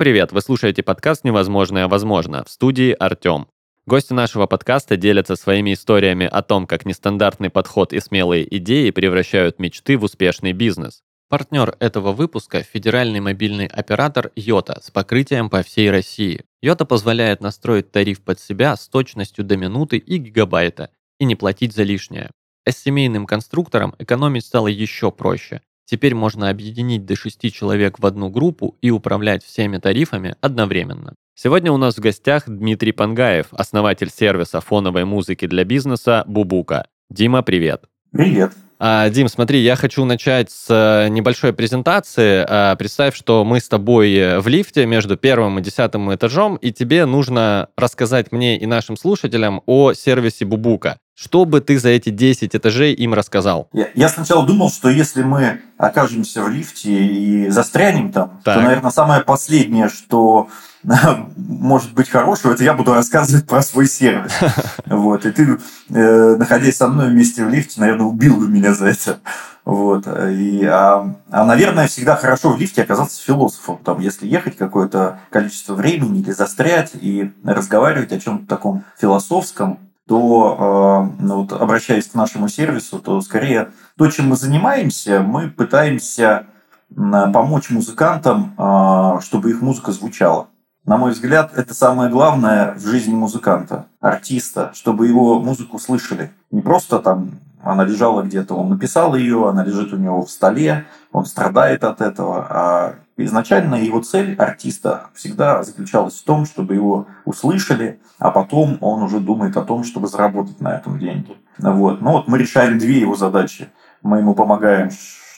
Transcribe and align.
привет! 0.00 0.32
Вы 0.32 0.40
слушаете 0.40 0.82
подкаст 0.82 1.24
«Невозможное 1.24 1.86
возможно» 1.86 2.42
в 2.42 2.48
студии 2.48 2.96
Артем. 2.98 3.48
Гости 3.84 4.14
нашего 4.14 4.46
подкаста 4.46 4.96
делятся 4.96 5.36
своими 5.36 5.74
историями 5.74 6.24
о 6.24 6.40
том, 6.40 6.66
как 6.66 6.86
нестандартный 6.86 7.50
подход 7.50 7.92
и 7.92 8.00
смелые 8.00 8.56
идеи 8.56 8.92
превращают 8.92 9.58
мечты 9.58 9.98
в 9.98 10.04
успешный 10.04 10.54
бизнес. 10.54 11.02
Партнер 11.28 11.76
этого 11.80 12.12
выпуска– 12.12 12.62
федеральный 12.72 13.20
мобильный 13.20 13.66
оператор 13.66 14.30
Йота 14.36 14.80
с 14.82 14.90
покрытием 14.90 15.50
по 15.50 15.62
всей 15.62 15.90
России. 15.90 16.46
Йота 16.62 16.86
позволяет 16.86 17.42
настроить 17.42 17.92
тариф 17.92 18.22
под 18.22 18.40
себя 18.40 18.76
с 18.76 18.88
точностью 18.88 19.44
до 19.44 19.58
минуты 19.58 19.98
и 19.98 20.16
гигабайта 20.16 20.88
и 21.18 21.26
не 21.26 21.36
платить 21.36 21.74
за 21.74 21.82
лишнее. 21.82 22.30
А 22.64 22.72
с 22.72 22.78
семейным 22.78 23.26
конструктором 23.26 23.94
экономить 23.98 24.46
стало 24.46 24.68
еще 24.68 25.12
проще. 25.12 25.60
Теперь 25.90 26.14
можно 26.14 26.50
объединить 26.50 27.04
до 27.04 27.16
6 27.16 27.52
человек 27.52 27.98
в 27.98 28.06
одну 28.06 28.28
группу 28.28 28.76
и 28.80 28.92
управлять 28.92 29.44
всеми 29.44 29.78
тарифами 29.78 30.36
одновременно. 30.40 31.14
Сегодня 31.34 31.72
у 31.72 31.78
нас 31.78 31.96
в 31.96 32.00
гостях 32.00 32.44
Дмитрий 32.46 32.92
Пангаев, 32.92 33.46
основатель 33.50 34.08
сервиса 34.08 34.60
фоновой 34.60 35.04
музыки 35.04 35.48
для 35.48 35.64
бизнеса 35.64 36.22
«Бубука». 36.28 36.86
Дима, 37.10 37.42
привет. 37.42 37.86
Привет. 38.12 38.52
А, 38.78 39.10
Дим, 39.10 39.26
смотри, 39.28 39.58
я 39.60 39.74
хочу 39.74 40.04
начать 40.04 40.50
с 40.52 40.66
э, 40.70 41.08
небольшой 41.08 41.52
презентации. 41.52 42.46
А, 42.48 42.76
представь, 42.76 43.16
что 43.16 43.44
мы 43.44 43.58
с 43.58 43.68
тобой 43.68 44.14
э, 44.14 44.38
в 44.38 44.46
лифте 44.46 44.86
между 44.86 45.16
первым 45.16 45.58
и 45.58 45.62
десятым 45.62 46.14
этажом, 46.14 46.54
и 46.56 46.70
тебе 46.70 47.04
нужно 47.04 47.68
рассказать 47.76 48.30
мне 48.30 48.56
и 48.56 48.64
нашим 48.64 48.96
слушателям 48.96 49.60
о 49.66 49.92
сервисе 49.92 50.44
Бубука. 50.44 50.98
Что 51.22 51.44
бы 51.44 51.60
ты 51.60 51.78
за 51.78 51.90
эти 51.90 52.08
10 52.08 52.56
этажей 52.56 52.94
им 52.94 53.12
рассказал? 53.12 53.68
Я, 53.74 53.88
я 53.94 54.08
сначала 54.08 54.46
думал, 54.46 54.70
что 54.70 54.88
если 54.88 55.22
мы 55.22 55.60
окажемся 55.76 56.42
в 56.42 56.48
лифте 56.48 56.90
и 56.90 57.50
застрянем 57.50 58.10
там, 58.10 58.40
так. 58.42 58.54
то, 58.54 58.62
наверное, 58.62 58.90
самое 58.90 59.20
последнее, 59.20 59.90
что 59.90 60.48
может 61.36 61.92
быть 61.92 62.08
хорошего, 62.08 62.54
это 62.54 62.64
я 62.64 62.72
буду 62.72 62.94
рассказывать 62.94 63.46
про 63.46 63.60
свой 63.60 63.86
сервис. 63.86 64.32
Вот. 64.86 65.26
И 65.26 65.30
ты, 65.30 65.58
э, 65.90 66.36
находясь 66.36 66.78
со 66.78 66.88
мной 66.88 67.10
вместе 67.10 67.44
в 67.44 67.50
лифте, 67.50 67.80
наверное, 67.80 68.06
убил 68.06 68.36
бы 68.36 68.48
меня 68.48 68.72
за 68.72 68.86
это. 68.86 69.20
Вот. 69.66 70.06
И, 70.06 70.64
а, 70.64 71.16
а, 71.30 71.44
наверное, 71.44 71.86
всегда 71.86 72.16
хорошо 72.16 72.50
в 72.54 72.58
лифте 72.58 72.82
оказаться 72.82 73.22
философом. 73.22 73.78
Там, 73.84 74.00
если 74.00 74.26
ехать 74.26 74.56
какое-то 74.56 75.18
количество 75.28 75.74
времени 75.74 76.20
или 76.20 76.30
застрять 76.30 76.92
и 76.94 77.30
разговаривать 77.44 78.12
о 78.12 78.20
чем-то 78.20 78.46
таком 78.46 78.84
философском, 78.98 79.89
то, 80.10 81.12
э, 81.20 81.22
ну, 81.22 81.42
вот, 81.42 81.52
обращаясь 81.52 82.08
к 82.08 82.14
нашему 82.16 82.48
сервису, 82.48 82.98
то 82.98 83.20
скорее 83.20 83.70
то, 83.96 84.10
чем 84.10 84.30
мы 84.30 84.34
занимаемся, 84.34 85.20
мы 85.20 85.48
пытаемся 85.48 86.46
помочь 86.92 87.70
музыкантам, 87.70 88.52
э, 88.58 89.20
чтобы 89.20 89.50
их 89.50 89.62
музыка 89.62 89.92
звучала. 89.92 90.48
На 90.84 90.96
мой 90.96 91.12
взгляд, 91.12 91.52
это 91.56 91.74
самое 91.74 92.10
главное 92.10 92.74
в 92.74 92.84
жизни 92.84 93.14
музыканта, 93.14 93.86
артиста, 94.00 94.72
чтобы 94.74 95.06
его 95.06 95.38
музыку 95.38 95.78
слышали. 95.78 96.32
Не 96.50 96.60
просто 96.60 96.98
там 96.98 97.38
она 97.62 97.84
лежала 97.84 98.22
где-то, 98.22 98.56
он 98.56 98.70
написал 98.70 99.14
ее, 99.14 99.48
она 99.48 99.64
лежит 99.64 99.92
у 99.92 99.96
него 99.96 100.24
в 100.24 100.30
столе, 100.32 100.86
он 101.12 101.24
страдает 101.24 101.84
от 101.84 102.00
этого, 102.00 102.46
а 102.50 102.94
изначально 103.24 103.76
его 103.76 104.00
цель 104.02 104.34
артиста 104.36 105.08
всегда 105.14 105.62
заключалась 105.62 106.18
в 106.18 106.24
том, 106.24 106.46
чтобы 106.46 106.74
его 106.74 107.06
услышали, 107.24 108.00
а 108.18 108.30
потом 108.30 108.78
он 108.80 109.02
уже 109.02 109.20
думает 109.20 109.56
о 109.56 109.62
том, 109.62 109.84
чтобы 109.84 110.08
заработать 110.08 110.60
на 110.60 110.76
этом 110.76 110.98
деньги. 110.98 111.36
Вот. 111.58 112.00
Но 112.00 112.12
вот 112.12 112.28
мы 112.28 112.38
решаем 112.38 112.78
две 112.78 113.00
его 113.00 113.14
задачи. 113.14 113.68
Мы 114.02 114.18
ему 114.18 114.34
помогаем, 114.34 114.90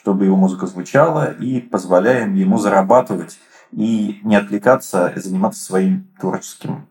чтобы 0.03 0.25
его 0.25 0.37
музыка 0.37 0.66
звучала, 0.66 1.32
и 1.32 1.60
позволяем 1.60 2.34
ему 2.34 2.59
зарабатывать 2.59 3.38
и 3.72 4.20
не 4.22 4.37
отвлекаться 4.37 5.12
и 5.16 5.20
заниматься 5.20 5.64
своим 5.64 6.09
творческим 6.20 6.88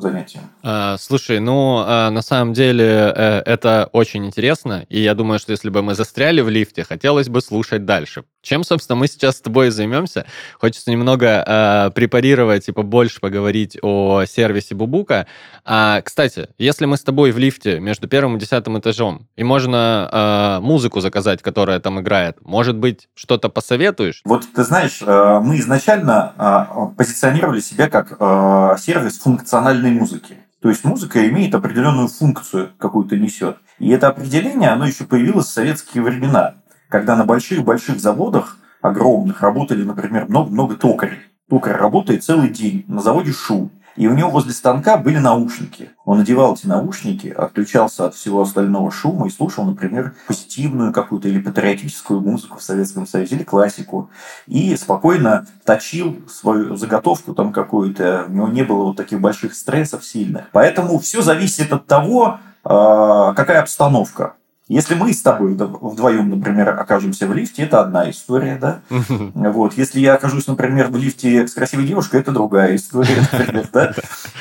занятием. 0.00 0.44
А, 0.62 0.96
слушай, 0.98 1.38
ну, 1.38 1.82
а, 1.84 2.10
на 2.10 2.22
самом 2.22 2.54
деле 2.54 2.84
э, 2.84 3.42
это 3.44 3.90
очень 3.92 4.24
интересно, 4.24 4.86
и 4.88 5.00
я 5.00 5.14
думаю, 5.14 5.38
что 5.38 5.52
если 5.52 5.68
бы 5.68 5.82
мы 5.82 5.94
застряли 5.94 6.40
в 6.40 6.48
лифте, 6.48 6.84
хотелось 6.84 7.28
бы 7.28 7.40
слушать 7.40 7.84
дальше. 7.84 8.24
Чем, 8.42 8.64
собственно, 8.64 8.96
мы 8.96 9.06
сейчас 9.06 9.36
с 9.36 9.40
тобой 9.40 9.70
займемся? 9.70 10.26
Хочется 10.60 10.90
немного 10.90 11.44
э, 11.46 11.90
препарировать 11.94 12.68
и 12.68 12.72
побольше 12.72 13.20
поговорить 13.20 13.78
о 13.82 14.24
сервисе 14.24 14.74
Бубука. 14.74 15.28
А, 15.64 16.00
кстати, 16.02 16.48
если 16.58 16.86
мы 16.86 16.96
с 16.96 17.02
тобой 17.02 17.30
в 17.30 17.38
лифте 17.38 17.78
между 17.78 18.08
первым 18.08 18.36
и 18.36 18.40
десятым 18.40 18.78
этажом, 18.78 19.28
и 19.36 19.44
можно 19.44 20.08
э, 20.10 20.60
музыку 20.60 21.00
заказать, 21.00 21.40
которая 21.40 21.78
там 21.78 22.00
играет, 22.00 22.38
может 22.42 22.76
быть, 22.76 23.08
что-то 23.14 23.48
посоветуешь? 23.48 24.22
Вот 24.24 24.44
ты 24.52 24.64
знаешь, 24.64 24.98
э, 25.00 25.40
мы 25.40 25.58
изначально 25.60 26.32
э, 26.36 26.96
позиционировали 26.96 27.60
себя 27.60 27.88
как 27.88 28.16
э, 28.18 28.76
сервис 28.80 29.20
функциональной 29.20 29.92
музыки. 29.92 30.36
То 30.62 30.68
есть 30.68 30.84
музыка 30.84 31.28
имеет 31.28 31.54
определенную 31.54 32.06
функцию, 32.06 32.70
какую-то 32.78 33.16
несет. 33.16 33.56
И 33.80 33.90
это 33.90 34.08
определение, 34.08 34.70
оно 34.70 34.86
еще 34.86 35.04
появилось 35.04 35.46
в 35.46 35.50
советские 35.50 36.04
времена 36.04 36.54
когда 36.92 37.16
на 37.16 37.24
больших-больших 37.24 37.98
заводах, 37.98 38.58
огромных, 38.82 39.40
работали, 39.40 39.82
например, 39.82 40.26
много-много 40.28 40.76
токарей. 40.76 41.20
Токарь 41.48 41.76
работает 41.76 42.22
целый 42.22 42.50
день, 42.50 42.84
на 42.86 43.00
заводе 43.00 43.32
шум. 43.32 43.70
И 43.96 44.06
у 44.06 44.14
него 44.14 44.30
возле 44.30 44.52
станка 44.52 44.98
были 44.98 45.18
наушники. 45.18 45.90
Он 46.04 46.18
надевал 46.18 46.54
эти 46.54 46.66
наушники, 46.66 47.28
отключался 47.28 48.06
от 48.06 48.14
всего 48.14 48.42
остального 48.42 48.90
шума 48.90 49.26
и 49.26 49.30
слушал, 49.30 49.64
например, 49.64 50.14
позитивную 50.26 50.92
какую-то 50.92 51.28
или 51.28 51.40
патриотическую 51.40 52.20
музыку 52.20 52.58
в 52.58 52.62
Советском 52.62 53.06
Союзе, 53.06 53.36
или 53.36 53.42
классику. 53.42 54.10
И 54.46 54.76
спокойно 54.76 55.46
точил 55.64 56.18
свою 56.28 56.76
заготовку 56.76 57.34
там 57.34 57.52
какую-то. 57.52 58.26
У 58.28 58.32
него 58.32 58.48
не 58.48 58.62
было 58.62 58.84
вот 58.84 58.96
таких 58.96 59.20
больших 59.20 59.54
стрессов 59.54 60.04
сильных. 60.04 60.44
Поэтому 60.52 60.98
все 60.98 61.22
зависит 61.22 61.72
от 61.72 61.86
того, 61.86 62.38
а, 62.64 63.34
какая 63.34 63.60
обстановка. 63.60 64.34
Если 64.72 64.94
мы 64.94 65.12
с 65.12 65.20
тобой 65.20 65.52
вдвоем, 65.52 66.30
например, 66.30 66.70
окажемся 66.70 67.26
в 67.26 67.34
лифте, 67.34 67.64
это 67.64 67.82
одна 67.82 68.08
история, 68.08 68.56
да? 68.58 68.80
Вот. 69.52 69.74
Если 69.76 70.00
я 70.00 70.14
окажусь, 70.14 70.46
например, 70.46 70.88
в 70.88 70.96
лифте 70.96 71.46
с 71.46 71.52
красивой 71.52 71.86
девушкой, 71.86 72.20
это 72.20 72.32
другая 72.32 72.74
история, 72.76 73.16
например, 73.32 73.68
да? 73.70 73.92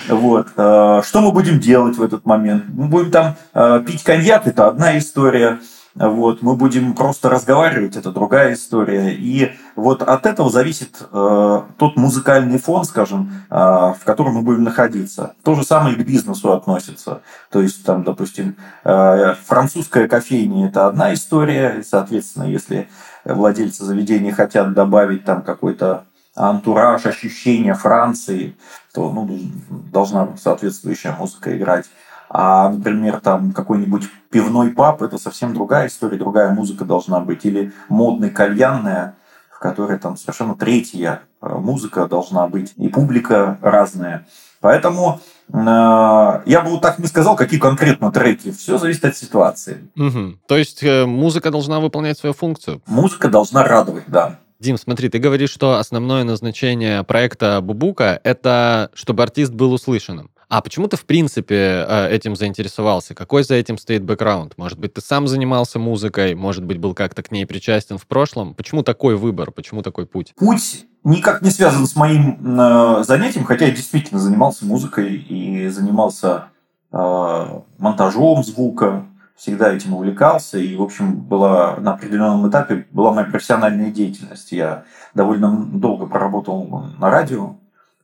Вот. 0.08 0.48
А, 0.56 1.02
что 1.04 1.20
мы 1.20 1.34
будем 1.34 1.60
делать 1.60 1.98
в 1.98 2.02
этот 2.02 2.26
момент? 2.26 2.64
Мы 2.70 2.88
будем 2.88 3.12
там 3.12 3.36
а, 3.54 3.80
пить 3.80 4.04
коньяк, 4.04 4.48
это 4.48 4.68
одна 4.68 4.98
история. 4.98 5.60
Вот, 5.96 6.42
мы 6.42 6.56
будем 6.56 6.94
просто 6.94 7.30
разговаривать, 7.30 7.98
это 7.98 8.12
другая 8.12 8.54
история. 8.54 9.14
И 9.14 9.52
вот 9.76 10.02
от 10.02 10.26
этого 10.26 10.50
зависит 10.50 11.02
э, 11.02 11.62
тот 11.78 11.98
музыкальный 11.98 12.60
фон, 12.60 12.86
скажем, 12.86 13.32
э, 13.50 13.56
в 13.56 14.00
котором 14.06 14.36
мы 14.36 14.42
будем 14.42 14.64
находиться. 14.64 15.36
То 15.44 15.56
же 15.56 15.64
самое 15.64 15.96
и 15.96 16.02
к 16.02 16.08
бизнесу 16.08 16.54
относится. 16.54 17.22
То 17.50 17.62
есть, 17.62 17.84
там, 17.84 18.04
допустим, 18.04 18.56
э, 18.86 19.36
французская 19.46 20.08
кофейня– 20.08 20.68
это 20.70 20.88
одна 20.88 21.14
история, 21.14 21.80
и, 21.80 21.84
соответственно, 21.84 22.46
если 22.46 22.88
владельцы 23.26 23.84
заведения 23.84 24.34
хотят 24.34 24.74
добавить 24.74 25.26
там 25.26 25.42
какой-то 25.42 26.06
антураж, 26.36 27.06
ощущение 27.06 27.74
Франции, 27.74 28.56
то 28.94 29.12
ну, 29.12 29.30
должна 29.92 30.30
соответствующая 30.38 31.12
музыка 31.12 31.56
играть. 31.56 31.86
А, 32.34 32.70
например, 32.70 33.20
там 33.20 33.52
какой-нибудь 33.52 34.04
пивной 34.30 34.70
паб– 34.70 35.02
это 35.04 35.18
совсем 35.18 35.54
другая 35.54 35.88
история, 35.88 36.18
другая 36.18 36.54
музыка 36.54 36.86
должна 36.86 37.20
быть. 37.20 37.44
Или 37.46 37.74
модный 37.90 38.30
кальянная, 38.30 39.16
в 39.54 39.60
которой 39.60 40.00
там 40.00 40.16
совершенно 40.16 40.56
третья 40.56 41.24
э, 41.42 41.50
музыка 41.50 42.08
должна 42.08 42.48
быть. 42.48 42.74
И 42.78 42.88
публика 42.88 43.58
разная. 43.62 44.26
Поэтому 44.62 45.20
э, 45.50 45.58
я 45.58 46.62
бы 46.64 46.70
вот 46.70 46.82
так 46.82 47.00
не 47.00 47.08
сказал, 47.08 47.36
какие 47.36 47.60
конкретно 47.60 48.14
треки. 48.14 48.52
Все 48.52 48.78
зависит 48.78 49.04
от 49.04 49.18
ситуации. 49.18 49.90
Угу. 49.98 50.40
То 50.48 50.58
есть 50.58 50.84
э, 50.84 51.06
музыка 51.06 51.52
должна 51.52 51.82
выполнять 51.82 52.18
свою 52.18 52.34
функцию? 52.34 52.82
Музыка 52.88 53.28
должна 53.28 53.66
радовать, 53.66 54.06
да. 54.08 54.40
Дим, 54.62 54.78
смотри, 54.78 55.10
ты 55.10 55.20
говоришь, 55.20 55.50
что 55.50 55.80
основное 55.80 56.24
назначение 56.24 57.04
проекта 57.04 57.60
Бубука– 57.60 58.22
это 58.24 58.90
чтобы 58.94 59.24
артист 59.24 59.52
был 59.52 59.74
услышанным. 59.74 60.30
А 60.52 60.62
почему 60.62 60.90
ты, 60.90 60.98
в 60.98 61.06
принципе, 61.06 61.86
э, 61.88 62.10
этим 62.10 62.36
заинтересовался? 62.36 63.16
Какой 63.16 63.46
за 63.46 63.56
этим 63.56 63.78
стоит 63.78 64.04
бэкграунд? 64.04 64.58
Может 64.58 64.78
быть, 64.78 64.94
ты 64.94 65.00
сам 65.00 65.26
занимался 65.30 65.80
музыкой, 65.80 66.36
может 66.36 66.66
быть, 66.66 66.78
был 66.78 66.94
как-то 66.94 67.24
к 67.24 67.32
ней 67.32 67.46
причастен 67.46 67.98
в 67.98 68.06
прошлом? 68.06 68.54
Почему 68.54 68.84
такой 68.84 69.16
выбор? 69.16 69.52
Почему 69.52 69.82
такой 69.82 70.06
путь? 70.06 70.34
Путь 70.36 70.88
никак 71.06 71.42
не 71.42 71.52
связан 71.52 71.88
с 71.88 71.96
моим 71.96 72.60
э, 72.60 73.04
занятием, 73.06 73.46
хотя 73.46 73.68
я 73.68 73.72
действительно 73.72 74.20
занимался 74.20 74.66
музыкой 74.66 75.16
и 75.16 75.70
занимался 75.70 76.50
э, 76.92 77.62
монтажом 77.78 78.44
звука, 78.44 79.06
всегда 79.38 79.74
этим 79.74 79.94
увлекался, 79.94 80.58
и, 80.58 80.76
в 80.76 80.82
общем, 80.82 81.16
была 81.16 81.78
на 81.78 81.94
определенном 81.94 82.50
этапе 82.50 82.88
была 82.92 83.14
моя 83.14 83.26
профессиональная 83.26 83.90
деятельность. 83.90 84.52
Я 84.52 84.84
довольно 85.14 85.66
долго 85.72 86.08
проработал 86.08 86.90
на 87.00 87.10
радио, 87.10 87.56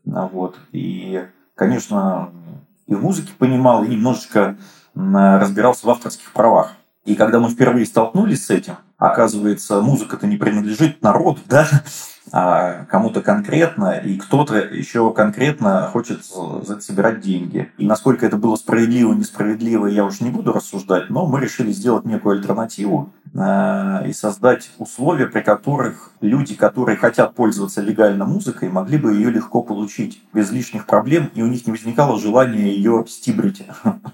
вот, 0.06 0.56
и 0.72 1.26
конечно, 1.58 2.30
и 2.86 2.96
в 2.96 3.02
музыке 3.02 3.34
понимал, 3.38 3.84
и 3.84 3.90
немножечко 3.90 4.56
разбирался 4.96 5.86
в 5.86 5.90
авторских 5.90 6.32
правах. 6.32 6.74
И 7.04 7.16
когда 7.16 7.40
мы 7.40 7.50
впервые 7.50 7.86
столкнулись 7.86 8.46
с 8.46 8.50
этим, 8.50 8.76
оказывается, 8.98 9.82
музыка-то 9.82 10.28
не 10.28 10.38
принадлежит 10.38 11.02
народу, 11.02 11.42
да? 11.46 11.68
А 12.32 12.86
кому-то 12.86 13.22
конкретно, 13.22 13.94
и 13.94 14.18
кто-то 14.18 14.58
еще 14.58 15.14
конкретно 15.14 15.90
хочет 15.94 16.26
собирать 16.26 17.22
деньги. 17.22 17.72
И 17.78 17.86
насколько 17.86 18.26
это 18.26 18.38
было 18.38 18.56
справедливо, 18.56 19.14
несправедливо, 19.14 19.88
я 19.88 20.06
уж 20.06 20.20
не 20.22 20.30
буду 20.30 20.54
рассуждать, 20.54 21.10
но 21.10 21.26
мы 21.26 21.40
решили 21.40 21.72
сделать 21.72 22.06
некую 22.06 22.38
альтернативу 22.38 23.14
э, 23.34 24.10
и 24.10 24.14
создать 24.14 24.70
условия, 24.78 25.28
при 25.28 25.42
которых 25.42 26.12
люди, 26.22 26.56
которые 26.56 26.98
хотят 26.98 27.34
пользоваться 27.36 27.82
легально 27.82 28.26
музыкой, 28.26 28.70
могли 28.70 28.98
бы 28.98 29.14
ее 29.14 29.30
легко 29.30 29.62
получить 29.62 30.22
без 30.34 30.52
лишних 30.52 30.86
проблем, 30.86 31.32
и 31.34 31.42
у 31.42 31.48
них 31.48 31.66
не 31.66 31.72
возникало 31.72 32.20
желания 32.20 32.70
ее 32.72 33.06
стибрить. 33.08 33.64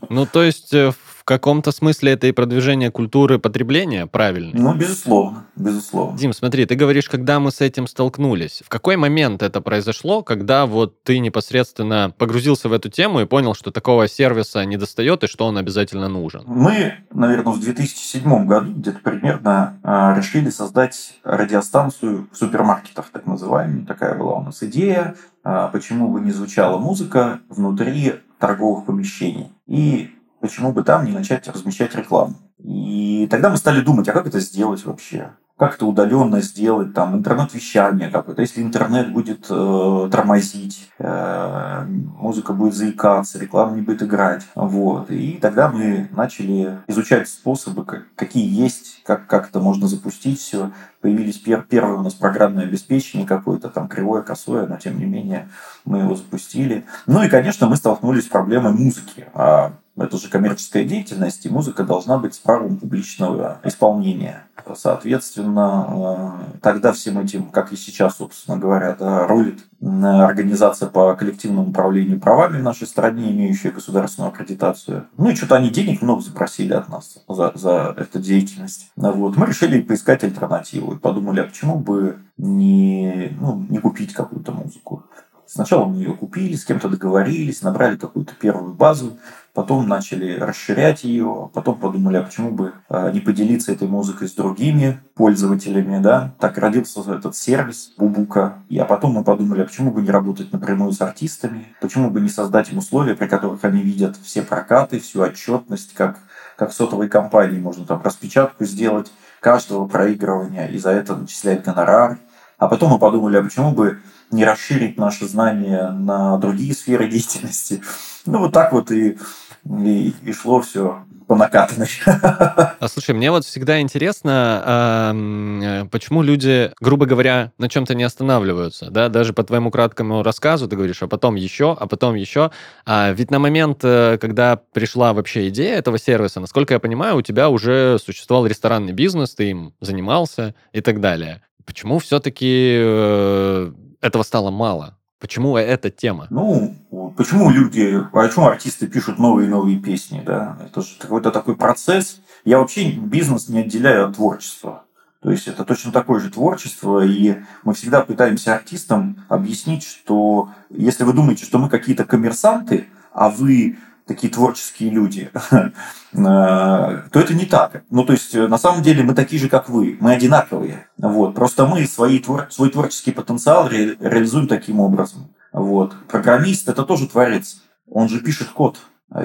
Ну, 0.09 0.25
то 0.25 0.43
есть 0.43 0.73
э, 0.73 0.91
в 1.23 1.25
каком-то 1.25 1.71
смысле 1.71 2.11
это 2.11 2.27
и 2.27 2.33
продвижение 2.33 2.91
культуры 2.91 3.39
потребления, 3.39 4.07
правильно? 4.07 4.51
Ну, 4.53 4.75
безусловно, 4.75 5.45
безусловно. 5.55 6.17
Дим, 6.17 6.33
смотри, 6.33 6.65
ты 6.65 6.75
говоришь, 6.75 7.07
когда 7.07 7.39
мы 7.39 7.51
с 7.51 7.61
этим 7.61 7.87
столкнулись. 7.87 8.61
В 8.65 8.67
какой 8.67 8.97
момент 8.97 9.41
это 9.41 9.61
произошло, 9.61 10.21
когда 10.21 10.65
вот 10.65 11.01
ты 11.03 11.19
непосредственно 11.19 12.13
погрузился 12.17 12.67
в 12.67 12.73
эту 12.73 12.89
тему 12.89 13.21
и 13.21 13.25
понял, 13.25 13.53
что 13.53 13.71
такого 13.71 14.09
сервиса 14.09 14.65
не 14.65 14.75
достает 14.75 15.23
и 15.23 15.27
что 15.27 15.45
он 15.45 15.57
обязательно 15.57 16.09
нужен? 16.09 16.43
Мы, 16.45 16.95
наверное, 17.13 17.53
в 17.53 17.61
2007 17.61 18.45
году 18.45 18.73
где-то 18.73 18.99
примерно 18.99 19.79
а, 19.81 20.13
решили 20.17 20.49
создать 20.49 21.19
радиостанцию 21.23 22.27
в 22.33 22.37
супермаркетах, 22.37 23.05
так 23.13 23.25
называемую. 23.25 23.85
Такая 23.85 24.15
была 24.15 24.33
у 24.39 24.43
нас 24.43 24.61
идея, 24.61 25.15
а, 25.45 25.69
почему 25.69 26.09
бы 26.09 26.19
не 26.19 26.31
звучала 26.31 26.77
музыка 26.79 27.39
внутри 27.47 28.15
торговых 28.39 28.85
помещений. 28.85 29.53
И 29.67 30.09
почему 30.43 30.73
бы 30.73 30.83
там 30.83 31.05
не 31.05 31.13
начать 31.13 31.47
размещать 31.47 31.95
рекламу. 31.95 32.35
И 32.59 33.29
тогда 33.31 33.49
мы 33.49 33.55
стали 33.55 33.79
думать, 33.79 34.09
а 34.09 34.11
как 34.11 34.27
это 34.27 34.41
сделать 34.41 34.85
вообще? 34.85 35.29
Как 35.57 35.75
это 35.75 35.85
удаленно 35.85 36.41
сделать, 36.41 36.93
там, 36.93 37.15
интернет-вещание 37.15 38.09
какое-то. 38.09 38.41
Если 38.41 38.61
интернет 38.61 39.13
будет 39.13 39.45
э, 39.49 40.09
тормозить, 40.11 40.89
э, 40.99 41.85
музыка 41.87 42.51
будет 42.51 42.73
заикаться, 42.73 43.39
реклама 43.39 43.73
не 43.73 43.83
будет 43.83 44.03
играть. 44.03 44.43
Вот. 44.55 45.09
И 45.11 45.37
тогда 45.41 45.69
мы 45.69 46.09
начали 46.11 46.79
изучать 46.87 47.29
способы, 47.29 47.85
как, 47.85 48.03
какие 48.15 48.45
есть, 48.45 49.01
как, 49.05 49.27
как 49.27 49.47
это 49.47 49.61
можно 49.61 49.87
запустить 49.87 50.41
все. 50.41 50.71
Появились 50.99 51.37
пер, 51.37 51.65
первое 51.69 51.99
у 51.99 52.03
нас 52.03 52.15
программное 52.15 52.65
обеспечение 52.65 53.25
какое-то, 53.25 53.69
там, 53.69 53.87
кривое, 53.87 54.23
косое, 54.23 54.67
но 54.67 54.75
тем 54.75 54.99
не 54.99 55.05
менее 55.05 55.47
мы 55.85 55.99
его 55.99 56.15
запустили. 56.15 56.83
Ну 57.07 57.23
и, 57.23 57.29
конечно, 57.29 57.69
мы 57.69 57.77
столкнулись 57.77 58.25
с 58.25 58.29
проблемой 58.29 58.73
музыки. 58.73 59.27
А 59.33 59.73
это 59.95 60.17
же 60.17 60.29
коммерческая 60.29 60.85
деятельность, 60.85 61.45
и 61.45 61.49
музыка 61.49 61.83
должна 61.83 62.17
быть 62.17 62.33
с 62.33 62.39
правом 62.39 62.77
публичного 62.77 63.59
исполнения. 63.63 64.47
Соответственно, 64.75 66.39
э, 66.53 66.59
тогда 66.61 66.93
всем 66.93 67.19
этим, 67.19 67.45
как 67.45 67.71
и 67.73 67.75
сейчас, 67.75 68.17
собственно 68.17 68.57
говоря, 68.57 68.95
да, 68.97 69.27
рулит 69.27 69.65
организация 69.81 70.87
по 70.87 71.13
коллективному 71.15 71.69
управлению 71.69 72.19
правами 72.19 72.59
в 72.59 72.63
нашей 72.63 72.87
стране, 72.87 73.31
имеющая 73.31 73.71
государственную 73.71 74.31
аккредитацию. 74.31 75.07
Ну 75.17 75.29
и 75.29 75.35
что-то 75.35 75.55
они 75.55 75.69
денег 75.69 76.01
много 76.01 76.21
запросили 76.21 76.73
от 76.73 76.87
нас 76.87 77.17
за, 77.27 77.51
за 77.55 77.93
эту 77.97 78.19
деятельность. 78.19 78.91
Вот. 78.95 79.35
Мы 79.35 79.45
решили 79.45 79.81
поискать 79.81 80.23
альтернативу 80.23 80.93
и 80.93 80.99
подумали, 80.99 81.41
а 81.41 81.45
почему 81.45 81.79
бы 81.79 82.19
не, 82.37 83.35
ну, 83.39 83.65
не 83.69 83.79
купить 83.79 84.13
какую-то 84.13 84.53
музыку. 84.53 85.03
Сначала 85.53 85.85
мы 85.85 85.97
ее 85.97 86.13
купили, 86.13 86.55
с 86.55 86.65
кем-то 86.65 86.89
договорились, 86.89 87.61
набрали 87.61 87.95
какую-то 87.95 88.33
первую 88.33 88.73
базу, 88.73 89.19
потом 89.53 89.87
начали 89.87 90.35
расширять 90.39 91.03
ее, 91.03 91.51
потом 91.53 91.77
подумали, 91.77 92.17
а 92.17 92.23
почему 92.23 92.49
бы 92.49 92.73
а, 92.89 93.11
не 93.11 93.19
поделиться 93.19 93.71
этой 93.71 93.87
музыкой 93.87 94.29
с 94.29 94.31
другими 94.31 94.99
пользователями, 95.13 96.01
да? 96.01 96.33
Так 96.39 96.57
родился 96.57 97.01
этот 97.01 97.35
сервис 97.35 97.93
Бубука. 97.99 98.63
И, 98.67 98.79
а 98.79 98.85
потом 98.85 99.11
мы 99.11 99.23
подумали, 99.23 99.61
а 99.61 99.65
почему 99.65 99.91
бы 99.91 100.01
не 100.01 100.09
работать 100.09 100.51
напрямую 100.51 100.91
с 100.91 101.01
артистами, 101.01 101.67
почему 101.79 102.09
бы 102.09 102.19
не 102.19 102.29
создать 102.29 102.71
им 102.71 102.79
условия, 102.79 103.13
при 103.13 103.27
которых 103.27 103.63
они 103.63 103.83
видят 103.83 104.17
все 104.23 104.41
прокаты, 104.41 104.99
всю 104.99 105.21
отчетность, 105.21 105.93
как, 105.93 106.17
как 106.57 106.73
сотовой 106.73 107.09
компании 107.09 107.59
можно 107.59 107.85
там 107.85 108.01
распечатку 108.03 108.65
сделать 108.65 109.11
каждого 109.39 109.87
проигрывания 109.87 110.65
и 110.65 110.79
за 110.79 110.89
это 110.89 111.15
начислять 111.15 111.63
гонорар. 111.63 112.17
А 112.57 112.67
потом 112.67 112.91
мы 112.91 112.97
подумали, 112.97 113.37
а 113.37 113.43
почему 113.43 113.71
бы 113.71 113.99
не 114.33 114.43
расширить 114.43 114.97
наши 114.97 115.27
знания 115.27 115.91
на 115.91 116.37
другие 116.37 116.73
сферы 116.73 117.07
деятельности. 117.07 117.81
Ну, 118.25 118.39
вот 118.39 118.53
так 118.53 118.73
вот 118.73 118.91
и, 118.91 119.17
и, 119.65 120.13
и 120.23 120.33
шло 120.33 120.61
все 120.61 121.03
по 121.27 121.35
накатанной. 121.35 121.87
А 122.79 122.87
слушай, 122.87 123.15
мне 123.15 123.31
вот 123.31 123.45
всегда 123.45 123.79
интересно, 123.79 125.13
э, 125.13 125.85
почему 125.89 126.21
люди, 126.21 126.71
грубо 126.81 127.05
говоря, 127.05 127.51
на 127.57 127.69
чем-то 127.69 127.95
не 127.95 128.03
останавливаются, 128.03 128.89
да, 128.89 129.09
даже 129.09 129.33
по 129.33 129.43
твоему 129.43 129.71
краткому 129.71 130.21
рассказу 130.21 130.67
ты 130.67 130.75
говоришь, 130.75 131.01
а 131.01 131.07
потом 131.07 131.35
еще, 131.35 131.77
а 131.79 131.87
потом 131.87 132.15
еще. 132.15 132.51
А 132.85 133.11
ведь 133.11 133.31
на 133.31 133.39
момент, 133.39 133.79
э, 133.83 134.17
когда 134.19 134.57
пришла 134.73 135.13
вообще 135.13 135.47
идея 135.47 135.77
этого 135.77 135.97
сервиса, 135.97 136.39
насколько 136.39 136.73
я 136.73 136.79
понимаю, 136.79 137.17
у 137.17 137.21
тебя 137.21 137.49
уже 137.49 137.97
существовал 138.03 138.45
ресторанный 138.45 138.93
бизнес, 138.93 139.33
ты 139.33 139.49
им 139.49 139.73
занимался 139.79 140.55
и 140.73 140.81
так 140.81 140.99
далее. 140.99 141.41
Почему 141.65 141.99
все-таки 141.99 142.75
э, 142.77 143.71
этого 144.03 144.23
стало 144.23 144.51
мало? 144.51 144.97
Почему 145.19 145.55
эта 145.55 145.89
тема? 145.89 146.27
Ну, 146.29 146.75
почему 147.15 147.49
люди, 147.49 148.03
почему 148.11 148.47
артисты 148.47 148.87
пишут 148.87 149.17
новые 149.17 149.47
и 149.47 149.49
новые 149.49 149.79
песни, 149.79 150.21
да? 150.25 150.57
Это 150.65 150.81
же 150.81 150.89
какой-то 150.99 151.31
такой 151.31 151.55
процесс. 151.55 152.19
Я 152.43 152.59
вообще 152.59 152.91
бизнес 152.91 153.47
не 153.47 153.59
отделяю 153.59 154.09
от 154.09 154.15
творчества. 154.15 154.83
То 155.21 155.31
есть 155.31 155.47
это 155.47 155.63
точно 155.63 155.93
такое 155.93 156.19
же 156.19 156.29
творчество, 156.29 157.05
и 157.05 157.37
мы 157.63 157.73
всегда 157.73 158.01
пытаемся 158.01 158.53
артистам 158.53 159.23
объяснить, 159.29 159.85
что 159.85 160.49
если 160.69 161.05
вы 161.05 161.13
думаете, 161.13 161.45
что 161.45 161.59
мы 161.59 161.69
какие-то 161.69 162.03
коммерсанты, 162.03 162.87
а 163.13 163.29
вы 163.29 163.77
такие 164.05 164.31
творческие 164.31 164.89
люди, 164.89 165.31
э, 165.33 165.69
то 166.13 167.19
это 167.19 167.33
не 167.33 167.45
так. 167.45 167.83
Ну, 167.89 168.05
то 168.05 168.13
есть, 168.13 168.33
на 168.33 168.57
самом 168.57 168.81
деле, 168.81 169.03
мы 169.03 169.13
такие 169.13 169.41
же, 169.41 169.49
как 169.49 169.69
вы. 169.69 169.97
Мы 169.99 170.13
одинаковые. 170.13 170.87
Вот. 170.97 171.35
Просто 171.35 171.65
мы 171.65 171.85
свои, 171.85 172.21
свой 172.49 172.69
творческий 172.69 173.11
потенциал 173.11 173.67
ре, 173.67 173.95
реализуем 173.99 174.47
таким 174.47 174.79
образом. 174.79 175.33
Вот. 175.51 175.95
Программист– 176.07 176.67
это 176.69 176.83
тоже 176.83 177.07
творец. 177.07 177.61
Он 177.89 178.09
же 178.09 178.19
пишет 178.19 178.49
код. 178.49 178.79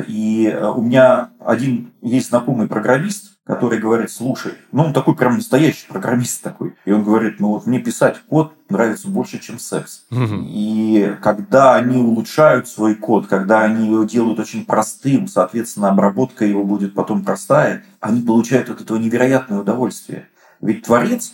И 0.07 0.55
у 0.77 0.83
меня 0.83 1.31
один 1.41 1.93
есть 2.03 2.29
знакомый 2.29 2.69
программист, 2.69 3.38
который 3.49 3.79
говорит, 3.79 4.11
слушай, 4.11 4.53
ну 4.73 4.85
он 4.85 4.93
такой 4.93 5.17
прям 5.17 5.37
настоящий 5.37 5.87
программист 5.89 6.43
такой. 6.43 6.75
И 6.85 6.93
он 6.93 7.03
говорит, 7.03 7.41
ну 7.41 7.49
вот 7.49 7.67
мне 7.67 7.81
писать 7.81 8.17
код 8.29 8.53
нравится 8.69 9.09
больше, 9.09 9.39
чем 9.39 9.59
секс. 9.59 10.05
Угу. 10.11 10.45
И 10.49 11.17
когда 11.23 11.75
они 11.75 11.97
улучшают 11.97 12.69
свой 12.69 12.95
код, 12.95 13.27
когда 13.27 13.63
они 13.63 13.87
его 13.87 14.05
делают 14.05 14.39
очень 14.39 14.67
простым, 14.67 15.29
соответственно, 15.29 15.89
обработка 15.89 16.45
его 16.45 16.63
будет 16.63 16.93
потом 16.93 17.25
простая, 17.25 17.85
они 18.01 18.21
получают 18.21 18.69
от 18.69 18.83
этого 18.83 18.99
невероятное 18.99 19.61
удовольствие. 19.61 20.29
Ведь 20.61 20.83
творец 20.83 21.33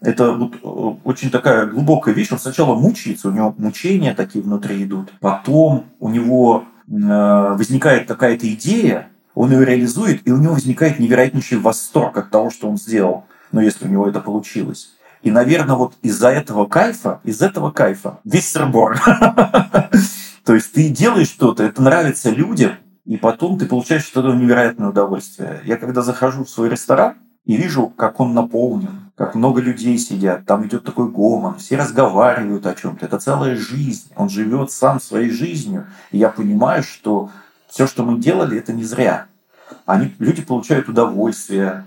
это 0.00 0.32
вот 0.32 0.56
э, 0.56 0.98
очень 1.04 1.30
такая 1.30 1.66
глубокая 1.66 2.12
вещь. 2.12 2.32
Он 2.32 2.40
сначала 2.40 2.74
мучается, 2.74 3.28
у 3.28 3.32
него 3.32 3.54
мучения 3.56 4.14
такие 4.14 4.42
внутри 4.42 4.82
идут. 4.82 5.12
Потом 5.20 5.84
у 6.00 6.08
него 6.08 6.64
э, 6.88 6.90
возникает 6.90 8.08
какая-то 8.08 8.52
идея, 8.52 9.11
он 9.34 9.52
ее 9.52 9.64
реализует, 9.64 10.26
и 10.26 10.32
у 10.32 10.38
него 10.38 10.54
возникает 10.54 10.98
невероятнейший 10.98 11.58
восторг 11.58 12.16
от 12.18 12.30
того, 12.30 12.50
что 12.50 12.68
он 12.68 12.76
сделал, 12.76 13.24
ну, 13.50 13.60
если 13.60 13.86
у 13.86 13.90
него 13.90 14.08
это 14.08 14.20
получилось. 14.20 14.94
И, 15.22 15.30
наверное, 15.30 15.76
вот 15.76 15.94
из-за 16.02 16.30
этого 16.30 16.66
кайфа, 16.66 17.20
из 17.24 17.40
этого 17.42 17.70
кайфа 17.70 18.18
весь. 18.24 18.52
То 20.44 20.54
есть 20.54 20.72
ты 20.72 20.88
делаешь 20.88 21.28
что-то, 21.28 21.62
это 21.62 21.80
нравится 21.80 22.30
людям, 22.30 22.72
и 23.04 23.16
потом 23.16 23.58
ты 23.58 23.66
получаешь 23.66 24.04
что-то 24.04 24.32
невероятное 24.34 24.88
удовольствие. 24.88 25.60
Я 25.64 25.76
когда 25.76 26.02
захожу 26.02 26.44
в 26.44 26.50
свой 26.50 26.68
ресторан 26.68 27.14
и 27.44 27.56
вижу, 27.56 27.88
как 27.88 28.18
он 28.20 28.34
наполнен, 28.34 29.12
как 29.16 29.34
много 29.36 29.60
людей 29.60 29.98
сидят, 29.98 30.46
там 30.46 30.66
идет 30.66 30.84
такой 30.84 31.08
гомон, 31.08 31.58
все 31.58 31.76
разговаривают 31.76 32.66
о 32.66 32.74
чем-то. 32.74 33.06
Это 33.06 33.18
целая 33.18 33.56
жизнь. 33.56 34.10
Он 34.16 34.28
живет 34.28 34.72
сам 34.72 35.00
своей 35.00 35.30
жизнью. 35.30 35.86
И 36.10 36.18
я 36.18 36.28
понимаю, 36.28 36.82
что 36.82 37.30
все, 37.72 37.86
что 37.86 38.04
мы 38.04 38.18
делали, 38.18 38.58
это 38.58 38.74
не 38.74 38.84
зря. 38.84 39.28
Они, 39.86 40.14
люди 40.18 40.42
получают 40.42 40.90
удовольствие. 40.90 41.86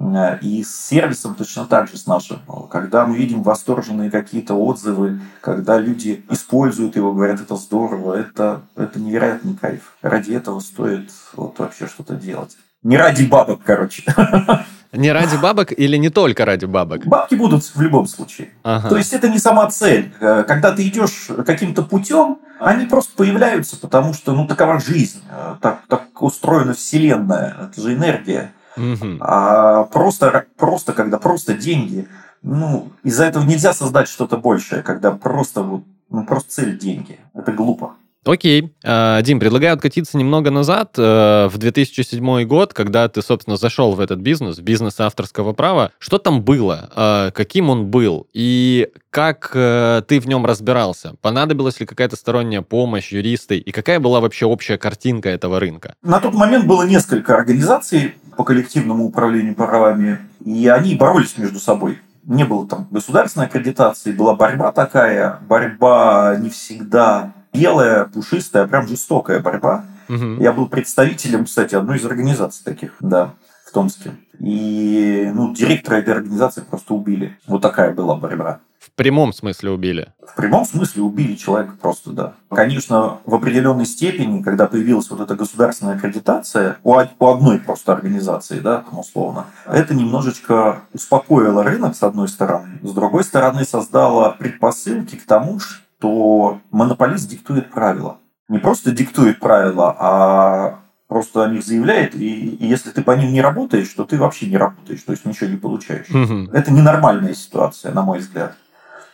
Э, 0.00 0.38
и 0.40 0.64
с 0.64 0.74
сервисом 0.74 1.34
точно 1.34 1.66
так 1.66 1.90
же 1.90 1.98
с 1.98 2.06
нашим. 2.06 2.38
Когда 2.70 3.06
мы 3.06 3.18
видим 3.18 3.42
восторженные 3.42 4.10
какие-то 4.10 4.54
отзывы, 4.54 5.20
когда 5.42 5.78
люди 5.78 6.24
используют 6.30 6.96
его, 6.96 7.12
говорят, 7.12 7.42
это 7.42 7.56
здорово, 7.56 8.14
это, 8.14 8.62
это 8.76 8.98
невероятный 8.98 9.54
кайф. 9.54 9.92
Ради 10.00 10.32
этого 10.32 10.58
стоит 10.60 11.10
вот 11.34 11.58
вообще 11.58 11.86
что-то 11.86 12.14
делать. 12.14 12.56
Не 12.82 12.96
ради 12.96 13.26
бабок, 13.26 13.60
короче. 13.62 14.04
Не 14.96 15.12
ради 15.12 15.36
бабок 15.36 15.72
или 15.72 15.96
не 15.96 16.10
только 16.10 16.44
ради 16.44 16.64
бабок? 16.64 17.06
Бабки 17.06 17.34
будут 17.34 17.64
в 17.64 17.80
любом 17.80 18.06
случае. 18.06 18.48
Ага. 18.62 18.88
То 18.88 18.96
есть 18.96 19.12
это 19.12 19.28
не 19.28 19.38
сама 19.38 19.70
цель. 19.70 20.12
Э, 20.20 20.44
когда 20.46 20.72
ты 20.72 20.86
идешь 20.86 21.28
каким-то 21.46 21.82
путем, 21.82 22.38
они 22.58 22.86
просто 22.86 23.14
появляются, 23.16 23.76
потому 23.76 24.14
что 24.14 24.32
ну 24.32 24.46
такова 24.46 24.80
жизнь, 24.80 25.22
э, 25.30 25.56
так, 25.60 25.80
так 25.88 26.22
устроена 26.22 26.74
Вселенная, 26.74 27.56
это 27.70 27.80
же 27.80 27.94
энергия. 27.94 28.52
Угу. 28.76 29.18
А 29.20 29.84
просто, 29.84 30.46
просто, 30.56 30.92
когда 30.92 31.18
просто 31.18 31.54
деньги, 31.54 32.08
ну, 32.42 32.92
из-за 33.02 33.24
этого 33.24 33.44
нельзя 33.44 33.72
создать 33.72 34.08
что-то 34.08 34.36
большее, 34.36 34.82
когда 34.82 35.10
просто 35.10 35.62
вот, 35.62 35.82
ну, 36.10 36.24
просто 36.24 36.50
цель 36.50 36.78
деньги. 36.78 37.18
Это 37.34 37.52
глупо. 37.52 37.94
Окей. 38.26 38.74
А, 38.84 39.22
Дим, 39.22 39.38
предлагаю 39.38 39.74
откатиться 39.74 40.18
немного 40.18 40.50
назад, 40.50 40.94
э, 40.98 41.48
в 41.48 41.56
2007 41.58 42.44
год, 42.44 42.74
когда 42.74 43.08
ты, 43.08 43.22
собственно, 43.22 43.56
зашел 43.56 43.92
в 43.92 44.00
этот 44.00 44.18
бизнес, 44.18 44.58
бизнес 44.58 44.98
авторского 44.98 45.52
права. 45.52 45.92
Что 45.98 46.18
там 46.18 46.42
было? 46.42 46.90
А, 46.94 47.30
каким 47.30 47.70
он 47.70 47.86
был? 47.86 48.26
И 48.32 48.88
как 49.10 49.52
э, 49.54 50.02
ты 50.08 50.18
в 50.18 50.26
нем 50.26 50.44
разбирался? 50.44 51.14
Понадобилась 51.22 51.78
ли 51.78 51.86
какая-то 51.86 52.16
сторонняя 52.16 52.62
помощь, 52.62 53.12
юристы? 53.12 53.58
И 53.58 53.70
какая 53.70 54.00
была 54.00 54.20
вообще 54.20 54.46
общая 54.46 54.76
картинка 54.76 55.28
этого 55.28 55.60
рынка? 55.60 55.94
На 56.02 56.18
тот 56.18 56.34
момент 56.34 56.66
было 56.66 56.82
несколько 56.82 57.36
организаций 57.36 58.14
по 58.36 58.42
коллективному 58.42 59.04
управлению 59.04 59.54
правами, 59.54 60.18
и 60.44 60.66
они 60.66 60.96
боролись 60.96 61.38
между 61.38 61.60
собой 61.60 61.98
не 62.24 62.42
было 62.42 62.66
там 62.66 62.88
государственной 62.90 63.46
аккредитации, 63.46 64.10
была 64.10 64.34
борьба 64.34 64.72
такая, 64.72 65.38
борьба 65.48 66.36
не 66.40 66.50
всегда 66.50 67.32
белая, 67.56 68.04
пушистая, 68.04 68.66
прям 68.66 68.86
жестокая 68.86 69.40
борьба. 69.40 69.84
Угу. 70.08 70.40
Я 70.40 70.52
был 70.52 70.68
представителем, 70.68 71.44
кстати, 71.44 71.74
одной 71.74 71.98
из 71.98 72.04
организаций 72.04 72.62
таких, 72.64 72.94
да, 73.00 73.34
в 73.66 73.72
Томске. 73.72 74.12
И 74.38 75.30
ну, 75.34 75.54
директора 75.54 75.96
этой 75.96 76.14
организации 76.14 76.60
просто 76.60 76.94
убили. 76.94 77.38
Вот 77.46 77.62
такая 77.62 77.92
была 77.92 78.14
борьба. 78.16 78.60
В 78.78 78.92
прямом 78.92 79.32
смысле 79.32 79.72
убили? 79.72 80.12
В 80.22 80.36
прямом 80.36 80.64
смысле 80.64 81.02
убили 81.02 81.34
человека 81.34 81.74
просто, 81.80 82.12
да. 82.12 82.34
Конечно, 82.50 83.18
в 83.24 83.34
определенной 83.34 83.84
степени, 83.84 84.42
когда 84.42 84.66
появилась 84.66 85.10
вот 85.10 85.20
эта 85.20 85.34
государственная 85.34 85.96
аккредитация 85.96 86.76
у, 86.84 86.92
у 86.92 87.26
одной 87.26 87.58
просто 87.58 87.92
организации, 87.92 88.60
да, 88.60 88.84
там 88.88 89.00
условно, 89.00 89.46
это 89.66 89.94
немножечко 89.94 90.82
успокоило 90.92 91.64
рынок, 91.64 91.96
с 91.96 92.02
одной 92.02 92.28
стороны. 92.28 92.78
С 92.82 92.92
другой 92.92 93.24
стороны, 93.24 93.64
создало 93.64 94.36
предпосылки 94.38 95.16
к 95.16 95.26
тому, 95.26 95.58
что 95.58 95.85
то 96.00 96.60
монополист 96.70 97.28
диктует 97.28 97.70
правила. 97.70 98.18
Не 98.48 98.58
просто 98.58 98.92
диктует 98.92 99.40
правила, 99.40 99.96
а 99.98 100.80
просто 101.08 101.44
о 101.44 101.48
них 101.48 101.64
заявляет, 101.64 102.14
и, 102.14 102.56
и 102.56 102.66
если 102.66 102.90
ты 102.90 103.02
по 103.02 103.12
ним 103.12 103.32
не 103.32 103.40
работаешь, 103.40 103.88
то 103.88 104.04
ты 104.04 104.18
вообще 104.18 104.46
не 104.46 104.56
работаешь, 104.56 105.02
то 105.02 105.12
есть 105.12 105.24
ничего 105.24 105.50
не 105.50 105.56
получаешь. 105.56 106.08
Угу. 106.10 106.52
Это 106.52 106.72
ненормальная 106.72 107.34
ситуация, 107.34 107.92
на 107.92 108.02
мой 108.02 108.18
взгляд. 108.18 108.56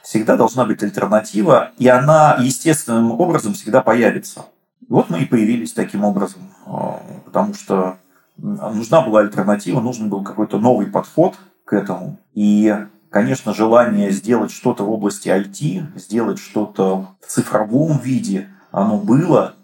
Всегда 0.03 0.37
должна 0.37 0.65
быть 0.65 0.83
альтернатива, 0.83 1.71
и 1.79 1.87
она 1.89 2.37
естественным 2.41 3.13
образом 3.13 3.55
всегда 3.55 3.83
появится. 3.83 4.47
Вот 4.89 5.11
мы 5.11 5.21
и 5.21 5.27
появились 5.27 5.73
таким 5.73 6.05
образом, 6.05 6.43
а, 6.67 7.01
потому 7.25 7.55
что 7.55 7.99
нужна 8.37 9.03
была 9.03 9.21
альтернатива, 9.21 9.81
нужен 9.81 10.09
был 10.09 10.23
какой-то 10.23 10.59
новый 10.59 10.87
подход 10.87 11.37
к 11.65 11.73
этому. 11.73 12.19
И 12.35 12.75
Конечно, 13.13 13.53
желание 13.53 14.11
сделать 14.11 14.51
что-то 14.51 14.85
в 14.85 14.91
области 14.91 15.29
IT, 15.29 15.99
сделать 15.99 16.39
что-то 16.39 17.09
в 17.21 17.27
цифровом 17.27 17.99
виде, 17.99 18.49
оно 18.71 18.97
было. 18.97 19.55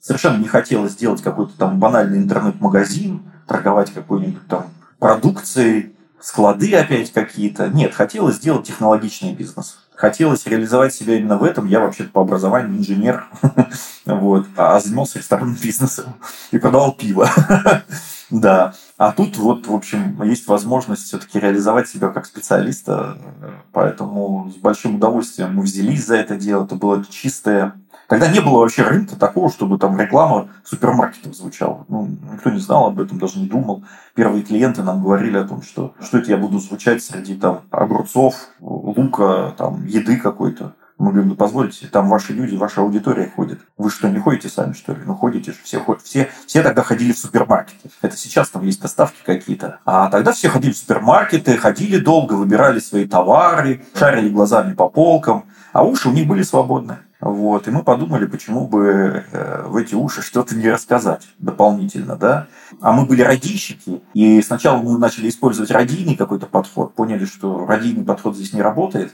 Совершенно 0.00 0.38
не 0.38 0.48
хотелось 0.48 0.92
сделать 0.92 1.22
какой-то 1.22 1.56
там 1.56 1.78
банальный 1.78 2.18
интернет-магазин, 2.18 3.22
торговать 3.46 3.92
какой-нибудь 3.92 4.48
там 4.48 4.66
продукцией, 4.98 5.94
склады 6.20 6.74
опять 6.74 7.12
какие-то. 7.12 7.68
Нет, 7.68 7.94
хотелось 7.94 8.36
сделать 8.36 8.66
технологичный 8.66 9.34
бизнес. 9.34 9.78
Хотелось 9.94 10.44
реализовать 10.44 10.92
себя 10.92 11.16
именно 11.16 11.38
в 11.38 11.44
этом. 11.44 11.68
Я 11.68 11.78
вообще 11.78 12.04
по 12.04 12.22
образованию 12.22 12.76
инженер, 12.76 13.24
вот, 14.04 14.46
а 14.56 14.80
занимался 14.80 15.20
ресторанным 15.20 15.56
бизнесом 15.62 16.16
и 16.50 16.58
продавал 16.58 16.90
пиво. 16.90 17.30
Да. 18.30 18.74
А 18.96 19.12
тут 19.12 19.36
вот, 19.36 19.66
в 19.66 19.74
общем, 19.74 20.22
есть 20.22 20.48
возможность 20.48 21.04
все-таки 21.04 21.38
реализовать 21.38 21.88
себя 21.88 22.08
как 22.08 22.26
специалиста. 22.26 23.18
Поэтому 23.72 24.50
с 24.54 24.58
большим 24.58 24.96
удовольствием 24.96 25.54
мы 25.54 25.62
взялись 25.62 26.06
за 26.06 26.16
это 26.16 26.36
дело. 26.36 26.64
Это 26.64 26.74
было 26.74 27.04
чистое 27.04 27.74
Тогда 28.08 28.30
не 28.30 28.40
было 28.40 28.60
вообще 28.60 28.82
рынка 28.82 29.16
такого, 29.16 29.50
чтобы 29.50 29.78
там 29.78 29.98
реклама 29.98 30.48
в 30.62 30.68
супермаркетах 30.68 31.34
звучала. 31.34 31.84
Ну, 31.88 32.08
никто 32.32 32.50
не 32.50 32.60
знал 32.60 32.86
об 32.86 33.00
этом, 33.00 33.18
даже 33.18 33.38
не 33.40 33.46
думал. 33.46 33.84
Первые 34.14 34.44
клиенты 34.44 34.82
нам 34.82 35.02
говорили 35.02 35.36
о 35.38 35.44
том, 35.44 35.62
что 35.62 35.94
что 36.00 36.18
это 36.18 36.30
я 36.30 36.36
буду 36.36 36.58
звучать 36.58 37.02
среди 37.02 37.34
там 37.34 37.62
огурцов, 37.70 38.34
лука, 38.60 39.54
там 39.56 39.84
еды 39.86 40.18
какой-то. 40.18 40.74
Мы 40.98 41.10
говорим, 41.10 41.28
ну 41.28 41.34
позвольте, 41.34 41.88
там 41.88 42.08
ваши 42.08 42.32
люди, 42.32 42.56
ваша 42.56 42.80
аудитория 42.80 43.30
ходит. 43.34 43.60
Вы 43.76 43.90
что, 43.90 44.08
не 44.08 44.18
ходите 44.18 44.48
сами, 44.48 44.72
что 44.72 44.94
ли? 44.94 45.02
Ну 45.04 45.14
ходите 45.14 45.52
же, 45.52 45.58
все, 45.62 45.78
ходят. 45.78 46.02
все, 46.02 46.30
все 46.46 46.62
тогда 46.62 46.82
ходили 46.82 47.12
в 47.12 47.18
супермаркеты. 47.18 47.90
Это 48.00 48.16
сейчас 48.16 48.48
там 48.48 48.62
есть 48.62 48.80
доставки 48.80 49.18
какие-то. 49.22 49.80
А 49.84 50.08
тогда 50.08 50.32
все 50.32 50.48
ходили 50.48 50.72
в 50.72 50.78
супермаркеты, 50.78 51.58
ходили 51.58 51.98
долго, 51.98 52.32
выбирали 52.32 52.78
свои 52.78 53.06
товары, 53.06 53.84
шарили 53.94 54.30
глазами 54.30 54.72
по 54.72 54.88
полкам, 54.88 55.44
а 55.74 55.84
уши 55.84 56.08
у 56.08 56.12
них 56.12 56.26
были 56.26 56.42
свободны. 56.42 56.98
Вот. 57.20 57.66
И 57.68 57.70
мы 57.70 57.82
подумали, 57.82 58.26
почему 58.26 58.66
бы 58.66 59.24
э, 59.32 59.62
в 59.66 59.76
эти 59.76 59.94
уши 59.94 60.22
что-то 60.22 60.54
не 60.54 60.70
рассказать 60.70 61.26
дополнительно, 61.38 62.16
да. 62.16 62.46
А 62.80 62.92
мы 62.92 63.06
были 63.06 63.22
радийщики, 63.22 64.02
и 64.14 64.40
сначала 64.42 64.80
мы 64.82 64.98
начали 64.98 65.28
использовать 65.28 65.70
радийный 65.70 66.14
какой-то 66.14 66.46
подход, 66.46 66.94
поняли, 66.94 67.24
что 67.24 67.66
радийный 67.66 68.04
подход 68.04 68.36
здесь 68.36 68.52
не 68.52 68.62
работает, 68.62 69.12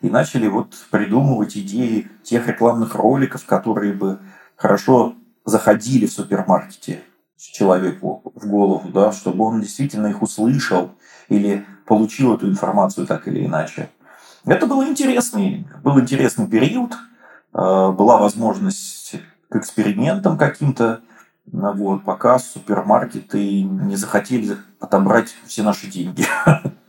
и 0.00 0.08
начали 0.08 0.48
вот 0.48 0.74
придумывать 0.90 1.56
идеи 1.56 2.08
тех 2.22 2.46
рекламных 2.46 2.94
роликов, 2.94 3.44
которые 3.44 3.92
бы 3.92 4.18
хорошо 4.56 5.14
заходили 5.44 6.06
в 6.06 6.12
супермаркете 6.12 7.02
человеку 7.36 8.22
в 8.34 8.46
голову, 8.46 8.88
да, 8.90 9.12
чтобы 9.12 9.44
он 9.44 9.60
действительно 9.60 10.08
их 10.08 10.22
услышал 10.22 10.90
или 11.28 11.64
получил 11.86 12.34
эту 12.34 12.48
информацию 12.48 13.06
так 13.06 13.26
или 13.28 13.46
иначе. 13.46 13.88
Это 14.44 14.66
был 14.66 14.84
интересный, 14.84 15.66
был 15.82 16.00
интересный 16.00 16.46
период, 16.46 16.92
э, 16.92 16.96
была 17.52 18.18
возможность 18.18 19.16
к 19.48 19.56
экспериментам 19.56 20.38
каким-то, 20.38 21.00
вот, 21.46 22.04
пока 22.04 22.38
супермаркеты 22.38 23.62
не 23.62 23.96
захотели 23.96 24.56
отобрать 24.78 25.34
все 25.46 25.62
наши 25.62 25.88
деньги. 25.88 26.24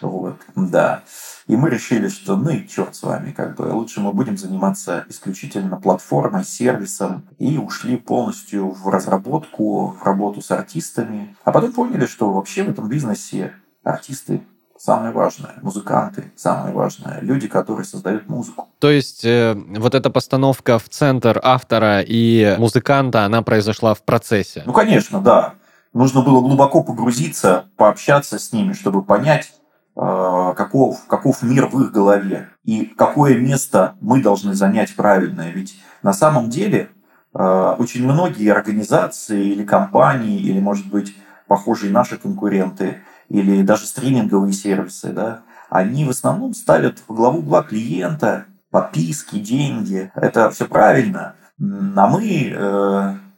Вот, 0.00 0.36
да. 0.56 1.02
И 1.46 1.56
мы 1.56 1.70
решили, 1.70 2.08
что 2.08 2.36
ну 2.36 2.50
и 2.50 2.66
черт 2.66 2.94
с 2.94 3.02
вами, 3.02 3.32
как 3.32 3.56
бы 3.56 3.62
лучше 3.64 4.00
мы 4.00 4.12
будем 4.12 4.38
заниматься 4.38 5.04
исключительно 5.08 5.76
платформой, 5.76 6.44
сервисом. 6.44 7.24
И 7.38 7.58
ушли 7.58 7.96
полностью 7.96 8.70
в 8.70 8.88
разработку, 8.88 9.88
в 9.88 10.02
работу 10.04 10.40
с 10.40 10.50
артистами. 10.50 11.36
А 11.44 11.52
потом 11.52 11.72
поняли, 11.72 12.06
что 12.06 12.32
вообще 12.32 12.62
в 12.62 12.70
этом 12.70 12.88
бизнесе 12.88 13.52
артисты 13.82 14.42
самое 14.78 15.12
важное. 15.12 15.54
Музыканты 15.62 16.32
самое 16.36 16.74
важное. 16.74 17.20
Люди, 17.20 17.46
которые 17.46 17.84
создают 17.84 18.28
музыку. 18.28 18.68
То 18.78 18.90
есть 18.90 19.24
э, 19.24 19.54
вот 19.54 19.94
эта 19.94 20.10
постановка 20.10 20.78
в 20.78 20.88
центр 20.88 21.40
автора 21.42 22.00
и 22.00 22.56
музыканта, 22.58 23.24
она 23.24 23.42
произошла 23.42 23.94
в 23.94 24.02
процессе? 24.02 24.62
Ну, 24.66 24.72
конечно, 24.72 25.20
да. 25.20 25.54
Нужно 25.92 26.22
было 26.22 26.40
глубоко 26.40 26.82
погрузиться, 26.82 27.66
пообщаться 27.76 28.38
с 28.38 28.52
ними, 28.52 28.72
чтобы 28.72 29.02
понять, 29.02 29.52
Э, 29.94 30.54
каков, 30.56 31.06
каков 31.06 31.42
мир 31.42 31.66
в 31.66 31.78
их 31.82 31.92
голове 31.92 32.48
и 32.64 32.86
какое 32.86 33.36
место 33.38 33.94
мы 34.00 34.22
должны 34.22 34.54
занять 34.54 34.96
правильное. 34.96 35.50
Ведь 35.50 35.78
на 36.02 36.14
самом 36.14 36.48
деле 36.48 36.88
э, 37.34 37.74
очень 37.78 38.02
многие 38.04 38.50
организации 38.50 39.48
или 39.48 39.64
компании, 39.64 40.40
или, 40.40 40.60
может 40.60 40.88
быть, 40.88 41.14
похожие 41.46 41.92
наши 41.92 42.16
конкуренты, 42.16 43.02
или 43.28 43.62
даже 43.62 43.86
стриминговые 43.86 44.54
сервисы, 44.54 45.12
да, 45.12 45.42
они 45.68 46.06
в 46.06 46.10
основном 46.10 46.54
ставят 46.54 47.00
в 47.06 47.12
главу 47.12 47.40
угла 47.40 47.62
клиента, 47.62 48.46
подписки, 48.70 49.40
деньги. 49.40 50.10
Это 50.14 50.48
все 50.52 50.64
правильно. 50.64 51.34
А 51.60 52.06
мы, 52.06 52.48
э, 52.48 52.54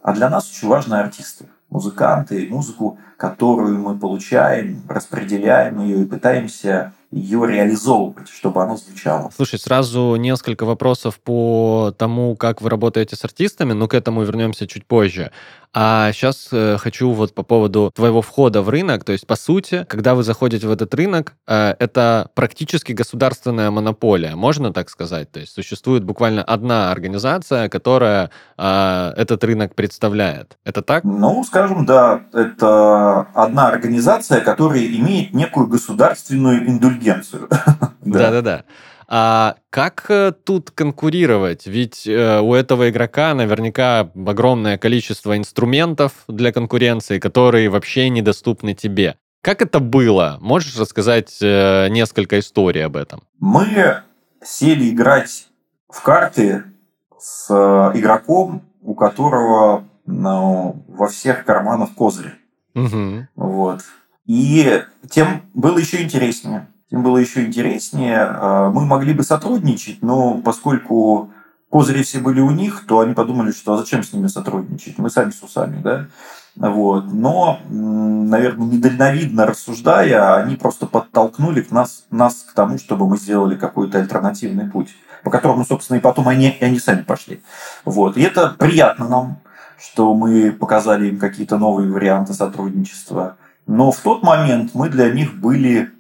а 0.02 0.12
для 0.12 0.30
нас 0.30 0.49
очень 0.49 0.68
важны 0.68 0.94
артисты 0.94 1.46
музыканты, 1.75 2.47
музыку, 2.49 2.99
которую 3.16 3.81
мы 3.81 3.99
получаем, 3.99 4.83
распределяем 4.88 5.83
ее 5.83 6.02
и 6.02 6.07
пытаемся 6.07 6.93
ее 7.11 7.47
реализовывать, 7.47 8.28
чтобы 8.28 8.62
оно 8.62 8.76
звучало. 8.76 9.31
Слушай, 9.35 9.59
сразу 9.59 10.16
несколько 10.16 10.64
вопросов 10.64 11.19
по 11.21 11.93
тому, 11.97 12.37
как 12.37 12.62
вы 12.62 12.71
работаете 12.71 13.16
с 13.16 13.25
артистами, 13.25 13.73
но 13.73 13.88
к 13.88 13.95
этому 13.95 14.23
вернемся 14.23 14.66
чуть 14.66 14.87
позже. 14.87 15.33
А 15.76 16.12
сейчас 16.12 16.50
э, 16.52 16.76
хочу 16.78 17.11
вот 17.11 17.35
по 17.35 17.43
поводу 17.43 17.90
твоего 17.93 18.23
входа 18.23 18.62
в 18.62 18.69
рынок. 18.69 19.02
То 19.02 19.11
есть, 19.11 19.26
по 19.26 19.35
сути, 19.35 19.85
когда 19.88 20.14
вы 20.14 20.23
заходите 20.23 20.69
в 20.69 20.71
этот 20.71 20.95
рынок, 20.95 21.35
э, 21.49 21.75
это 21.81 22.31
практически 22.35 22.93
государственная 22.93 23.73
монополия, 23.73 24.37
можно 24.37 24.73
так 24.73 24.88
сказать? 24.88 25.33
То 25.33 25.40
есть 25.40 25.52
существует 25.52 26.04
буквально 26.04 26.45
одна 26.45 26.93
организация, 26.93 27.69
которая 27.69 28.31
э, 28.57 29.12
этот 29.16 29.43
рынок 29.43 29.75
представляет. 29.75 30.57
Это 30.64 30.81
так? 30.81 31.02
Ну, 31.02 31.43
скажем, 31.43 31.85
да. 31.85 32.23
Это 32.33 33.23
одна 33.35 33.66
организация, 33.66 34.43
которая 34.43 34.87
имеет 34.87 35.35
некую 35.35 35.66
государственную 35.66 36.69
индульгенцию. 36.69 37.49
Да-да-да. 38.04 38.62
А 39.08 39.56
как 39.70 40.06
э, 40.08 40.32
тут 40.32 40.70
конкурировать? 40.70 41.66
Ведь 41.66 42.06
э, 42.06 42.40
у 42.40 42.54
этого 42.54 42.90
игрока 42.90 43.34
наверняка 43.34 44.11
огромное 44.14 44.78
количество 44.78 45.37
инструментов 45.37 46.12
для 46.28 46.52
конкуренции, 46.52 47.18
которые 47.18 47.68
вообще 47.68 48.08
недоступны 48.08 48.75
тебе. 48.75 49.16
Как 49.42 49.61
это 49.61 49.78
было? 49.78 50.38
Можешь 50.40 50.78
рассказать 50.78 51.38
э, 51.42 51.88
несколько 51.88 52.38
историй 52.38 52.84
об 52.84 52.96
этом? 52.96 53.23
Мы 53.40 54.02
сели 54.42 54.90
играть 54.90 55.49
в 55.88 56.02
карты 56.02 56.64
с 57.18 57.50
э, 57.50 57.99
игроком, 57.99 58.62
у 58.80 58.94
которого 58.94 59.84
ну, 60.06 60.84
во 60.88 61.08
всех 61.08 61.44
карманах 61.44 61.94
козырь. 61.94 62.34
Угу. 62.75 63.28
Вот. 63.37 63.80
И 64.26 64.82
тем 65.11 65.42
было 65.52 65.78
еще 65.78 66.02
интереснее. 66.02 66.68
Тем 66.91 67.03
было 67.03 67.19
еще 67.19 67.45
интереснее. 67.45 68.21
А, 68.21 68.71
мы 68.71 68.85
могли 68.85 69.14
бы 69.14 69.23
сотрудничать, 69.23 70.03
но 70.03 70.38
поскольку 70.38 71.31
козыри 71.71 72.03
все 72.03 72.21
были 72.21 72.41
у 72.41 72.50
них, 72.50 72.85
то 72.87 73.00
они 73.00 73.14
подумали, 73.14 73.53
что 73.53 73.75
а 73.75 73.79
зачем 73.79 74.03
с 74.03 74.12
ними 74.12 74.29
сотрудничать? 74.29 74.99
Мы 74.99 75.11
сами 75.11 75.31
с 75.31 75.43
усами, 75.43 75.81
да? 75.83 76.07
Вот. 76.57 77.12
Но, 77.12 77.59
наверное, 77.69 78.67
недальновидно 78.67 79.47
рассуждая, 79.47 80.37
они 80.37 80.57
просто 80.57 80.87
подтолкнули 80.87 81.62
к 81.62 81.73
нас, 81.73 82.05
нас 82.11 82.47
к 82.49 82.55
тому, 82.55 82.79
чтобы 82.79 83.09
мы 83.09 83.17
сделали 83.17 83.57
какой-то 83.57 83.99
альтернативный 83.99 84.71
путь, 84.71 84.95
по 85.25 85.31
которому, 85.31 85.64
собственно, 85.64 85.97
и 85.97 86.00
потом 86.00 86.29
они, 86.29 86.57
они 86.61 86.79
сами 86.79 87.03
пошли. 87.03 87.43
Вот. 87.85 88.17
И 88.17 88.23
это 88.23 88.50
приятно 88.50 89.09
нам, 89.09 89.38
что 89.79 90.14
мы 90.14 90.53
показали 90.53 91.09
им 91.09 91.19
какие-то 91.19 91.59
новые 91.59 91.91
варианты 91.91 92.35
сотрудничества. 92.35 93.37
Но 93.67 93.91
в 93.91 93.99
тот 93.99 94.23
момент 94.23 94.73
мы 94.75 94.88
для 94.91 95.11
них 95.11 95.35
были... 95.35 95.91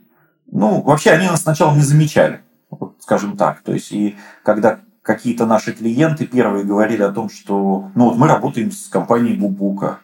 Ну, 0.54 0.80
вообще 0.82 1.10
они 1.10 1.26
нас 1.26 1.42
сначала 1.42 1.74
не 1.74 1.82
замечали, 1.82 2.40
вот, 2.70 2.94
скажем 3.00 3.36
так. 3.36 3.60
То 3.62 3.72
есть, 3.72 3.90
и 3.90 4.16
когда 4.44 4.78
какие-то 5.02 5.46
наши 5.46 5.72
клиенты 5.72 6.26
первые 6.26 6.64
говорили 6.64 7.02
о 7.02 7.12
том, 7.12 7.28
что 7.28 7.90
ну 7.94 8.04
вот 8.06 8.16
мы 8.16 8.28
работаем 8.28 8.70
с 8.70 8.88
компанией 8.88 9.36
Бубука, 9.36 9.98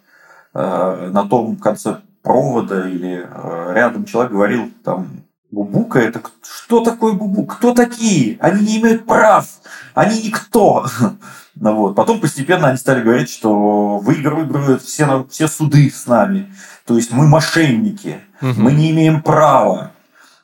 э, 0.53 1.11
на 1.13 1.29
том 1.29 1.57
конце 1.57 2.01
провода 2.23 2.89
или 2.89 3.25
э, 3.25 3.73
рядом 3.75 4.05
человек 4.05 4.33
говорил 4.33 4.71
там 4.85 5.23
Бубука 5.53 6.01
это 6.01 6.21
что 6.43 6.83
такое 6.83 7.13
Бубук? 7.13 7.57
Кто 7.57 7.73
такие? 7.73 8.37
Они 8.41 8.67
не 8.67 8.81
имеют 8.81 9.07
прав, 9.07 9.47
они 9.95 10.23
никто. 10.23 10.87
Ну, 11.57 11.75
вот. 11.75 11.95
Потом 11.95 12.21
постепенно 12.21 12.69
они 12.69 12.79
стали 12.79 13.03
говорить, 13.03 13.29
что 13.29 13.99
выигрывают 13.99 14.83
все, 14.83 15.27
все 15.29 15.47
суды 15.47 15.91
с 15.91 16.07
нами. 16.07 16.51
То 16.87 16.97
есть 16.97 17.13
мы 17.13 17.27
мошенники, 17.27 18.21
угу. 18.41 18.55
мы 18.57 18.73
не 18.73 18.93
имеем 18.93 19.21
права. 19.21 19.91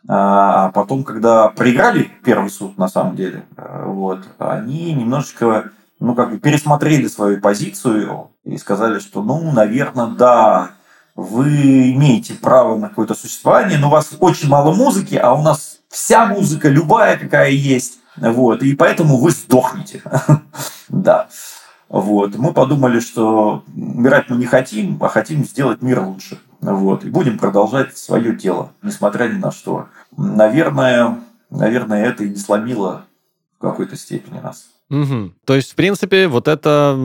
А 0.08 0.70
потом, 0.70 1.02
когда 1.02 1.48
проиграли 1.48 2.10
первый 2.24 2.50
суд, 2.50 2.78
на 2.78 2.88
самом 2.88 3.16
деле, 3.16 3.44
э, 3.56 3.84
вот, 3.86 4.20
они 4.38 4.92
немножечко 4.92 5.70
ну, 5.98 6.14
как 6.14 6.30
бы 6.30 6.38
пересмотрели 6.38 7.08
свою 7.08 7.40
позицию 7.40 8.30
и 8.44 8.56
сказали, 8.58 8.98
что, 8.98 9.22
ну, 9.22 9.50
наверное, 9.52 10.06
да, 10.06 10.70
вы 11.14 11.92
имеете 11.92 12.34
право 12.34 12.76
на 12.76 12.88
какое-то 12.88 13.14
существование, 13.14 13.78
но 13.78 13.88
у 13.88 13.90
вас 13.90 14.14
очень 14.20 14.48
мало 14.48 14.74
музыки, 14.74 15.14
а 15.14 15.32
у 15.32 15.42
нас 15.42 15.78
вся 15.88 16.26
музыка, 16.26 16.68
любая 16.68 17.16
какая 17.16 17.50
есть, 17.50 17.98
вот, 18.16 18.62
и 18.62 18.74
поэтому 18.74 19.18
вы 19.18 19.30
сдохнете. 19.30 20.02
Да. 20.88 21.26
Вот. 21.88 22.36
Мы 22.36 22.52
подумали, 22.52 23.00
что 23.00 23.64
умирать 23.74 24.28
мы 24.28 24.36
не 24.36 24.46
хотим, 24.46 25.02
а 25.02 25.08
хотим 25.08 25.44
сделать 25.44 25.82
мир 25.82 26.00
лучше. 26.00 26.38
Вот. 26.74 27.04
И 27.04 27.10
будем 27.10 27.38
продолжать 27.38 27.96
свое 27.96 28.34
дело, 28.34 28.72
несмотря 28.82 29.28
ни 29.28 29.38
на 29.38 29.52
что. 29.52 29.88
Наверное, 30.16 31.18
наверное, 31.50 32.04
это 32.04 32.24
и 32.24 32.30
не 32.30 32.36
сломило 32.36 33.04
в 33.58 33.62
какой-то 33.62 33.96
степени 33.96 34.40
нас. 34.40 34.66
Угу. 34.88 35.32
То 35.44 35.54
есть, 35.56 35.72
в 35.72 35.74
принципе, 35.74 36.28
вот 36.28 36.46
эта 36.46 36.96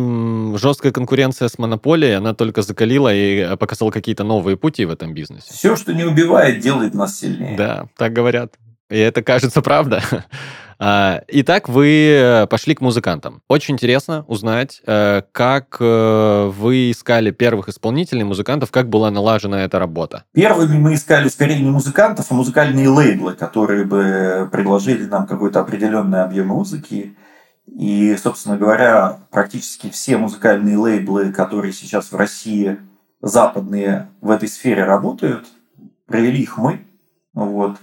жесткая 0.56 0.92
конкуренция 0.92 1.48
с 1.48 1.58
монополией, 1.58 2.16
она 2.16 2.36
только 2.36 2.62
закалила 2.62 3.14
и 3.14 3.38
э, 3.38 3.58
показала 3.58 3.90
какие-то 3.90 4.24
новые 4.24 4.56
пути 4.56 4.86
в 4.86 4.92
этом 4.92 5.14
бизнесе. 5.14 5.52
Все, 5.52 5.76
что 5.76 5.94
не 5.94 6.04
убивает, 6.04 6.60
делает 6.60 6.94
нас 6.94 7.18
сильнее. 7.18 7.58
Да, 7.58 7.88
так 7.98 8.14
говорят. 8.14 8.54
И 8.92 8.98
это 8.98 9.24
кажется 9.24 9.62
правда. 9.62 10.04
А, 10.84 11.22
итак, 11.28 11.70
вы 11.70 12.10
э, 12.10 12.48
пошли 12.48 12.74
к 12.74 12.82
музыкантам. 12.82 13.44
Очень 13.48 13.76
интересно 13.76 14.26
узнать, 14.28 14.82
э, 14.88 15.22
как 15.32 15.78
э, 15.80 16.52
вы 16.58 16.90
искали 16.90 17.30
первых 17.30 17.70
исполнителей, 17.70 18.24
музыкантов, 18.24 18.72
как 18.72 18.90
была 18.90 19.12
налажена 19.12 19.64
эта 19.64 19.78
работа. 19.78 20.24
Первыми 20.34 20.80
мы 20.80 20.96
искали 20.96 21.30
скорее 21.30 21.60
не 21.60 21.70
музыкантов, 21.70 22.26
а 22.32 22.34
музыкальные 22.34 22.90
лейблы, 22.90 23.34
которые 23.34 23.86
бы 23.86 24.50
предложили 24.52 25.06
нам 25.06 25.28
какой-то 25.28 25.60
определенный 25.60 26.24
объем 26.24 26.48
музыки. 26.48 27.16
И, 27.68 28.16
собственно 28.16 28.58
говоря, 28.58 29.20
практически 29.30 29.92
все 29.92 30.18
музыкальные 30.18 30.78
лейблы, 30.78 31.32
которые 31.32 31.74
сейчас 31.74 32.12
в 32.12 32.16
России 32.16 32.80
западные 33.22 34.08
в 34.20 34.32
этой 34.32 34.50
сфере 34.50 34.84
работают, 34.84 35.46
привели 36.08 36.42
их 36.42 36.58
мы. 36.58 36.82
Вот. 37.36 37.78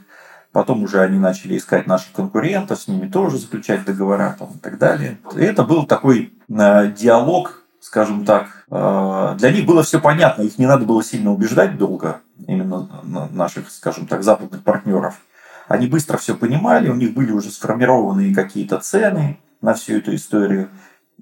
Потом 0.53 0.83
уже 0.83 1.01
они 1.01 1.19
начали 1.19 1.57
искать 1.57 1.87
наших 1.87 2.13
конкурентов, 2.13 2.81
с 2.81 2.89
ними 2.89 3.09
тоже 3.09 3.39
заключать 3.39 3.85
договора 3.85 4.35
там, 4.39 4.49
и 4.55 4.59
так 4.59 4.79
далее. 4.79 5.19
И 5.37 5.41
это 5.41 5.63
был 5.63 5.85
такой 5.85 6.33
э, 6.49 6.93
диалог, 6.93 7.65
скажем 7.81 8.25
так. 8.25 8.65
Э, 8.71 9.35
для 9.39 9.53
них 9.53 9.67
было 9.67 9.83
все 9.83 10.01
понятно, 10.01 10.43
их 10.43 10.59
не 10.59 10.67
надо 10.67 10.87
было 10.87 11.05
сильно 11.05 11.33
убеждать 11.33 11.77
долго, 11.77 12.21
именно 12.47 12.89
наших, 13.31 13.71
скажем 13.71 14.07
так, 14.07 14.23
западных 14.23 14.63
партнеров. 14.63 15.21
Они 15.69 15.87
быстро 15.87 16.17
все 16.17 16.35
понимали, 16.35 16.89
у 16.89 16.95
них 16.95 17.13
были 17.13 17.31
уже 17.31 17.51
сформированные 17.51 18.35
какие-то 18.35 18.79
цены 18.79 19.39
на 19.61 19.75
всю 19.75 19.99
эту 19.99 20.15
историю. 20.15 20.71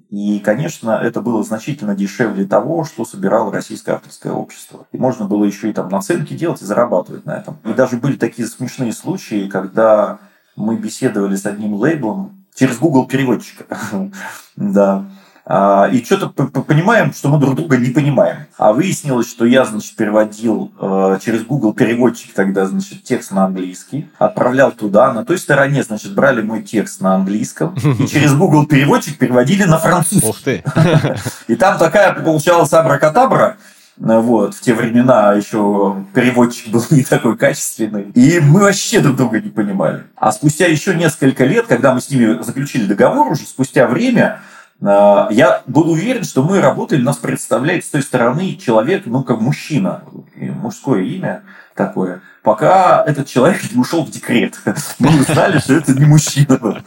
И, 0.09 0.39
конечно, 0.39 0.91
это 0.91 1.21
было 1.21 1.43
значительно 1.43 1.95
дешевле 1.95 2.45
того, 2.45 2.85
что 2.85 3.03
собирало 3.03 3.51
российское 3.51 3.93
авторское 3.93 4.31
общество. 4.31 4.87
И 4.91 4.97
можно 4.97 5.25
было 5.25 5.43
еще 5.43 5.69
и 5.69 5.73
там 5.73 5.89
наценки 5.89 6.33
делать 6.33 6.61
и 6.61 6.65
зарабатывать 6.65 7.25
на 7.25 7.37
этом. 7.37 7.57
И 7.65 7.73
даже 7.73 7.97
были 7.97 8.15
такие 8.15 8.47
смешные 8.47 8.93
случаи, 8.93 9.49
когда 9.49 10.19
мы 10.55 10.77
беседовали 10.77 11.35
с 11.35 11.45
одним 11.45 11.73
лейблом 11.75 12.45
через 12.55 12.77
Google 12.77 13.07
переводчика. 13.07 13.65
Да. 14.55 15.05
А, 15.49 15.87
и 15.89 16.03
что-то 16.03 16.27
понимаем, 16.27 17.13
что 17.13 17.29
мы 17.29 17.39
друг 17.39 17.55
друга 17.55 17.77
не 17.77 17.89
понимаем. 17.89 18.47
А 18.57 18.73
выяснилось, 18.73 19.29
что 19.29 19.45
я, 19.45 19.63
значит, 19.63 19.95
переводил 19.95 20.73
э, 20.77 21.19
через 21.23 21.45
Google 21.45 21.73
переводчик 21.73 22.33
тогда, 22.33 22.65
значит, 22.65 23.03
текст 23.03 23.31
на 23.31 23.45
английский, 23.45 24.09
отправлял 24.19 24.73
туда, 24.73 25.13
на 25.13 25.23
той 25.23 25.37
стороне, 25.37 25.83
значит, 25.83 26.13
брали 26.13 26.41
мой 26.41 26.63
текст 26.63 26.99
на 26.99 27.15
английском, 27.15 27.75
и 27.75 28.07
через 28.11 28.33
Google 28.33 28.65
переводчик 28.65 29.17
переводили 29.17 29.63
на 29.63 29.77
французский. 29.77 30.27
Ух 30.27 30.41
ты! 30.43 30.63
И 31.47 31.55
там 31.55 31.77
такая 31.77 32.13
получалась 32.13 32.73
абракадабра, 32.73 33.55
вот, 33.97 34.53
в 34.53 34.61
те 34.61 34.73
времена 34.73 35.33
еще 35.33 35.95
переводчик 36.13 36.67
был 36.69 36.83
не 36.91 37.03
такой 37.03 37.37
качественный. 37.37 38.11
И 38.13 38.39
мы 38.39 38.61
вообще 38.61 38.99
друг 38.99 39.15
друга 39.15 39.39
не 39.39 39.49
понимали. 39.49 40.03
А 40.15 40.31
спустя 40.31 40.67
еще 40.67 40.93
несколько 40.93 41.45
лет, 41.45 41.67
когда 41.67 41.93
мы 41.93 42.01
с 42.01 42.09
ними 42.09 42.41
заключили 42.43 42.85
договор, 42.85 43.31
уже 43.31 43.43
спустя 43.43 43.87
время, 43.87 44.41
я 44.79 45.63
был 45.65 45.89
уверен, 45.89 46.23
что 46.23 46.43
мы 46.43 46.61
работали, 46.61 47.01
нас 47.01 47.17
представляет 47.17 47.83
с 47.83 47.89
той 47.89 48.03
стороны 48.03 48.55
человек, 48.55 49.03
ну, 49.05 49.23
как 49.23 49.41
мужчина, 49.41 50.03
мужское 50.35 51.01
имя 51.01 51.43
такое, 51.73 52.21
пока 52.43 53.03
этот 53.03 53.27
человек 53.27 53.59
не 53.71 53.79
ушел 53.79 54.05
в 54.05 54.11
декрет. 54.11 54.59
Мы 54.99 55.19
узнали, 55.19 55.59
что 55.59 55.73
это 55.73 55.93
не 55.93 56.05
мужчина. 56.05 56.83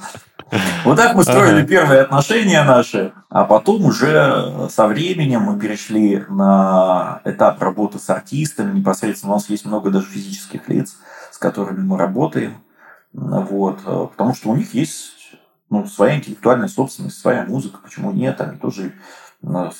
Вот 0.85 0.97
так 0.97 1.15
мы 1.15 1.23
строили 1.23 1.65
первые 1.65 2.01
отношения 2.01 2.65
наши, 2.65 3.13
а 3.29 3.45
потом 3.45 3.85
уже 3.85 4.69
со 4.69 4.89
временем 4.89 5.43
мы 5.43 5.61
перешли 5.61 6.25
на 6.29 7.21
этап 7.25 7.63
работы 7.63 8.01
с 8.01 8.11
артистами. 8.11 8.77
Непосредственно 8.77 9.35
у 9.35 9.37
нас 9.37 9.49
есть 9.49 9.65
много 9.65 9.91
даже 9.91 10.07
физических 10.07 10.69
лиц, 10.69 10.97
с 11.31 11.39
которыми 11.39 11.83
мы 11.83 11.97
работаем. 11.97 12.55
Вот, 13.13 13.79
потому 14.11 14.35
что 14.35 14.51
у 14.51 14.57
них 14.57 14.75
есть 14.75 15.20
ну, 15.71 15.87
своя 15.87 16.17
интеллектуальная 16.17 16.69
собственность, 16.69 17.19
своя 17.19 17.45
музыка, 17.45 17.79
почему 17.83 18.11
нет, 18.13 18.41
они 18.41 18.59
тоже 18.59 18.93
э, 19.43 19.71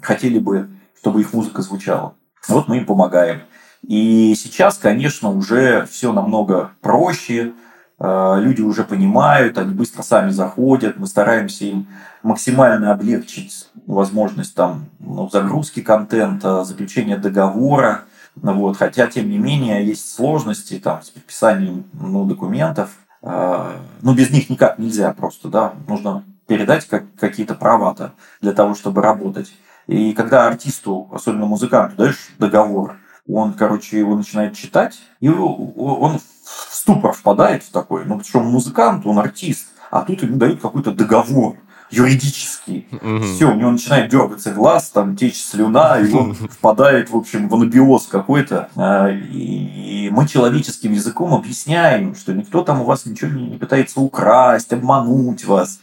хотели 0.00 0.38
бы, 0.38 0.68
чтобы 1.00 1.20
их 1.20 1.32
музыка 1.32 1.62
звучала. 1.62 2.14
Вот 2.48 2.68
мы 2.68 2.78
им 2.78 2.86
помогаем. 2.86 3.42
И 3.86 4.34
сейчас, 4.36 4.78
конечно, 4.78 5.30
уже 5.30 5.86
все 5.86 6.12
намного 6.12 6.72
проще, 6.80 7.52
э, 7.98 8.36
люди 8.40 8.60
уже 8.60 8.82
понимают, 8.82 9.56
они 9.56 9.72
быстро 9.72 10.02
сами 10.02 10.30
заходят, 10.30 10.98
мы 10.98 11.06
стараемся 11.06 11.64
им 11.64 11.86
максимально 12.24 12.92
облегчить 12.92 13.68
возможность 13.86 14.54
там, 14.54 14.86
ну, 14.98 15.28
загрузки 15.30 15.80
контента, 15.80 16.64
заключения 16.64 17.16
договора, 17.16 18.02
вот, 18.34 18.76
хотя, 18.78 19.06
тем 19.06 19.28
не 19.30 19.38
менее, 19.38 19.86
есть 19.86 20.14
сложности 20.14 20.78
там, 20.78 21.02
с 21.02 21.10
подписанием 21.10 21.84
ну, 21.92 22.24
документов, 22.24 22.90
ну, 23.22 24.14
без 24.14 24.30
них 24.30 24.50
никак 24.50 24.78
нельзя 24.78 25.12
просто, 25.12 25.48
да, 25.48 25.74
нужно 25.86 26.24
передать 26.46 26.86
как, 26.86 27.04
какие-то 27.18 27.54
права-то 27.54 28.12
для 28.40 28.52
того, 28.52 28.74
чтобы 28.74 29.00
работать. 29.00 29.52
И 29.86 30.12
когда 30.12 30.46
артисту, 30.46 31.08
особенно 31.12 31.46
музыканту, 31.46 31.96
даешь 31.96 32.30
договор, 32.38 32.96
он, 33.28 33.52
короче, 33.52 33.98
его 33.98 34.16
начинает 34.16 34.54
читать, 34.56 34.98
и 35.20 35.28
он 35.28 36.18
в 36.18 36.74
ступор 36.74 37.12
впадает 37.12 37.62
в 37.62 37.70
такой, 37.70 38.04
ну, 38.04 38.18
причем 38.18 38.44
музыкант, 38.46 39.06
он 39.06 39.18
артист, 39.18 39.68
а 39.90 40.02
тут 40.02 40.22
ему 40.22 40.36
дают 40.36 40.60
какой-то 40.60 40.92
договор. 40.92 41.56
Юридический. 41.92 42.88
Все, 43.22 43.50
у 43.50 43.54
него 43.54 43.70
начинает 43.70 44.10
дергаться 44.10 44.52
глаз, 44.52 44.88
там 44.90 45.14
течь 45.14 45.42
слюна, 45.42 46.00
и 46.00 46.12
он 46.12 46.34
впадает, 46.50 47.10
в 47.10 47.16
общем, 47.16 47.48
в 47.48 47.54
анабиоз 47.54 48.06
какой-то. 48.06 48.68
А, 48.76 49.08
и 49.10 50.08
мы 50.10 50.26
человеческим 50.26 50.92
языком 50.92 51.34
объясняем, 51.34 52.14
что 52.14 52.32
никто 52.32 52.64
там 52.64 52.80
у 52.80 52.84
вас 52.84 53.06
ничего 53.06 53.30
не 53.30 53.58
пытается 53.58 54.00
украсть, 54.00 54.72
обмануть 54.72 55.44
вас. 55.44 55.80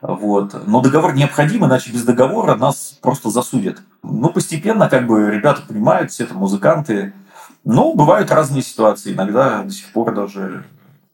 Вот. 0.00 0.66
Но 0.66 0.80
договор 0.80 1.14
необходим, 1.14 1.64
иначе 1.64 1.92
без 1.92 2.02
договора 2.02 2.56
нас 2.56 2.98
просто 3.00 3.30
засудят. 3.30 3.82
Ну, 4.02 4.30
постепенно, 4.30 4.88
как 4.88 5.06
бы, 5.06 5.30
ребята 5.30 5.62
понимают, 5.66 6.10
все 6.10 6.24
это 6.24 6.34
музыканты. 6.34 7.12
Но 7.64 7.94
бывают 7.94 8.32
разные 8.32 8.62
ситуации. 8.62 9.12
Иногда 9.12 9.62
до 9.62 9.70
сих 9.70 9.92
пор 9.92 10.12
даже 10.12 10.64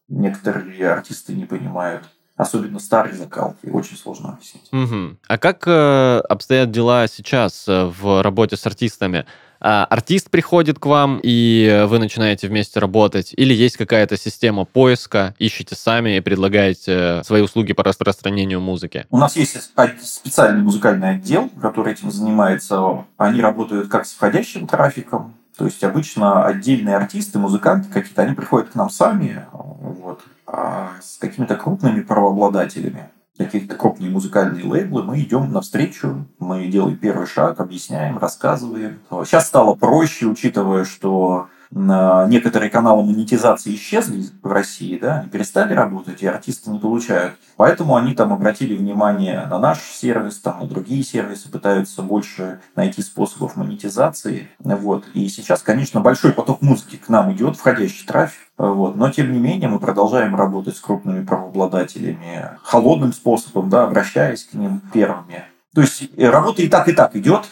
некоторые 0.09 0.91
артисты 0.91 1.35
не 1.35 1.45
понимают 1.45 2.05
особенно 2.39 2.79
старые 2.79 3.15
закалки, 3.15 3.67
очень 3.67 3.97
сложно 3.97 4.31
объяснить. 4.31 4.69
Угу. 4.73 5.17
А 5.27 5.39
как 5.39 5.65
э, 5.67 6.21
обстоят 6.29 6.71
дела 6.71 7.07
сейчас 7.09 7.65
э, 7.69 7.85
в 8.01 8.23
работе 8.23 8.57
с 8.57 8.65
артистами? 8.65 9.27
А, 9.61 9.85
артист 9.85 10.31
приходит 10.31 10.79
к 10.79 10.87
вам, 10.87 11.19
и 11.21 11.85
вы 11.89 11.99
начинаете 11.99 12.47
вместе 12.47 12.79
работать? 12.79 13.35
Или 13.37 13.53
есть 13.53 13.77
какая-то 13.77 14.17
система 14.17 14.65
поиска, 14.65 15.35
ищете 15.41 15.75
сами 15.75 16.17
и 16.17 16.21
предлагаете 16.21 17.23
свои 17.25 17.43
услуги 17.43 17.73
по 17.73 17.83
распространению 17.83 18.61
музыки? 18.61 19.07
У 19.11 19.19
нас 19.19 19.35
есть 19.35 19.61
специальный 20.05 20.63
музыкальный 20.63 21.17
отдел, 21.17 21.51
который 21.61 21.93
этим 21.93 22.13
занимается. 22.13 23.05
Они 23.17 23.41
работают 23.41 23.89
как 23.89 24.07
с 24.07 24.13
входящим 24.13 24.69
трафиком, 24.69 25.35
то 25.57 25.65
есть 25.65 25.83
обычно 25.83 26.45
отдельные 26.47 26.95
артисты, 26.95 27.41
музыканты 27.41 27.89
какие-то, 27.93 28.23
они 28.23 28.37
приходят 28.37 28.69
к 28.69 28.75
нам 28.77 28.91
сами, 28.91 29.45
вот, 29.53 30.21
а 30.21 30.38
с 30.51 31.19
какими-то 31.19 31.57
крупными 31.57 32.01
правообладателями, 32.01 33.11
какие-то 33.37 33.75
крупные 33.75 34.11
музыкальные 34.11 34.65
лейблы, 34.65 35.03
мы 35.03 35.21
идем 35.21 35.53
навстречу, 35.53 36.27
мы 36.39 36.67
делаем 36.67 36.97
первый 36.97 37.27
шаг, 37.27 37.61
объясняем, 37.61 38.19
рассказываем. 38.19 39.01
Сейчас 39.25 39.47
стало 39.47 39.75
проще, 39.75 40.27
учитывая, 40.27 40.85
что 40.85 41.49
некоторые 41.71 42.71
каналы 42.71 43.05
монетизации 43.05 43.75
исчезли 43.75 44.25
в 44.43 44.51
России, 44.51 44.99
да, 44.99 45.21
они 45.21 45.29
перестали 45.29 45.75
работать, 45.75 46.23
и 46.23 46.27
артисты 46.27 46.71
не 46.71 46.79
получают. 46.79 47.35
Поэтому 47.57 47.97
они 47.97 48.15
там 48.15 48.33
обратили 48.33 48.77
внимание 48.77 49.47
на 49.51 49.59
наш 49.59 49.81
сервис, 49.81 50.39
там, 50.39 50.61
на 50.61 50.67
другие 50.67 51.03
сервисы, 51.03 51.51
пытаются 51.51 52.03
больше 52.03 52.61
найти 52.77 53.03
способов 53.03 53.57
монетизации. 53.57 54.49
Вот. 54.59 55.05
И 55.15 55.29
сейчас, 55.29 55.63
конечно, 55.63 56.01
большой 56.01 56.33
поток 56.33 56.63
музыки 56.63 56.97
к 56.97 57.09
нам 57.09 57.33
идет, 57.33 57.57
входящий 57.57 58.07
трафик. 58.07 58.49
Вот. 58.57 58.97
Но, 58.97 59.11
тем 59.11 59.33
не 59.33 59.39
менее, 59.39 59.69
мы 59.69 59.79
продолжаем 59.79 60.37
работать 60.37 60.77
с 60.77 60.81
крупными 60.81 61.25
правообладателями 61.25 62.51
холодным 62.63 63.13
способом, 63.13 63.69
да, 63.69 63.85
обращаясь 63.85 64.45
к 64.45 64.55
ним 64.55 64.81
первыми. 64.93 65.45
То 65.75 65.83
есть 65.83 66.11
э, 66.17 66.29
работа 66.29 66.63
и 66.63 66.69
так, 66.69 66.89
и 66.89 66.93
так 66.93 67.15
идет. 67.15 67.45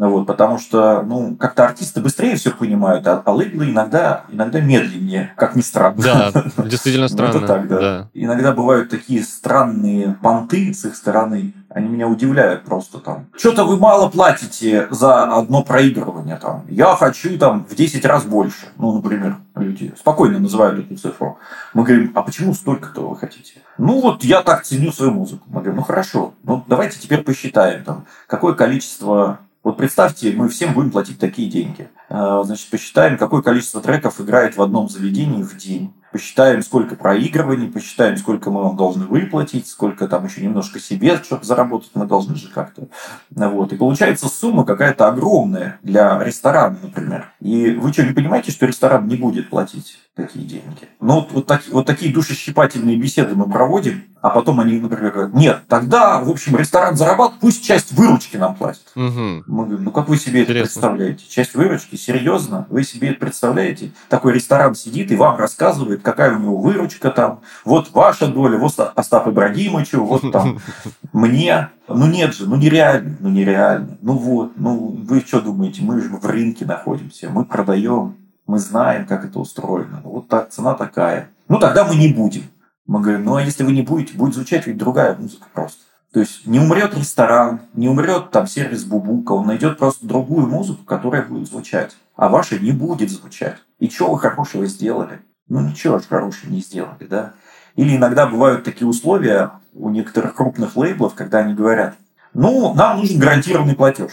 Ну 0.00 0.08
вот, 0.08 0.26
потому 0.26 0.58
что, 0.58 1.02
ну, 1.02 1.36
как-то 1.36 1.66
артисты 1.66 2.00
быстрее 2.00 2.34
все 2.36 2.52
понимают, 2.52 3.06
а, 3.06 3.20
а 3.22 3.32
лейблы 3.32 3.68
иногда, 3.68 4.24
иногда 4.30 4.58
медленнее, 4.58 5.34
как 5.36 5.56
ни 5.56 5.60
странно. 5.60 6.02
Да, 6.02 6.32
действительно 6.64 7.06
странно. 7.08 7.36
Это 7.36 7.46
так, 7.46 7.68
да. 7.68 7.78
да. 7.78 8.08
Иногда 8.14 8.52
бывают 8.52 8.88
такие 8.88 9.22
странные 9.22 10.16
понты 10.22 10.72
с 10.72 10.86
их 10.86 10.96
стороны, 10.96 11.52
они 11.68 11.90
меня 11.90 12.08
удивляют 12.08 12.64
просто 12.64 12.96
там. 12.96 13.26
Что-то 13.36 13.64
вы 13.64 13.76
мало 13.76 14.08
платите 14.08 14.88
за 14.90 15.36
одно 15.36 15.62
проигрывание 15.62 16.36
там. 16.36 16.64
Я 16.70 16.96
хочу 16.96 17.36
там 17.38 17.66
в 17.68 17.74
10 17.74 18.02
раз 18.06 18.24
больше. 18.24 18.68
Ну, 18.78 18.94
например, 18.94 19.36
люди 19.54 19.92
спокойно 19.98 20.38
называют 20.38 20.78
эту 20.78 20.96
цифру. 20.96 21.36
Мы 21.74 21.84
говорим, 21.84 22.12
а 22.14 22.22
почему 22.22 22.54
столько-то 22.54 23.06
вы 23.06 23.16
хотите? 23.16 23.60
Ну, 23.76 24.00
вот 24.00 24.24
я 24.24 24.40
так 24.40 24.64
ценю 24.64 24.92
свою 24.92 25.12
музыку. 25.12 25.44
Мы 25.48 25.60
говорим, 25.60 25.76
ну, 25.76 25.82
хорошо, 25.82 26.32
ну, 26.42 26.64
давайте 26.66 26.98
теперь 26.98 27.22
посчитаем, 27.22 27.84
там, 27.84 28.06
какое 28.26 28.54
количество 28.54 29.40
вот 29.62 29.76
представьте, 29.76 30.32
мы 30.32 30.48
всем 30.48 30.72
будем 30.74 30.90
платить 30.90 31.18
такие 31.18 31.50
деньги. 31.50 31.88
А, 32.08 32.42
значит, 32.42 32.70
посчитаем, 32.70 33.18
какое 33.18 33.42
количество 33.42 33.80
треков 33.80 34.20
играет 34.20 34.56
в 34.56 34.62
одном 34.62 34.88
заведении 34.88 35.42
в 35.42 35.56
день 35.56 35.92
посчитаем, 36.12 36.62
сколько 36.62 36.96
проигрываний, 36.96 37.68
посчитаем, 37.68 38.16
сколько 38.16 38.50
мы 38.50 38.62
вам 38.62 38.76
должны 38.76 39.06
выплатить, 39.06 39.68
сколько 39.68 40.08
там 40.08 40.26
еще 40.26 40.42
немножко 40.42 40.80
себе, 40.80 41.16
чтобы 41.22 41.44
заработать, 41.44 41.90
мы 41.94 42.06
должны 42.06 42.34
же 42.34 42.48
как-то. 42.48 42.88
Вот. 43.30 43.72
И 43.72 43.76
получается 43.76 44.28
сумма 44.28 44.64
какая-то 44.64 45.08
огромная 45.08 45.78
для 45.82 46.22
ресторана, 46.22 46.78
например. 46.82 47.32
И 47.40 47.72
вы 47.72 47.92
что, 47.92 48.04
не 48.04 48.12
понимаете, 48.12 48.52
что 48.52 48.66
ресторан 48.66 49.06
не 49.06 49.16
будет 49.16 49.50
платить 49.50 49.98
такие 50.14 50.44
деньги? 50.44 50.88
Ну, 51.00 51.14
вот, 51.20 51.32
вот, 51.32 51.46
так, 51.46 51.62
вот 51.70 51.86
такие 51.86 52.12
душесчипательные 52.12 52.96
беседы 52.96 53.34
мы 53.34 53.48
проводим, 53.48 54.04
а 54.20 54.30
потом 54.30 54.60
они, 54.60 54.78
например, 54.78 55.12
говорят, 55.12 55.34
нет, 55.34 55.62
тогда, 55.66 56.20
в 56.20 56.28
общем, 56.28 56.56
ресторан 56.56 56.96
зарабатывает, 56.96 57.40
пусть 57.40 57.64
часть 57.64 57.92
выручки 57.92 58.36
нам 58.36 58.54
платит. 58.54 58.82
Угу. 58.94 59.44
Мы 59.46 59.64
говорим, 59.64 59.84
ну 59.84 59.90
как 59.92 60.08
вы 60.08 60.18
себе 60.18 60.42
Интересно. 60.42 60.52
это 60.52 60.64
представляете? 60.64 61.24
Часть 61.28 61.54
выручки? 61.54 61.96
Серьезно? 61.96 62.66
Вы 62.68 62.84
себе 62.84 63.10
это 63.10 63.20
представляете? 63.20 63.92
Такой 64.08 64.34
ресторан 64.34 64.74
сидит 64.74 65.10
и 65.10 65.16
вам 65.16 65.36
рассказывает, 65.36 66.02
какая 66.02 66.36
у 66.36 66.38
него 66.38 66.56
выручка 66.58 67.10
там, 67.10 67.40
вот 67.64 67.90
ваша 67.92 68.26
доля, 68.26 68.58
вот 68.58 68.78
Остап 68.78 69.28
Ибрагимовичу, 69.28 70.04
вот 70.04 70.30
там 70.32 70.58
мне. 71.12 71.70
Ну 71.88 72.06
нет 72.06 72.34
же, 72.34 72.46
ну 72.46 72.56
нереально, 72.56 73.16
ну 73.20 73.30
нереально. 73.30 73.98
Ну 74.00 74.12
вот, 74.12 74.52
ну 74.56 74.96
вы 75.02 75.20
что 75.20 75.40
думаете, 75.40 75.82
мы 75.82 76.00
же 76.00 76.08
в 76.10 76.24
рынке 76.24 76.64
находимся, 76.64 77.30
мы 77.30 77.44
продаем, 77.44 78.16
мы 78.50 78.58
знаем, 78.58 79.06
как 79.06 79.24
это 79.24 79.38
устроено. 79.38 80.00
Вот 80.04 80.28
так, 80.28 80.50
цена 80.50 80.74
такая. 80.74 81.30
Ну 81.48 81.58
тогда 81.58 81.84
мы 81.84 81.94
не 81.94 82.12
будем. 82.12 82.42
Мы 82.86 83.00
говорим, 83.00 83.24
ну 83.24 83.36
а 83.36 83.42
если 83.42 83.62
вы 83.62 83.72
не 83.72 83.82
будете, 83.82 84.16
будет 84.16 84.34
звучать 84.34 84.66
ведь 84.66 84.78
другая 84.78 85.16
музыка 85.16 85.46
просто. 85.52 85.78
То 86.12 86.20
есть 86.20 86.46
не 86.46 86.58
умрет 86.58 86.96
ресторан, 86.96 87.60
не 87.74 87.88
умрет 87.88 88.32
там 88.32 88.48
сервис 88.48 88.84
Бубука, 88.84 89.32
он 89.32 89.46
найдет 89.46 89.78
просто 89.78 90.06
другую 90.06 90.48
музыку, 90.48 90.84
которая 90.84 91.22
будет 91.22 91.48
звучать, 91.48 91.96
а 92.16 92.28
ваша 92.28 92.58
не 92.58 92.72
будет 92.72 93.10
звучать. 93.10 93.58
И 93.78 93.88
что 93.88 94.10
вы 94.10 94.18
хорошего 94.18 94.66
сделали? 94.66 95.20
ну 95.50 95.60
ничего 95.60 95.98
ж 95.98 96.04
хорошего 96.08 96.50
не 96.50 96.60
сделали, 96.60 97.04
да. 97.04 97.34
Или 97.76 97.96
иногда 97.96 98.26
бывают 98.26 98.64
такие 98.64 98.86
условия 98.86 99.50
у 99.74 99.90
некоторых 99.90 100.34
крупных 100.34 100.76
лейблов, 100.76 101.14
когда 101.14 101.38
они 101.40 101.54
говорят, 101.54 101.96
ну, 102.32 102.72
нам 102.74 102.98
нужен 102.98 103.18
гарантированный 103.18 103.74
платеж. 103.74 104.12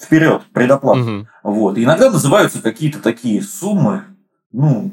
Вперед, 0.00 0.42
предоплата. 0.52 1.00
Угу. 1.00 1.26
Вот. 1.44 1.78
И 1.78 1.84
иногда 1.84 2.10
называются 2.10 2.60
какие-то 2.62 3.00
такие 3.00 3.42
суммы, 3.42 4.04
ну, 4.52 4.92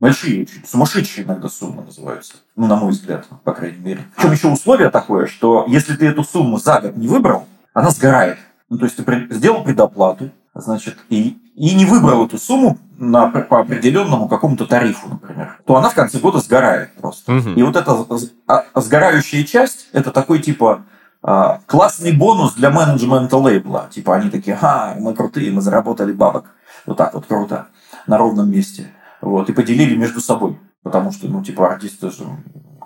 большие, 0.00 0.48
сумасшедшие 0.66 1.24
иногда 1.24 1.48
суммы 1.48 1.82
называются. 1.82 2.34
Ну, 2.56 2.66
на 2.66 2.76
мой 2.76 2.90
взгляд, 2.90 3.26
по 3.44 3.52
крайней 3.52 3.78
мере. 3.78 4.00
Причем 4.16 4.32
еще 4.32 4.48
условие 4.48 4.90
такое, 4.90 5.26
что 5.26 5.64
если 5.68 5.94
ты 5.94 6.06
эту 6.06 6.24
сумму 6.24 6.58
за 6.58 6.80
год 6.80 6.96
не 6.96 7.08
выбрал, 7.08 7.46
она 7.74 7.90
сгорает. 7.90 8.38
Ну, 8.68 8.78
то 8.78 8.84
есть 8.84 8.96
ты 8.96 9.26
сделал 9.30 9.64
предоплату, 9.64 10.30
значит, 10.54 10.96
и, 11.08 11.38
и 11.54 11.74
не 11.74 11.84
выбрал 11.84 12.26
эту 12.26 12.38
сумму 12.38 12.78
на, 12.98 13.28
по 13.28 13.60
определенному 13.60 14.28
какому-то 14.28 14.66
тарифу, 14.66 15.08
например, 15.08 15.58
то 15.64 15.76
она 15.76 15.88
в 15.88 15.94
конце 15.94 16.18
года 16.18 16.38
сгорает 16.38 16.92
просто. 16.94 17.32
Угу. 17.32 17.50
И 17.50 17.62
вот 17.62 17.76
эта 17.76 18.06
а, 18.46 18.80
сгорающая 18.80 19.44
часть, 19.44 19.88
это 19.92 20.10
такой 20.10 20.40
типа 20.40 20.84
классный 21.22 22.12
бонус 22.12 22.54
для 22.54 22.70
менеджмента 22.70 23.36
лейбла. 23.36 23.88
Типа 23.90 24.16
они 24.16 24.30
такие, 24.30 24.58
а, 24.60 24.94
мы 24.98 25.14
крутые, 25.14 25.50
мы 25.50 25.60
заработали 25.60 26.12
бабок. 26.12 26.46
Вот 26.86 26.96
так 26.96 27.14
вот 27.14 27.26
круто, 27.26 27.66
на 28.06 28.16
ровном 28.18 28.50
месте. 28.50 28.88
Вот, 29.20 29.50
и 29.50 29.52
поделили 29.52 29.96
между 29.96 30.20
собой. 30.20 30.58
Потому 30.82 31.12
что, 31.12 31.28
ну, 31.28 31.44
типа, 31.44 31.70
артисты 31.70 32.10
же 32.10 32.24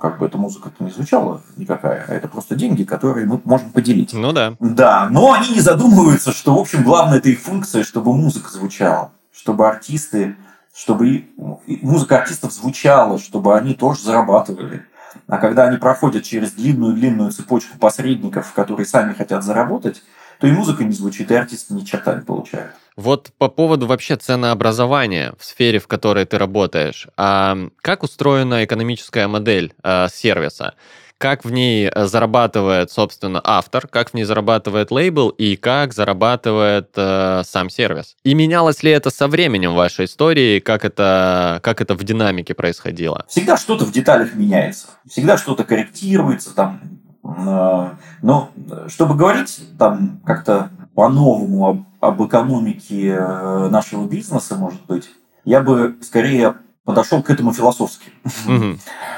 как 0.01 0.19
бы 0.19 0.27
эта 0.27 0.37
музыка-то 0.37 0.85
не 0.85 0.91
звучала 0.91 1.41
никакая, 1.57 2.05
а 2.07 2.13
это 2.13 2.29
просто 2.29 2.57
деньги, 2.57 2.83
которые 2.83 3.25
мы 3.27 3.41
можем 3.45 3.71
поделить. 3.71 4.13
Ну 4.13 4.33
да. 4.33 4.55
Да, 4.61 5.09
но 5.11 5.33
они 5.33 5.51
не 5.51 5.61
задумываются, 5.61 6.33
что, 6.33 6.57
в 6.57 6.59
общем, 6.59 6.83
главная 6.83 7.19
это 7.19 7.31
их 7.31 7.41
функция, 7.41 7.85
чтобы 7.85 8.13
музыка 8.13 8.51
звучала, 8.51 9.13
чтобы 9.33 9.67
артисты, 9.67 10.37
чтобы 10.75 11.27
музыка 11.67 12.19
артистов 12.19 12.53
звучала, 12.53 13.19
чтобы 13.19 13.57
они 13.57 13.75
тоже 13.75 14.03
зарабатывали. 14.03 14.85
А 15.27 15.39
когда 15.39 15.65
они 15.65 15.79
проходят 15.79 16.25
через 16.25 16.53
длинную-длинную 16.53 17.31
цепочку 17.31 17.79
посредников, 17.79 18.53
которые 18.53 18.87
сами 18.87 19.13
хотят 19.13 19.43
заработать, 19.43 20.03
то 20.41 20.47
и 20.47 20.53
музыка 20.53 20.85
не 20.85 20.93
звучит, 20.93 21.31
и 21.31 21.35
артисты 21.35 21.75
ни 21.75 21.85
черта 21.85 22.15
не 22.15 22.23
получают. 22.23 22.73
Вот 22.97 23.33
по 23.39 23.49
поводу 23.49 23.87
вообще 23.87 24.17
ценообразования 24.17 25.35
в 25.39 25.45
сфере, 25.45 25.79
в 25.79 25.89
которой 25.89 26.27
ты 26.27 26.39
работаешь, 26.39 27.09
а 27.17 27.57
как 27.83 28.03
устроена 28.03 28.65
экономическая 28.65 29.27
модель 29.27 29.75
а, 29.83 30.09
сервиса? 30.09 30.75
Как 31.19 31.45
в 31.45 31.51
ней 31.51 31.89
э, 31.89 32.07
зарабатывает, 32.07 32.91
собственно, 32.91 33.41
автор, 33.43 33.87
как 33.87 34.11
в 34.11 34.15
ней 34.15 34.25
зарабатывает 34.25 34.91
лейбл 34.91 35.29
и 35.31 35.57
как 35.57 35.93
зарабатывает 35.93 36.91
э, 36.97 37.43
сам 37.45 37.71
сервис? 37.71 38.17
И 38.25 38.35
менялось 38.35 38.83
ли 38.83 38.91
это 38.91 39.11
со 39.11 39.29
временем 39.29 39.73
в 39.73 39.77
вашей 39.77 40.07
истории? 40.07 40.61
Как 40.61 40.85
это, 40.85 41.61
как 41.63 41.81
это 41.81 41.95
в 41.95 42.03
динамике 42.03 42.55
происходило? 42.55 43.25
Всегда 43.29 43.57
что-то 43.57 43.85
в 43.85 43.93
деталях 43.93 44.35
меняется. 44.35 44.89
Всегда 45.09 45.39
что-то 45.39 45.65
корректируется. 45.65 46.55
Там, 46.55 46.81
э, 47.25 47.91
но 48.23 48.51
чтобы 48.89 49.15
говорить 49.15 49.61
там 49.79 50.21
как-то 50.27 50.71
по-новому 50.95 51.69
об, 51.69 51.85
об 52.01 52.27
экономике 52.27 53.11
э, 53.11 53.69
нашего 53.69 54.07
бизнеса, 54.07 54.57
может 54.57 54.85
быть, 54.87 55.09
я 55.45 55.61
бы 55.61 55.97
скорее 56.03 56.57
подошел 56.85 57.23
к 57.23 57.31
этому 57.31 57.53
философски. 57.53 58.13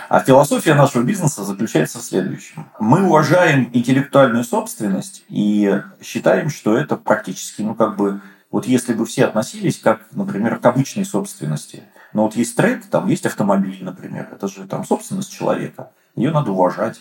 А 0.08 0.20
философия 0.20 0.74
нашего 0.74 1.02
бизнеса 1.02 1.44
заключается 1.44 1.98
в 1.98 2.02
следующем. 2.02 2.66
Мы 2.78 3.04
уважаем 3.04 3.70
интеллектуальную 3.72 4.44
собственность 4.44 5.24
и 5.28 5.82
считаем, 6.00 6.48
что 6.48 6.76
это 6.76 6.96
практически, 6.96 7.62
ну, 7.62 7.74
как 7.74 7.96
бы, 7.96 8.20
вот 8.50 8.66
если 8.66 8.94
бы 8.94 9.04
все 9.04 9.24
относились 9.24 9.78
как, 9.78 10.02
например, 10.12 10.58
к 10.58 10.66
обычной 10.66 11.04
собственности. 11.04 11.82
Но 12.12 12.22
вот 12.22 12.36
есть 12.36 12.56
трек, 12.56 12.86
там 12.86 13.08
есть 13.08 13.26
автомобиль, 13.26 13.82
например, 13.82 14.28
это 14.32 14.46
же 14.48 14.66
там 14.66 14.86
собственность 14.86 15.32
человека. 15.32 15.90
Ее 16.14 16.30
надо 16.30 16.52
уважать 16.52 17.00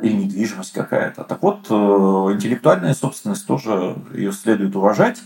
или 0.00 0.14
недвижимость 0.14 0.72
какая-то. 0.72 1.24
Так 1.24 1.42
вот, 1.42 1.66
э, 1.68 1.74
интеллектуальная 1.74 2.94
собственность 2.94 3.46
тоже 3.46 3.94
ее 4.14 4.32
следует 4.32 4.74
уважать. 4.74 5.20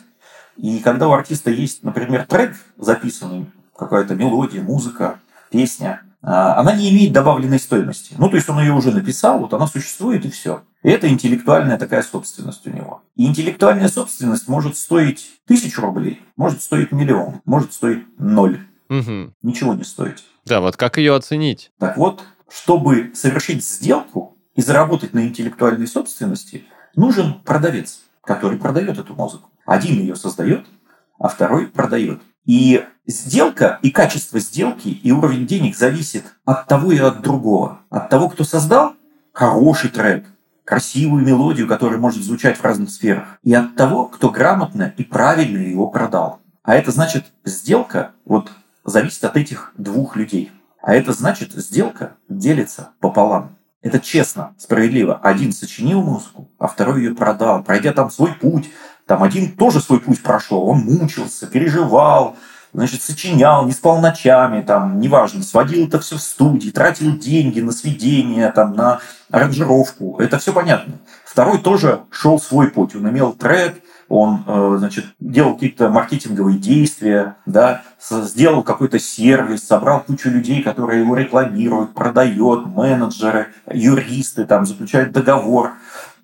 И 0.56 0.80
когда 0.80 1.08
у 1.08 1.12
артиста 1.12 1.50
есть, 1.50 1.84
например, 1.84 2.26
трек 2.26 2.56
записанный, 2.76 3.46
какая-то 3.76 4.14
мелодия, 4.14 4.62
музыка, 4.62 5.20
песня, 5.50 6.02
а, 6.22 6.58
она 6.58 6.74
не 6.74 6.90
имеет 6.90 7.12
добавленной 7.12 7.60
стоимости. 7.60 8.14
Ну, 8.18 8.28
то 8.28 8.36
есть 8.36 8.48
он 8.48 8.58
ее 8.58 8.72
уже 8.72 8.90
написал, 8.90 9.38
вот 9.38 9.54
она 9.54 9.66
существует 9.66 10.24
и 10.24 10.30
все. 10.30 10.62
И 10.82 10.88
это 10.88 11.08
интеллектуальная 11.08 11.78
такая 11.78 12.02
собственность 12.02 12.66
у 12.66 12.70
него. 12.70 13.02
И 13.14 13.26
интеллектуальная 13.26 13.88
собственность 13.88 14.48
может 14.48 14.76
стоить 14.76 15.40
тысячу 15.46 15.80
рублей, 15.82 16.20
может 16.36 16.62
стоить 16.62 16.92
миллион, 16.92 17.42
может 17.44 17.72
стоить 17.72 18.04
ноль. 18.18 18.60
Угу. 18.88 19.34
Ничего 19.42 19.74
не 19.74 19.84
стоить. 19.84 20.24
Да, 20.44 20.60
вот 20.60 20.76
как 20.76 20.98
ее 20.98 21.14
оценить? 21.14 21.70
Так 21.78 21.96
вот, 21.96 22.22
чтобы 22.48 23.12
совершить 23.14 23.64
сделку 23.64 24.38
и 24.54 24.62
заработать 24.62 25.12
на 25.12 25.26
интеллектуальной 25.26 25.86
собственности, 25.86 26.64
нужен 26.94 27.34
продавец, 27.44 28.00
который 28.22 28.58
продает 28.58 28.98
эту 28.98 29.14
музыку. 29.14 29.50
Один 29.64 29.98
ее 29.98 30.16
создает, 30.16 30.66
а 31.18 31.28
второй 31.28 31.66
продает. 31.66 32.20
И 32.46 32.84
сделка, 33.06 33.78
и 33.82 33.90
качество 33.90 34.38
сделки, 34.38 34.88
и 34.88 35.12
уровень 35.12 35.46
денег 35.46 35.76
зависит 35.76 36.24
от 36.44 36.66
того 36.66 36.92
и 36.92 36.98
от 36.98 37.20
другого. 37.20 37.80
От 37.90 38.08
того, 38.08 38.28
кто 38.28 38.44
создал 38.44 38.94
хороший 39.32 39.90
трек, 39.90 40.24
красивую 40.64 41.24
мелодию, 41.24 41.68
которая 41.68 41.98
может 41.98 42.22
звучать 42.22 42.56
в 42.56 42.64
разных 42.64 42.90
сферах, 42.90 43.38
и 43.42 43.52
от 43.52 43.76
того, 43.76 44.06
кто 44.06 44.30
грамотно 44.30 44.94
и 44.96 45.04
правильно 45.04 45.58
его 45.58 45.88
продал. 45.88 46.40
А 46.62 46.74
это 46.74 46.90
значит, 46.90 47.26
сделка 47.44 48.12
вот 48.24 48.50
зависит 48.84 49.24
от 49.24 49.36
этих 49.36 49.72
двух 49.76 50.16
людей. 50.16 50.50
А 50.80 50.94
это 50.94 51.12
значит, 51.12 51.52
сделка 51.52 52.16
делится 52.28 52.90
пополам. 53.00 53.56
Это 53.82 54.00
честно, 54.00 54.54
справедливо. 54.58 55.16
Один 55.22 55.52
сочинил 55.52 56.02
музыку, 56.02 56.48
а 56.58 56.66
второй 56.66 57.02
ее 57.02 57.14
продал, 57.14 57.62
пройдя 57.62 57.92
там 57.92 58.10
свой 58.10 58.32
путь, 58.34 58.68
там 59.06 59.22
один 59.22 59.56
тоже 59.56 59.80
свой 59.80 60.00
путь 60.00 60.22
прошел, 60.22 60.66
он 60.66 60.80
мучился, 60.80 61.46
переживал, 61.46 62.36
значит, 62.72 63.02
сочинял, 63.02 63.64
не 63.64 63.72
спал 63.72 64.00
ночами, 64.00 64.62
там, 64.62 65.00
неважно, 65.00 65.42
сводил 65.42 65.86
это 65.86 66.00
все 66.00 66.16
в 66.16 66.20
студии, 66.20 66.70
тратил 66.70 67.16
деньги 67.16 67.60
на 67.60 67.72
сведения, 67.72 68.50
там, 68.50 68.74
на 68.74 68.98
аранжировку. 69.30 70.18
Это 70.18 70.38
все 70.38 70.52
понятно. 70.52 70.94
Второй 71.24 71.58
тоже 71.58 72.00
шел 72.10 72.40
свой 72.40 72.68
путь. 72.68 72.94
Он 72.96 73.08
имел 73.08 73.32
трек, 73.32 73.76
он, 74.08 74.44
э, 74.46 74.76
значит, 74.78 75.06
делал 75.20 75.54
какие-то 75.54 75.88
маркетинговые 75.88 76.58
действия, 76.58 77.36
да, 77.44 77.82
сделал 78.00 78.62
какой-то 78.62 78.98
сервис, 78.98 79.66
собрал 79.66 80.00
кучу 80.00 80.30
людей, 80.30 80.62
которые 80.62 81.00
его 81.00 81.16
рекламируют, 81.16 81.94
продает, 81.94 82.66
менеджеры, 82.66 83.48
юристы, 83.72 84.44
там, 84.44 84.66
заключают 84.66 85.12
договор 85.12 85.72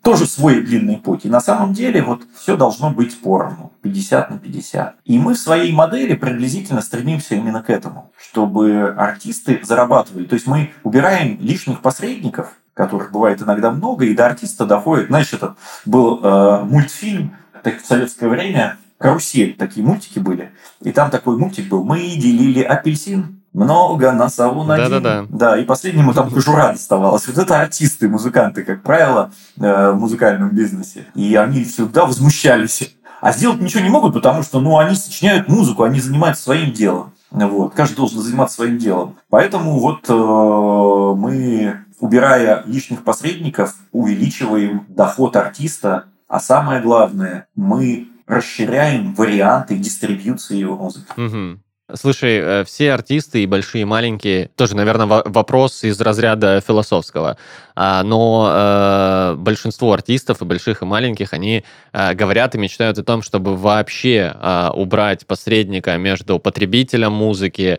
тоже 0.02 0.26
свой 0.26 0.60
длинный 0.60 0.98
путь. 0.98 1.24
И 1.24 1.28
на 1.28 1.40
самом 1.40 1.72
деле 1.72 2.02
вот 2.02 2.22
все 2.36 2.56
должно 2.56 2.90
быть 2.90 3.20
поровну, 3.20 3.72
50 3.82 4.30
на 4.30 4.38
50. 4.38 4.96
И 5.04 5.18
мы 5.18 5.34
в 5.34 5.38
своей 5.38 5.72
модели 5.72 6.14
приблизительно 6.14 6.82
стремимся 6.82 7.34
именно 7.34 7.62
к 7.62 7.70
этому, 7.70 8.12
чтобы 8.20 8.94
артисты 8.96 9.60
зарабатывали. 9.62 10.24
То 10.24 10.34
есть 10.34 10.46
мы 10.46 10.72
убираем 10.82 11.38
лишних 11.40 11.80
посредников, 11.80 12.52
которых 12.74 13.12
бывает 13.12 13.42
иногда 13.42 13.70
много, 13.70 14.04
и 14.04 14.14
до 14.14 14.26
артиста 14.26 14.66
доходит. 14.66 15.06
Знаешь, 15.06 15.32
этот 15.32 15.56
был 15.84 16.20
э, 16.22 16.64
мультфильм 16.64 17.36
так, 17.62 17.80
в 17.80 17.86
советское 17.86 18.28
время, 18.28 18.78
«Карусель», 18.98 19.54
такие 19.56 19.84
мультики 19.84 20.18
были. 20.18 20.52
И 20.80 20.92
там 20.92 21.10
такой 21.10 21.36
мультик 21.36 21.68
был. 21.68 21.84
Мы 21.84 22.00
делили 22.16 22.62
апельсин 22.62 23.41
много 23.52 24.12
на 24.12 24.28
сову 24.28 24.64
на 24.64 24.76
да, 24.76 24.88
да, 24.88 25.00
да. 25.00 25.26
да, 25.28 25.58
и 25.58 25.64
последнему 25.64 26.14
там 26.14 26.30
кожура 26.30 26.72
доставалась. 26.72 27.26
Вот 27.26 27.38
это 27.38 27.60
артисты, 27.60 28.08
музыканты, 28.08 28.64
как 28.64 28.82
правило, 28.82 29.30
э, 29.58 29.90
в 29.90 29.98
музыкальном 29.98 30.50
бизнесе. 30.50 31.06
И 31.14 31.34
они 31.34 31.64
всегда 31.64 32.06
возмущались. 32.06 32.96
А 33.20 33.32
сделать 33.32 33.60
ничего 33.60 33.82
не 33.82 33.90
могут, 33.90 34.14
потому 34.14 34.42
что 34.42 34.60
ну, 34.60 34.78
они 34.78 34.96
сочиняют 34.96 35.48
музыку, 35.48 35.84
они 35.84 36.00
занимаются 36.00 36.42
своим 36.42 36.72
делом. 36.72 37.12
Вот. 37.30 37.74
Каждый 37.74 37.96
должен 37.96 38.20
заниматься 38.20 38.56
своим 38.56 38.78
делом. 38.78 39.16
Поэтому 39.30 39.78
вот 39.78 40.08
э, 40.08 40.12
мы, 40.12 41.76
убирая 42.00 42.62
лишних 42.66 43.04
посредников, 43.04 43.76
увеличиваем 43.92 44.86
доход 44.88 45.36
артиста. 45.36 46.06
А 46.26 46.40
самое 46.40 46.80
главное, 46.80 47.46
мы 47.54 48.08
расширяем 48.26 49.14
варианты 49.14 49.76
дистрибьюции 49.76 50.56
его 50.56 50.76
музыки. 50.76 51.12
Угу. 51.16 51.60
Слушай, 51.94 52.38
э, 52.38 52.64
все 52.64 52.92
артисты, 52.92 53.42
и 53.42 53.46
большие, 53.46 53.82
и 53.82 53.84
маленькие, 53.84 54.48
тоже, 54.56 54.76
наверное, 54.76 55.06
вопрос 55.06 55.84
из 55.84 56.00
разряда 56.00 56.60
философского, 56.66 57.36
а, 57.74 58.02
но 58.02 58.50
э, 58.52 59.34
большинство 59.36 59.92
артистов, 59.92 60.42
и 60.42 60.44
больших, 60.44 60.82
и 60.82 60.84
маленьких, 60.84 61.32
они 61.32 61.64
э, 61.92 62.14
говорят 62.14 62.54
и 62.54 62.58
мечтают 62.58 62.98
о 62.98 63.02
том, 63.02 63.22
чтобы 63.22 63.56
вообще 63.56 64.34
убрать 64.74 65.26
посредника 65.26 65.96
между 65.96 66.38
потребителем 66.38 67.12
музыки 67.12 67.78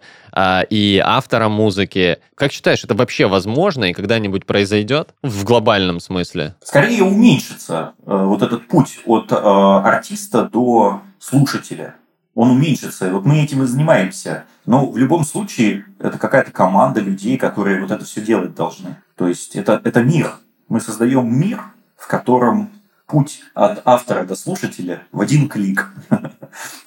и 0.70 1.02
автором 1.04 1.52
музыки. 1.52 2.20
Как 2.36 2.52
считаешь, 2.52 2.84
это 2.84 2.96
вообще 2.96 3.28
возможно 3.28 3.86
и 3.86 3.94
когда-нибудь 3.94 4.46
произойдет 4.46 5.10
в 5.22 5.44
глобальном 5.44 6.00
смысле? 6.00 6.56
Скорее 6.64 7.04
уменьшится 7.04 7.94
вот 8.06 8.42
этот 8.42 8.68
путь 8.68 9.00
от 9.06 9.32
артиста 9.32 10.50
до 10.52 11.02
слушателя 11.20 11.96
он 12.36 12.52
уменьшится. 12.52 13.08
И 13.08 13.12
вот 13.12 13.26
мы 13.26 13.40
этим 13.40 13.64
и 13.64 13.66
занимаемся. 13.66 14.46
Но 14.66 14.90
в 14.90 14.98
любом 14.98 15.24
случае 15.24 15.86
это 16.00 16.18
какая-то 16.18 16.52
команда 16.52 17.00
людей, 17.00 17.38
которые 17.38 17.82
вот 17.82 17.92
это 17.92 18.06
все 18.06 18.22
делать 18.22 18.56
должны. 18.56 18.98
То 19.16 19.28
есть 19.28 19.56
это, 19.56 19.82
это 19.84 20.04
мир. 20.04 20.34
Мы 20.68 20.80
создаем 20.80 21.32
мир, 21.40 21.62
в 21.96 22.08
котором 22.08 22.70
путь 23.06 23.42
от 23.54 23.82
автора 23.86 24.24
до 24.24 24.36
слушателя 24.36 25.04
в 25.12 25.22
один 25.22 25.50
клик. 25.50 25.92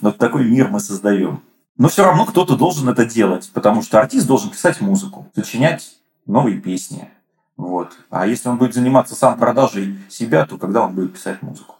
Вот 0.00 0.18
такой 0.18 0.48
мир 0.48 0.68
мы 0.68 0.78
создаем. 0.78 1.42
Но 1.76 1.88
все 1.88 2.04
равно 2.04 2.24
кто-то 2.24 2.56
должен 2.56 2.88
это 2.88 3.04
делать, 3.04 3.50
потому 3.52 3.82
что 3.82 4.00
артист 4.00 4.26
должен 4.26 4.50
писать 4.50 4.80
музыку, 4.80 5.28
сочинять 5.34 5.96
новые 6.24 6.60
песни. 6.60 7.10
Вот. 7.56 7.92
А 8.10 8.26
если 8.26 8.48
он 8.48 8.58
будет 8.58 8.74
заниматься 8.74 9.14
сам 9.14 9.38
продажей 9.38 9.98
себя, 10.08 10.46
то 10.46 10.56
когда 10.56 10.82
он 10.82 10.94
будет 10.94 11.14
писать 11.14 11.42
музыку? 11.42 11.74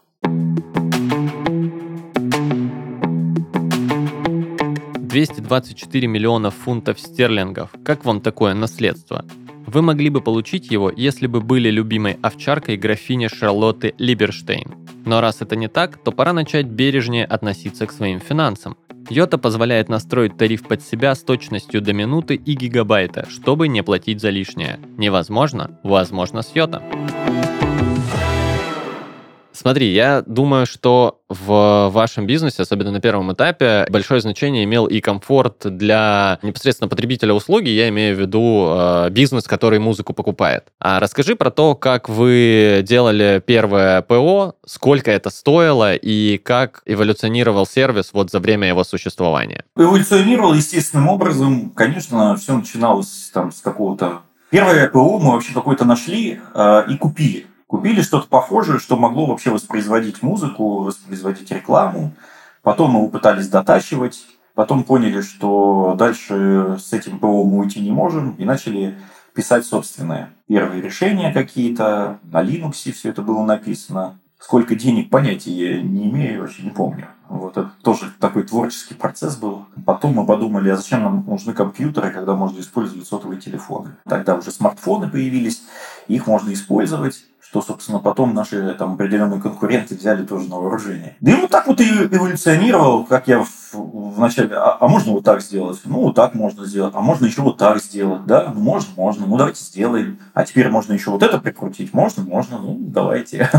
224 5.07 6.07
миллиона 6.07 6.51
фунтов 6.51 6.99
стерлингов. 6.99 7.69
Как 7.85 8.03
вам 8.03 8.19
такое 8.19 8.53
наследство? 8.53 9.25
Вы 9.65 9.81
могли 9.81 10.09
бы 10.09 10.21
получить 10.21 10.69
его, 10.69 10.91
если 10.95 11.27
бы 11.27 11.41
были 11.41 11.69
любимой 11.69 12.17
овчаркой 12.21 12.77
графини 12.77 13.27
Шарлотты 13.27 13.95
Либерштейн. 13.97 14.75
Но 15.05 15.21
раз 15.21 15.41
это 15.41 15.55
не 15.55 15.69
так, 15.69 15.97
то 16.03 16.11
пора 16.11 16.33
начать 16.33 16.67
бережнее 16.67 17.25
относиться 17.25 17.85
к 17.87 17.91
своим 17.91 18.19
финансам. 18.19 18.77
Йота 19.09 19.37
позволяет 19.37 19.87
настроить 19.87 20.37
тариф 20.37 20.67
под 20.67 20.81
себя 20.81 21.15
с 21.15 21.23
точностью 21.23 21.81
до 21.81 21.93
минуты 21.93 22.35
и 22.35 22.53
гигабайта, 22.53 23.25
чтобы 23.29 23.69
не 23.69 23.83
платить 23.83 24.19
за 24.19 24.29
лишнее. 24.29 24.79
Невозможно? 24.97 25.79
Возможно 25.83 26.41
с 26.41 26.53
Йота. 26.53 26.83
Смотри, 29.57 29.91
я 29.91 30.21
думаю, 30.21 30.67
что 30.67 31.21
в 31.29 31.89
вашем 31.91 32.27
бизнесе, 32.27 32.61
особенно 32.61 32.91
на 32.91 33.01
первом 33.01 33.33
этапе, 33.33 33.87
большое 33.89 34.21
значение 34.21 34.63
имел 34.65 34.85
и 34.85 34.99
комфорт 34.99 35.63
для 35.63 36.37
непосредственно 36.43 36.87
потребителя 36.87 37.33
услуги, 37.33 37.69
я 37.69 37.89
имею 37.89 38.15
в 38.15 38.19
виду 38.19 38.67
э, 38.69 39.09
бизнес, 39.09 39.45
который 39.45 39.79
музыку 39.79 40.13
покупает. 40.13 40.65
А 40.79 40.99
расскажи 40.99 41.35
про 41.35 41.49
то, 41.49 41.73
как 41.73 42.07
вы 42.07 42.83
делали 42.83 43.41
первое 43.43 44.03
ПО, 44.03 44.53
сколько 44.63 45.09
это 45.09 45.31
стоило 45.31 45.95
и 45.95 46.37
как 46.37 46.83
эволюционировал 46.85 47.65
сервис 47.65 48.11
вот 48.13 48.29
за 48.29 48.39
время 48.39 48.67
его 48.67 48.83
существования. 48.83 49.63
Эволюционировал 49.75 50.53
естественным 50.53 51.09
образом. 51.09 51.71
Конечно, 51.71 52.35
все 52.35 52.55
начиналось 52.55 53.31
там 53.33 53.51
с 53.51 53.61
какого-то... 53.61 54.19
Первое 54.51 54.87
ПО 54.87 55.17
мы 55.17 55.31
вообще 55.31 55.51
какое-то 55.55 55.83
нашли 55.83 56.39
э, 56.53 56.83
и 56.91 56.95
купили. 56.95 57.47
Купили 57.67 58.01
что-то 58.01 58.27
похожее, 58.27 58.79
что 58.79 58.95
могло 58.95 59.25
вообще 59.25 59.51
воспроизводить 59.51 60.23
музыку, 60.23 60.83
воспроизводить 60.83 61.51
рекламу. 61.51 62.13
Потом 62.61 62.91
мы 62.91 63.09
пытались 63.09 63.49
дотачивать. 63.49 64.25
Потом 64.53 64.83
поняли, 64.83 65.21
что 65.21 65.93
дальше 65.97 66.77
с 66.79 66.93
этим 66.93 67.19
ПО 67.19 67.43
мы 67.43 67.59
уйти 67.59 67.81
не 67.81 67.91
можем. 67.91 68.31
И 68.35 68.45
начали 68.45 68.97
писать 69.33 69.65
собственные 69.65 70.29
первые 70.47 70.81
решения 70.81 71.33
какие-то. 71.33 72.19
На 72.23 72.41
Linux 72.41 72.91
все 72.93 73.09
это 73.09 73.21
было 73.21 73.43
написано. 73.43 74.17
Сколько 74.39 74.75
денег, 74.75 75.09
понятия 75.09 75.81
не 75.81 76.09
имею, 76.09 76.41
вообще 76.41 76.63
не 76.63 76.69
помню. 76.69 77.07
Вот 77.27 77.57
это 77.57 77.71
тоже 77.83 78.13
такой 78.19 78.43
творческий 78.43 78.93
процесс 78.93 79.35
был. 79.35 79.65
Потом 79.85 80.13
мы 80.13 80.25
подумали, 80.25 80.69
а 80.69 80.77
зачем 80.77 81.03
нам 81.03 81.25
нужны 81.25 81.53
компьютеры, 81.53 82.11
когда 82.11 82.35
можно 82.35 82.59
использовать 82.59 83.05
сотовые 83.05 83.41
телефоны. 83.41 83.97
Тогда 84.07 84.35
уже 84.35 84.51
смартфоны 84.51 85.09
появились, 85.09 85.63
их 86.07 86.27
можно 86.27 86.53
использовать 86.53 87.25
что, 87.49 87.61
собственно, 87.61 87.99
потом 87.99 88.33
наши 88.33 88.73
там, 88.73 88.93
определенные 88.93 89.39
конкуренты 89.39 89.95
взяли 89.95 90.25
тоже 90.25 90.49
на 90.49 90.57
вооружение. 90.57 91.15
Да 91.21 91.31
и 91.31 91.35
вот 91.35 91.49
так 91.49 91.67
вот 91.67 91.79
и 91.79 91.89
эволюционировал, 91.89 93.05
как 93.05 93.29
я 93.29 93.41
в, 93.41 93.73
в 93.73 94.19
начале. 94.19 94.53
А, 94.53 94.77
а 94.81 94.87
можно 94.89 95.13
вот 95.13 95.23
так 95.23 95.41
сделать? 95.41 95.79
Ну, 95.85 96.01
вот 96.01 96.15
так 96.15 96.35
можно 96.35 96.65
сделать. 96.65 96.93
А 96.93 96.99
можно 96.99 97.25
еще 97.25 97.41
вот 97.41 97.57
так 97.57 97.81
сделать? 97.81 98.25
Да, 98.25 98.51
ну, 98.53 98.59
можно, 98.59 98.89
можно. 98.97 99.25
Ну, 99.25 99.37
давайте 99.37 99.63
сделаем. 99.63 100.19
А 100.33 100.43
теперь 100.43 100.67
можно 100.69 100.91
еще 100.91 101.09
вот 101.09 101.23
это 101.23 101.39
прикрутить? 101.39 101.93
Можно, 101.93 102.23
можно. 102.23 102.57
Ну, 102.57 102.75
давайте. 102.79 103.49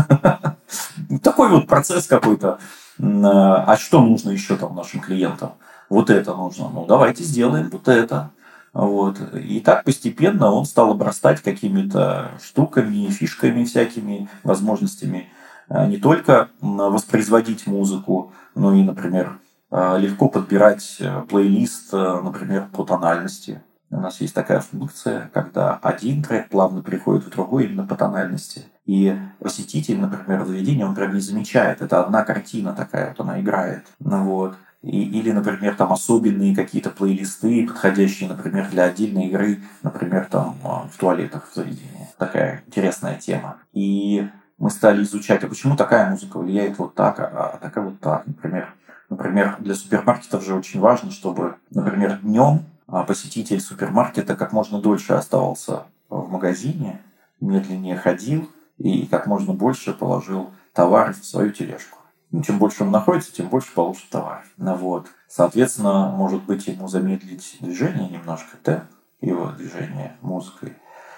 Такой 1.23 1.49
вот 1.49 1.65
процесс 1.65 2.05
какой-то. 2.05 2.59
А 3.01 3.75
что 3.77 4.01
нужно 4.01 4.29
еще 4.29 4.55
там 4.55 4.75
нашим 4.75 4.99
клиентам? 4.99 5.53
Вот 5.89 6.11
это 6.11 6.35
нужно. 6.35 6.69
Ну, 6.69 6.85
давайте 6.85 7.23
сделаем 7.23 7.69
вот 7.71 7.87
это. 7.87 8.29
Вот. 8.73 9.17
И 9.33 9.59
так 9.59 9.83
постепенно 9.83 10.51
он 10.51 10.65
стал 10.65 10.91
обрастать 10.91 11.41
какими-то 11.41 12.31
штуками, 12.43 13.07
фишками 13.07 13.63
всякими, 13.63 14.29
возможностями 14.43 15.29
а, 15.69 15.85
не 15.85 15.97
только 15.97 16.49
воспроизводить 16.61 17.67
музыку, 17.67 18.33
но 18.55 18.73
и, 18.73 18.83
например, 18.83 19.39
а, 19.71 19.97
легко 19.97 20.29
подбирать 20.29 20.97
э, 20.99 21.21
плейлист, 21.29 21.93
э, 21.93 22.21
например, 22.23 22.67
по 22.73 22.83
тональности. 22.83 23.61
У 23.91 23.99
нас 23.99 24.19
есть 24.19 24.33
такая 24.33 24.61
функция, 24.61 25.29
когда 25.33 25.75
один 25.75 26.23
трек 26.23 26.49
плавно 26.49 26.81
переходит 26.81 27.25
в 27.25 27.29
другой 27.29 27.65
именно 27.65 27.85
по 27.85 27.95
тональности. 27.95 28.65
И 28.85 29.15
посетитель, 29.39 29.99
например, 29.99 30.45
заведения, 30.45 30.85
он 30.85 30.95
прям 30.95 31.13
не 31.13 31.19
замечает. 31.19 31.81
Это 31.81 32.03
одна 32.03 32.23
картина 32.23 32.73
такая, 32.73 33.09
вот 33.09 33.19
она 33.19 33.39
играет. 33.39 33.85
Ну, 33.99 34.23
вот. 34.23 34.55
И, 34.81 35.19
или, 35.19 35.31
например, 35.31 35.75
там 35.75 35.91
особенные 35.91 36.55
какие-то 36.55 36.89
плейлисты, 36.89 37.67
подходящие, 37.67 38.29
например, 38.29 38.69
для 38.69 38.85
отдельной 38.85 39.27
игры, 39.27 39.59
например, 39.83 40.27
там 40.31 40.57
а, 40.63 40.87
в 40.87 40.97
туалетах 40.97 41.49
в 41.49 41.53
заведении. 41.53 42.07
Такая 42.17 42.63
интересная 42.65 43.15
тема. 43.15 43.57
И 43.73 44.25
мы 44.57 44.69
стали 44.69 45.03
изучать, 45.03 45.43
а 45.43 45.47
почему 45.47 45.75
такая 45.75 46.09
музыка 46.09 46.39
влияет 46.39 46.77
вот 46.77 46.95
так, 46.95 47.19
а, 47.19 47.51
а 47.53 47.57
такая 47.57 47.83
вот 47.83 47.99
так, 47.99 48.25
например. 48.25 48.73
Например, 49.09 49.57
для 49.59 49.75
супермаркетов 49.75 50.45
же 50.45 50.55
очень 50.55 50.79
важно, 50.79 51.11
чтобы, 51.11 51.55
например, 51.71 52.19
днем 52.21 52.63
а, 52.87 53.03
посетитель 53.03 53.59
супермаркета 53.59 54.35
как 54.35 54.53
можно 54.53 54.79
дольше 54.79 55.13
оставался 55.13 55.83
в 56.09 56.29
магазине, 56.31 57.01
медленнее 57.41 57.97
ходил 57.97 58.49
и 58.77 59.05
как 59.07 59.27
можно 59.27 59.53
больше 59.53 59.93
положил 59.93 60.51
товар 60.73 61.13
в 61.13 61.25
свою 61.25 61.51
тележку. 61.51 61.98
Ну, 62.31 62.43
чем 62.43 62.59
больше 62.59 62.83
он 62.83 62.91
находится, 62.91 63.33
тем 63.33 63.47
больше 63.47 63.71
получит 63.73 64.09
товар. 64.09 64.43
Ну, 64.57 64.75
вот. 64.75 65.07
Соответственно, 65.27 66.09
может 66.09 66.43
быть, 66.43 66.67
ему 66.67 66.87
замедлить 66.87 67.57
движение 67.59 68.09
немножко, 68.09 68.57
темп 68.63 68.83
его 69.21 69.51
движения 69.51 70.17
музыкой. 70.21 70.75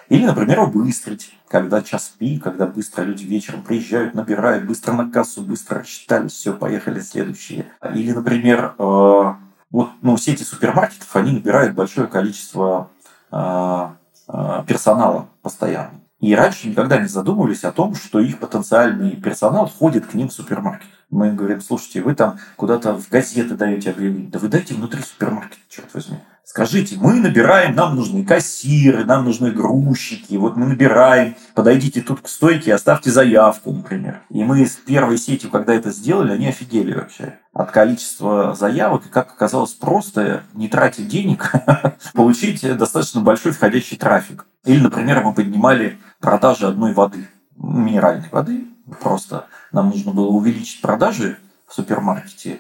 Или, 0.10 0.26
например, 0.26 0.60
убыстрить, 0.60 1.34
когда 1.48 1.82
час 1.82 2.14
пик, 2.18 2.44
когда 2.44 2.66
быстро 2.66 3.04
люди 3.04 3.24
вечером 3.24 3.64
приезжают, 3.64 4.14
набирают, 4.14 4.66
быстро 4.66 4.94
на 4.94 5.10
кассу, 5.10 5.42
быстро 5.42 5.80
рассчитались, 5.80 6.34
все, 6.34 6.54
поехали 6.54 7.00
следующие. 7.00 7.68
Или, 7.94 8.12
например, 8.12 8.76
э, 8.78 9.34
вот 9.70 9.90
ну, 10.02 10.18
сети 10.18 10.44
супермаркетов, 10.44 11.16
они 11.16 11.32
набирают 11.32 11.76
большое 11.76 12.08
количество 12.08 12.90
э, 13.32 13.88
э, 14.28 14.64
персонала 14.68 15.30
постоянно. 15.42 16.02
И 16.20 16.36
раньше 16.36 16.68
никогда 16.68 17.00
не 17.00 17.08
задумывались 17.08 17.64
о 17.64 17.72
том, 17.72 17.96
что 17.96 18.20
их 18.20 18.38
потенциальный 18.40 19.16
персонал 19.16 19.68
ходит 19.68 20.06
к 20.08 20.14
ним 20.14 20.28
в 20.28 20.34
супермаркет. 20.34 20.90
Мы 21.12 21.28
им 21.28 21.36
говорим, 21.36 21.62
слушайте, 21.62 22.02
вы 22.02 22.16
там 22.16 22.40
куда-то 22.56 22.94
в 22.94 23.10
газеты 23.10 23.56
даете 23.56 23.92
объявление. 23.92 24.30
Да 24.30 24.40
вы 24.40 24.48
дайте 24.48 24.74
внутри 24.74 25.02
супермаркета, 25.02 25.62
черт 25.70 25.94
возьми. 25.94 26.18
Скажите, 26.44 26.98
мы 27.00 27.14
набираем, 27.14 27.76
нам 27.76 27.96
нужны 27.96 28.26
кассиры, 28.26 29.06
нам 29.06 29.24
нужны 29.24 29.52
грузчики, 29.52 30.36
вот 30.36 30.58
мы 30.58 30.66
набираем, 30.66 31.36
подойдите 31.54 32.02
тут 32.02 32.20
к 32.22 32.28
стойке, 32.28 32.74
оставьте 32.74 33.10
заявку, 33.10 33.72
например. 33.72 34.22
И 34.30 34.44
мы 34.44 34.66
с 34.66 34.72
первой 34.72 35.18
сетью, 35.18 35.50
когда 35.50 35.74
это 35.74 35.92
сделали, 35.92 36.34
они 36.34 36.48
офигели 36.48 36.94
вообще 36.94 37.40
от 37.54 37.72
количества 37.72 38.54
заявок, 38.54 39.06
и 39.06 39.10
как 39.10 39.32
оказалось 39.32 39.74
просто, 39.74 40.44
не 40.54 40.68
тратить 40.68 41.08
денег, 41.08 41.54
получить 42.14 42.62
достаточно 42.78 43.22
большой 43.22 43.54
входящий 43.54 43.96
трафик. 43.96 44.46
Или, 44.66 44.82
например, 44.82 45.24
мы 45.24 45.34
поднимали 45.34 46.00
продажи 46.20 46.68
одной 46.68 46.94
воды, 46.94 47.30
минеральной 47.56 48.30
воды, 48.30 48.66
просто 49.00 49.46
нам 49.72 49.90
нужно 49.90 50.12
было 50.12 50.28
увеличить 50.28 50.82
продажи 50.82 51.38
в 51.68 51.74
супермаркете, 51.74 52.60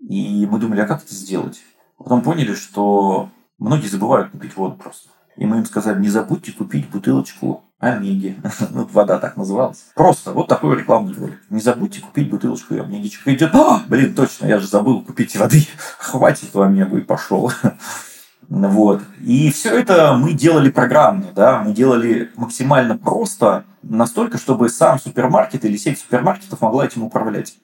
и 0.00 0.46
мы 0.50 0.58
думали, 0.58 0.80
а 0.80 0.86
как 0.86 1.02
это 1.04 1.14
сделать? 1.14 1.60
Потом 1.98 2.22
поняли, 2.22 2.54
что 2.54 3.28
многие 3.58 3.88
забывают 3.88 4.30
купить 4.30 4.56
воду 4.56 4.76
просто. 4.76 5.10
И 5.36 5.46
мы 5.46 5.58
им 5.58 5.64
сказали, 5.64 6.00
не 6.00 6.08
забудьте 6.08 6.52
купить 6.52 6.88
бутылочку 6.90 7.64
Омеги. 7.78 8.38
ну, 8.70 8.86
вода 8.92 9.18
так 9.18 9.36
называлась. 9.36 9.86
Просто 9.94 10.32
вот 10.32 10.48
такой 10.48 10.78
рекламный 10.78 11.14
ролик. 11.14 11.40
Не 11.48 11.60
забудьте 11.60 12.00
купить 12.00 12.30
бутылочку 12.30 12.74
Омеги. 12.74 13.08
Человек 13.08 13.40
идет, 13.40 13.54
а, 13.54 13.82
блин, 13.88 14.14
точно, 14.14 14.46
я 14.46 14.58
же 14.58 14.66
забыл 14.66 15.02
купить 15.02 15.36
воды. 15.36 15.66
Хватит 15.98 16.54
Омегу 16.54 16.98
и 16.98 17.02
пошел. 17.02 17.50
Вот. 18.50 19.02
И 19.24 19.50
все 19.52 19.78
это 19.78 20.14
мы 20.14 20.32
делали 20.32 20.70
программно, 20.70 21.28
да, 21.34 21.62
мы 21.62 21.72
делали 21.72 22.32
максимально 22.34 22.98
просто, 22.98 23.64
настолько, 23.82 24.38
чтобы 24.38 24.68
сам 24.68 24.98
супермаркет 24.98 25.64
или 25.64 25.76
сеть 25.76 26.00
супермаркетов 26.00 26.60
могла 26.60 26.84
этим 26.84 27.04
управлять. 27.04 27.56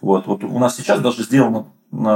Вот, 0.00 0.26
вот 0.26 0.42
у 0.42 0.58
нас 0.58 0.76
сейчас 0.76 1.00
даже 1.00 1.24
сделана 1.24 1.66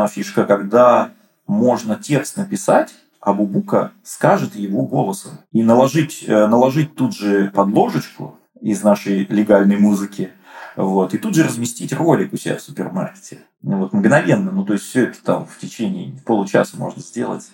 фишка, 0.09 0.45
когда 0.45 1.11
можно 1.47 1.97
текст 1.97 2.39
написать, 2.39 2.95
а 3.21 3.35
Бубука 3.35 3.93
скажет 4.03 4.57
его 4.57 4.87
голосом. 4.87 5.33
И 5.53 5.63
наложить, 5.63 6.25
э, 6.27 6.47
наложить 6.47 6.95
тут 6.95 7.15
же 7.15 7.51
подложечку 7.55 8.39
из 8.59 8.83
нашей 8.83 9.27
легальной 9.27 9.77
музыки, 9.77 10.31
вот, 10.77 11.13
и 11.13 11.19
тут 11.19 11.35
же 11.35 11.45
разместить 11.45 11.93
ролик 11.93 12.33
у 12.33 12.39
себя 12.39 12.57
в 12.57 12.63
супермаркете. 12.63 13.41
Ну, 13.61 13.81
вот, 13.81 13.93
мгновенно. 13.93 14.51
Ну, 14.51 14.65
то 14.65 14.73
есть, 14.73 14.87
все 14.87 15.05
это 15.05 15.23
там 15.23 15.47
в 15.47 15.59
течение 15.59 16.15
получаса 16.25 16.79
можно 16.79 17.03
сделать 17.03 17.45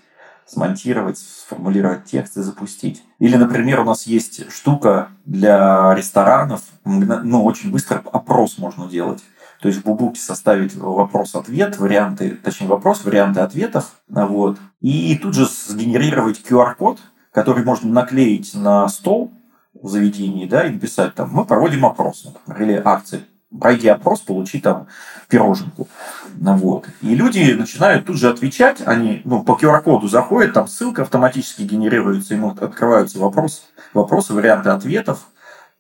смонтировать, 0.50 1.18
сформулировать 1.18 2.04
текст 2.04 2.36
и 2.36 2.42
запустить. 2.42 3.04
Или, 3.18 3.36
например, 3.36 3.80
у 3.80 3.84
нас 3.84 4.06
есть 4.06 4.50
штука 4.50 5.08
для 5.24 5.94
ресторанов, 5.94 6.62
ну, 6.84 7.44
очень 7.44 7.70
быстро 7.70 8.02
опрос 8.12 8.58
можно 8.58 8.88
делать. 8.88 9.22
То 9.60 9.68
есть 9.68 9.80
в 9.80 9.84
Бубуке 9.84 10.20
составить 10.20 10.74
вопрос-ответ, 10.74 11.78
варианты, 11.78 12.30
точнее 12.30 12.66
вопрос, 12.66 13.04
варианты 13.04 13.40
ответов, 13.40 13.92
вот, 14.08 14.58
и 14.80 15.16
тут 15.22 15.34
же 15.34 15.46
сгенерировать 15.46 16.42
QR-код, 16.48 16.98
который 17.30 17.62
можно 17.62 17.92
наклеить 17.92 18.54
на 18.54 18.88
стол 18.88 19.32
в 19.74 19.88
заведении, 19.88 20.46
да, 20.46 20.66
и 20.66 20.72
написать 20.72 21.14
там, 21.14 21.30
мы 21.30 21.44
проводим 21.44 21.86
опрос, 21.86 22.24
например, 22.46 22.70
или 22.70 22.82
акции. 22.84 23.20
Пройди 23.58 23.88
опрос, 23.88 24.20
получи 24.20 24.60
там 24.60 24.86
пироженку. 25.28 25.88
Вот. 26.34 26.86
И 27.02 27.14
люди 27.14 27.52
начинают 27.52 28.06
тут 28.06 28.16
же 28.16 28.28
отвечать, 28.28 28.82
они 28.84 29.22
ну, 29.24 29.42
по 29.42 29.52
QR-коду 29.52 30.08
заходят, 30.08 30.52
там 30.52 30.68
ссылка 30.68 31.02
автоматически 31.02 31.62
генерируется, 31.62 32.34
ему 32.34 32.50
открываются 32.50 33.18
вопрос, 33.18 33.64
вопросы, 33.92 34.34
варианты 34.34 34.70
ответов, 34.70 35.26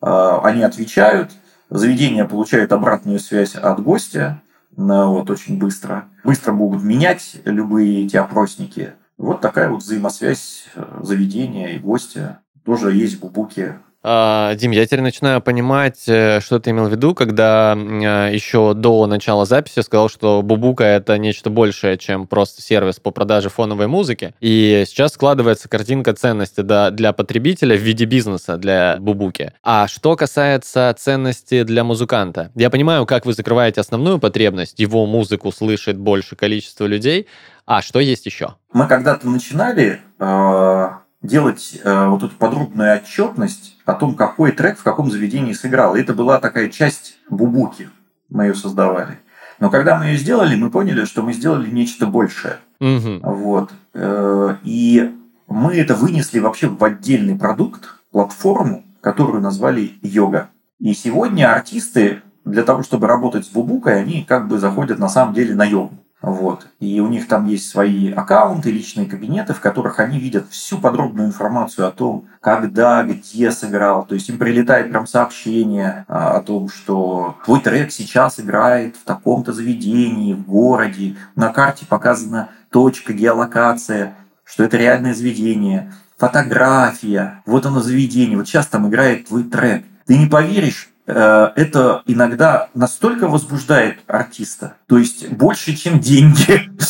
а, 0.00 0.40
они 0.42 0.62
отвечают, 0.62 1.30
Заведение 1.70 2.24
получает 2.24 2.72
обратную 2.72 3.20
связь 3.20 3.54
от 3.54 3.80
гостя, 3.80 4.42
вот, 4.76 5.30
очень 5.30 5.56
быстро. 5.56 6.06
Быстро 6.24 6.52
могут 6.52 6.82
менять 6.82 7.36
любые 7.44 8.04
эти 8.04 8.16
опросники. 8.16 8.94
Вот 9.16 9.40
такая 9.40 9.68
вот 9.68 9.82
взаимосвязь 9.82 10.64
э, 10.74 11.00
заведения 11.02 11.74
и 11.74 11.78
гостя 11.78 12.40
тоже 12.64 12.92
есть 12.92 13.16
в 13.16 13.20
Бубуке 13.20 13.78
Дим, 14.02 14.70
я 14.70 14.86
теперь 14.86 15.02
начинаю 15.02 15.42
понимать, 15.42 16.08
э, 16.08 16.40
что 16.40 16.58
ты 16.58 16.70
имел 16.70 16.86
в 16.86 16.90
виду, 16.90 17.14
когда 17.14 17.76
а, 17.76 18.30
еще 18.30 18.72
до 18.72 19.06
начала 19.06 19.44
записи 19.44 19.80
сказал, 19.80 20.08
что 20.08 20.40
Бубука— 20.40 20.84
это 20.84 21.18
нечто 21.18 21.50
большее, 21.50 21.98
чем 21.98 22.26
просто 22.26 22.62
сервис 22.62 22.98
по 22.98 23.10
продаже 23.10 23.50
фоновой 23.50 23.88
музыки. 23.88 24.34
И 24.40 24.84
сейчас 24.86 25.12
складывается 25.12 25.68
картинка 25.68 26.14
ценности 26.14 26.62
для 26.62 27.12
потребителя 27.12 27.76
в 27.76 27.80
виде 27.80 28.06
бизнеса 28.06 28.56
для 28.56 28.96
Бубуки. 28.98 29.52
А 29.62 29.86
что 29.86 30.16
касается 30.16 30.94
ценности 30.98 31.62
для 31.62 31.84
музыканта? 31.84 32.52
Я 32.54 32.70
понимаю, 32.70 33.04
как 33.04 33.26
вы 33.26 33.34
закрываете 33.34 33.82
основную 33.82 34.18
потребность, 34.18 34.80
его 34.80 35.04
музыку 35.04 35.52
слышит 35.52 35.98
больше 35.98 36.36
количество 36.36 36.86
людей, 36.86 37.26
а 37.66 37.82
что 37.82 38.00
есть 38.00 38.24
еще? 38.24 38.56
Мы 38.72 38.88
когда-то 38.88 39.28
начинали 39.28 40.00
а, 40.18 40.99
делать 41.22 41.80
э, 41.82 42.06
вот 42.08 42.22
эту 42.22 42.34
подробную 42.36 42.96
отчетность 42.96 43.76
о 43.84 43.94
том, 43.94 44.14
какой 44.14 44.52
трек 44.52 44.78
в 44.78 44.82
каком 44.82 45.10
заведении 45.10 45.52
сыграл. 45.52 45.94
И 45.94 46.00
это 46.00 46.14
была 46.14 46.38
такая 46.38 46.68
часть 46.68 47.18
бубуки, 47.28 47.90
мы 48.28 48.44
ее 48.44 48.54
создавали. 48.54 49.18
Но 49.58 49.68
когда 49.68 49.98
мы 49.98 50.06
ее 50.06 50.16
сделали, 50.16 50.56
мы 50.56 50.70
поняли, 50.70 51.04
что 51.04 51.22
мы 51.22 51.34
сделали 51.34 51.70
нечто 51.70 52.06
большее. 52.06 52.56
Угу. 52.80 53.20
Вот. 53.22 53.70
Э, 53.92 54.56
и 54.62 55.14
мы 55.46 55.76
это 55.76 55.94
вынесли 55.94 56.38
вообще 56.38 56.68
в 56.68 56.82
отдельный 56.82 57.36
продукт, 57.36 57.96
платформу, 58.10 58.84
которую 59.00 59.42
назвали 59.42 59.92
йога. 60.02 60.48
И 60.78 60.94
сегодня 60.94 61.52
артисты 61.52 62.22
для 62.44 62.62
того, 62.62 62.82
чтобы 62.82 63.06
работать 63.06 63.44
с 63.44 63.50
бубукой, 63.50 64.00
они 64.00 64.24
как 64.26 64.48
бы 64.48 64.58
заходят 64.58 64.98
на 64.98 65.08
самом 65.08 65.34
деле 65.34 65.54
на 65.54 65.64
йогу. 65.64 65.92
Вот. 66.22 66.66
И 66.80 67.00
у 67.00 67.08
них 67.08 67.28
там 67.28 67.46
есть 67.46 67.68
свои 67.68 68.12
аккаунты, 68.12 68.70
личные 68.70 69.06
кабинеты, 69.06 69.54
в 69.54 69.60
которых 69.60 70.00
они 70.00 70.18
видят 70.18 70.50
всю 70.50 70.78
подробную 70.78 71.28
информацию 71.28 71.88
о 71.88 71.92
том, 71.92 72.28
когда, 72.40 73.02
где 73.02 73.50
сыграл. 73.50 74.04
То 74.04 74.14
есть 74.14 74.28
им 74.28 74.38
прилетает 74.38 74.90
прям 74.90 75.06
сообщение 75.06 76.04
а, 76.08 76.36
о 76.36 76.42
том, 76.42 76.68
что 76.68 77.36
твой 77.44 77.60
трек 77.60 77.90
сейчас 77.90 78.38
играет 78.38 78.96
в 78.96 79.04
таком-то 79.04 79.52
заведении, 79.52 80.34
в 80.34 80.44
городе. 80.46 81.16
На 81.36 81.48
карте 81.48 81.86
показана 81.86 82.50
точка, 82.70 83.14
геолокация, 83.14 84.14
что 84.44 84.64
это 84.64 84.76
реальное 84.76 85.14
заведение. 85.14 85.92
Фотография, 86.18 87.42
вот 87.46 87.64
оно 87.64 87.80
заведение, 87.80 88.36
вот 88.36 88.46
сейчас 88.46 88.66
там 88.66 88.88
играет 88.88 89.28
твой 89.28 89.44
трек. 89.44 89.84
Ты 90.04 90.18
не 90.18 90.26
поверишь, 90.26 90.90
это 91.10 92.02
иногда 92.06 92.68
настолько 92.74 93.28
возбуждает 93.28 93.98
артиста, 94.06 94.74
то 94.86 94.98
есть 94.98 95.28
больше, 95.30 95.74
чем 95.76 96.00
деньги. 96.00 96.70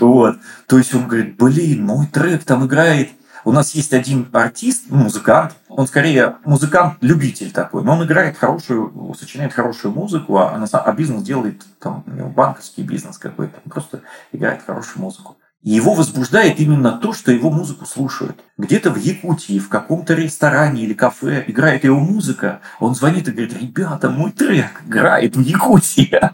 Вот. 0.00 0.36
То 0.66 0.78
есть 0.78 0.94
он 0.94 1.06
говорит, 1.06 1.36
блин, 1.36 1.84
мой 1.84 2.06
трек 2.06 2.44
там 2.44 2.66
играет 2.66 3.10
у 3.46 3.52
нас 3.52 3.76
есть 3.76 3.92
один 3.94 4.28
артист, 4.32 4.90
музыкант, 4.90 5.54
он 5.68 5.86
скорее 5.86 6.38
музыкант-любитель 6.44 7.52
такой, 7.52 7.84
но 7.84 7.92
он 7.92 8.04
играет 8.04 8.36
хорошую, 8.36 9.14
сочиняет 9.16 9.52
хорошую 9.52 9.94
музыку, 9.94 10.38
а, 10.38 10.56
а 10.56 10.92
бизнес 10.92 11.22
делает 11.22 11.62
там 11.78 12.02
банковский 12.34 12.82
бизнес 12.82 13.18
какой-то, 13.18 13.60
он 13.64 13.70
просто 13.70 14.00
играет 14.32 14.62
хорошую 14.66 15.00
музыку. 15.00 15.36
Его 15.66 15.94
возбуждает 15.94 16.60
именно 16.60 16.92
то, 16.92 17.12
что 17.12 17.32
его 17.32 17.50
музыку 17.50 17.86
слушают. 17.86 18.38
Где-то 18.56 18.92
в 18.92 18.98
Якутии, 18.98 19.58
в 19.58 19.68
каком-то 19.68 20.14
ресторане 20.14 20.82
или 20.82 20.94
кафе 20.94 21.42
играет 21.48 21.82
его 21.82 21.98
музыка, 21.98 22.60
он 22.78 22.94
звонит 22.94 23.26
и 23.26 23.32
говорит, 23.32 23.60
ребята, 23.60 24.08
мой 24.08 24.30
трек 24.30 24.82
играет 24.86 25.34
в 25.34 25.40
Якутии. 25.40 26.20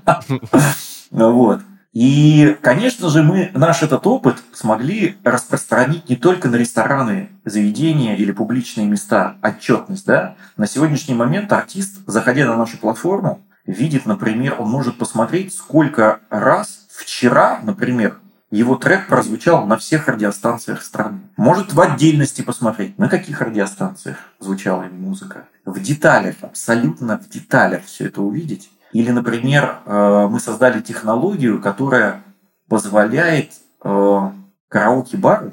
Вот. 1.11 1.61
И, 1.93 2.57
конечно 2.63 3.11
же, 3.11 3.23
мы 3.23 3.51
наш 3.53 3.83
этот 3.83 4.07
опыт 4.07 4.37
смогли 4.55 5.17
распространить 5.25 6.09
не 6.09 6.17
только 6.17 6.49
на 6.49 6.57
рестораны, 6.57 7.29
заведения 7.45 8.17
или 8.17 8.33
публичные 8.33 8.87
места, 8.87 9.37
отчетность. 9.43 10.07
Да? 10.07 10.37
На 10.57 10.67
сегодняшний 10.67 11.15
момент 11.15 11.53
артист, 11.53 12.01
заходя 12.07 12.47
на 12.47 12.57
нашу 12.57 12.79
платформу, 12.79 13.47
видит, 13.67 14.07
например, 14.07 14.57
он 14.59 14.71
может 14.71 14.97
посмотреть, 14.97 15.55
сколько 15.55 16.21
раз 16.31 16.87
вчера, 16.91 17.61
например, 17.63 18.19
его 18.53 18.77
трек 18.77 19.09
прозвучал 19.09 19.67
на 19.67 19.79
всех 19.79 20.09
радиостанциях 20.09 20.83
страны. 20.83 21.21
Может 21.37 21.73
в 21.73 21.81
отдельности 21.81 22.43
посмотреть, 22.43 22.99
на 22.99 23.09
каких 23.09 23.41
радиостанциях 23.41 24.19
звучала 24.39 24.83
его 24.85 24.95
музыка. 24.95 25.49
В 25.65 25.81
деталях, 25.81 26.37
абсолютно 26.43 27.19
в 27.19 27.29
деталях 27.29 27.85
все 27.85 28.07
это 28.07 28.21
увидеть. 28.21 28.71
Или, 28.93 29.11
например, 29.11 29.79
э, 29.87 30.29
мы 30.31 30.39
создали 30.39 30.83
технологию, 30.83 31.63
которая 31.63 32.23
позволяет 32.69 33.53
э, 33.83 34.31
караоке-бару, 34.69 35.53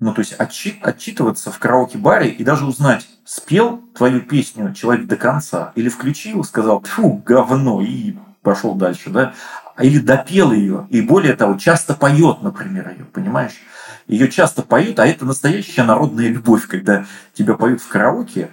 ну, 0.00 0.12
то 0.12 0.20
есть 0.20 0.34
отчит, 0.34 0.76
отчитываться 0.82 1.50
в 1.50 1.58
караоке-баре 1.58 2.28
и 2.28 2.44
даже 2.44 2.66
узнать, 2.66 3.08
спел 3.24 3.80
твою 3.96 4.20
песню 4.20 4.74
человек 4.74 5.06
до 5.06 5.16
конца 5.16 5.72
или 5.76 5.88
включил, 5.88 6.44
сказал, 6.44 6.82
фу, 6.82 7.22
говно, 7.24 7.80
и 7.80 8.16
пошел 8.42 8.74
дальше, 8.74 9.08
да, 9.08 9.32
или 9.78 9.98
допел 9.98 10.52
ее, 10.52 10.86
и 10.90 11.00
более 11.00 11.34
того, 11.34 11.58
часто 11.58 11.94
поет, 11.94 12.42
например, 12.42 12.90
ее, 12.90 13.04
понимаешь? 13.04 13.54
Ее 14.06 14.30
часто 14.30 14.62
поют, 14.62 14.98
а 14.98 15.06
это 15.06 15.24
настоящая 15.24 15.84
народная 15.84 16.28
любовь, 16.28 16.66
когда 16.66 17.06
тебя 17.32 17.54
поют 17.54 17.80
в 17.80 17.88
караоке. 17.88 18.50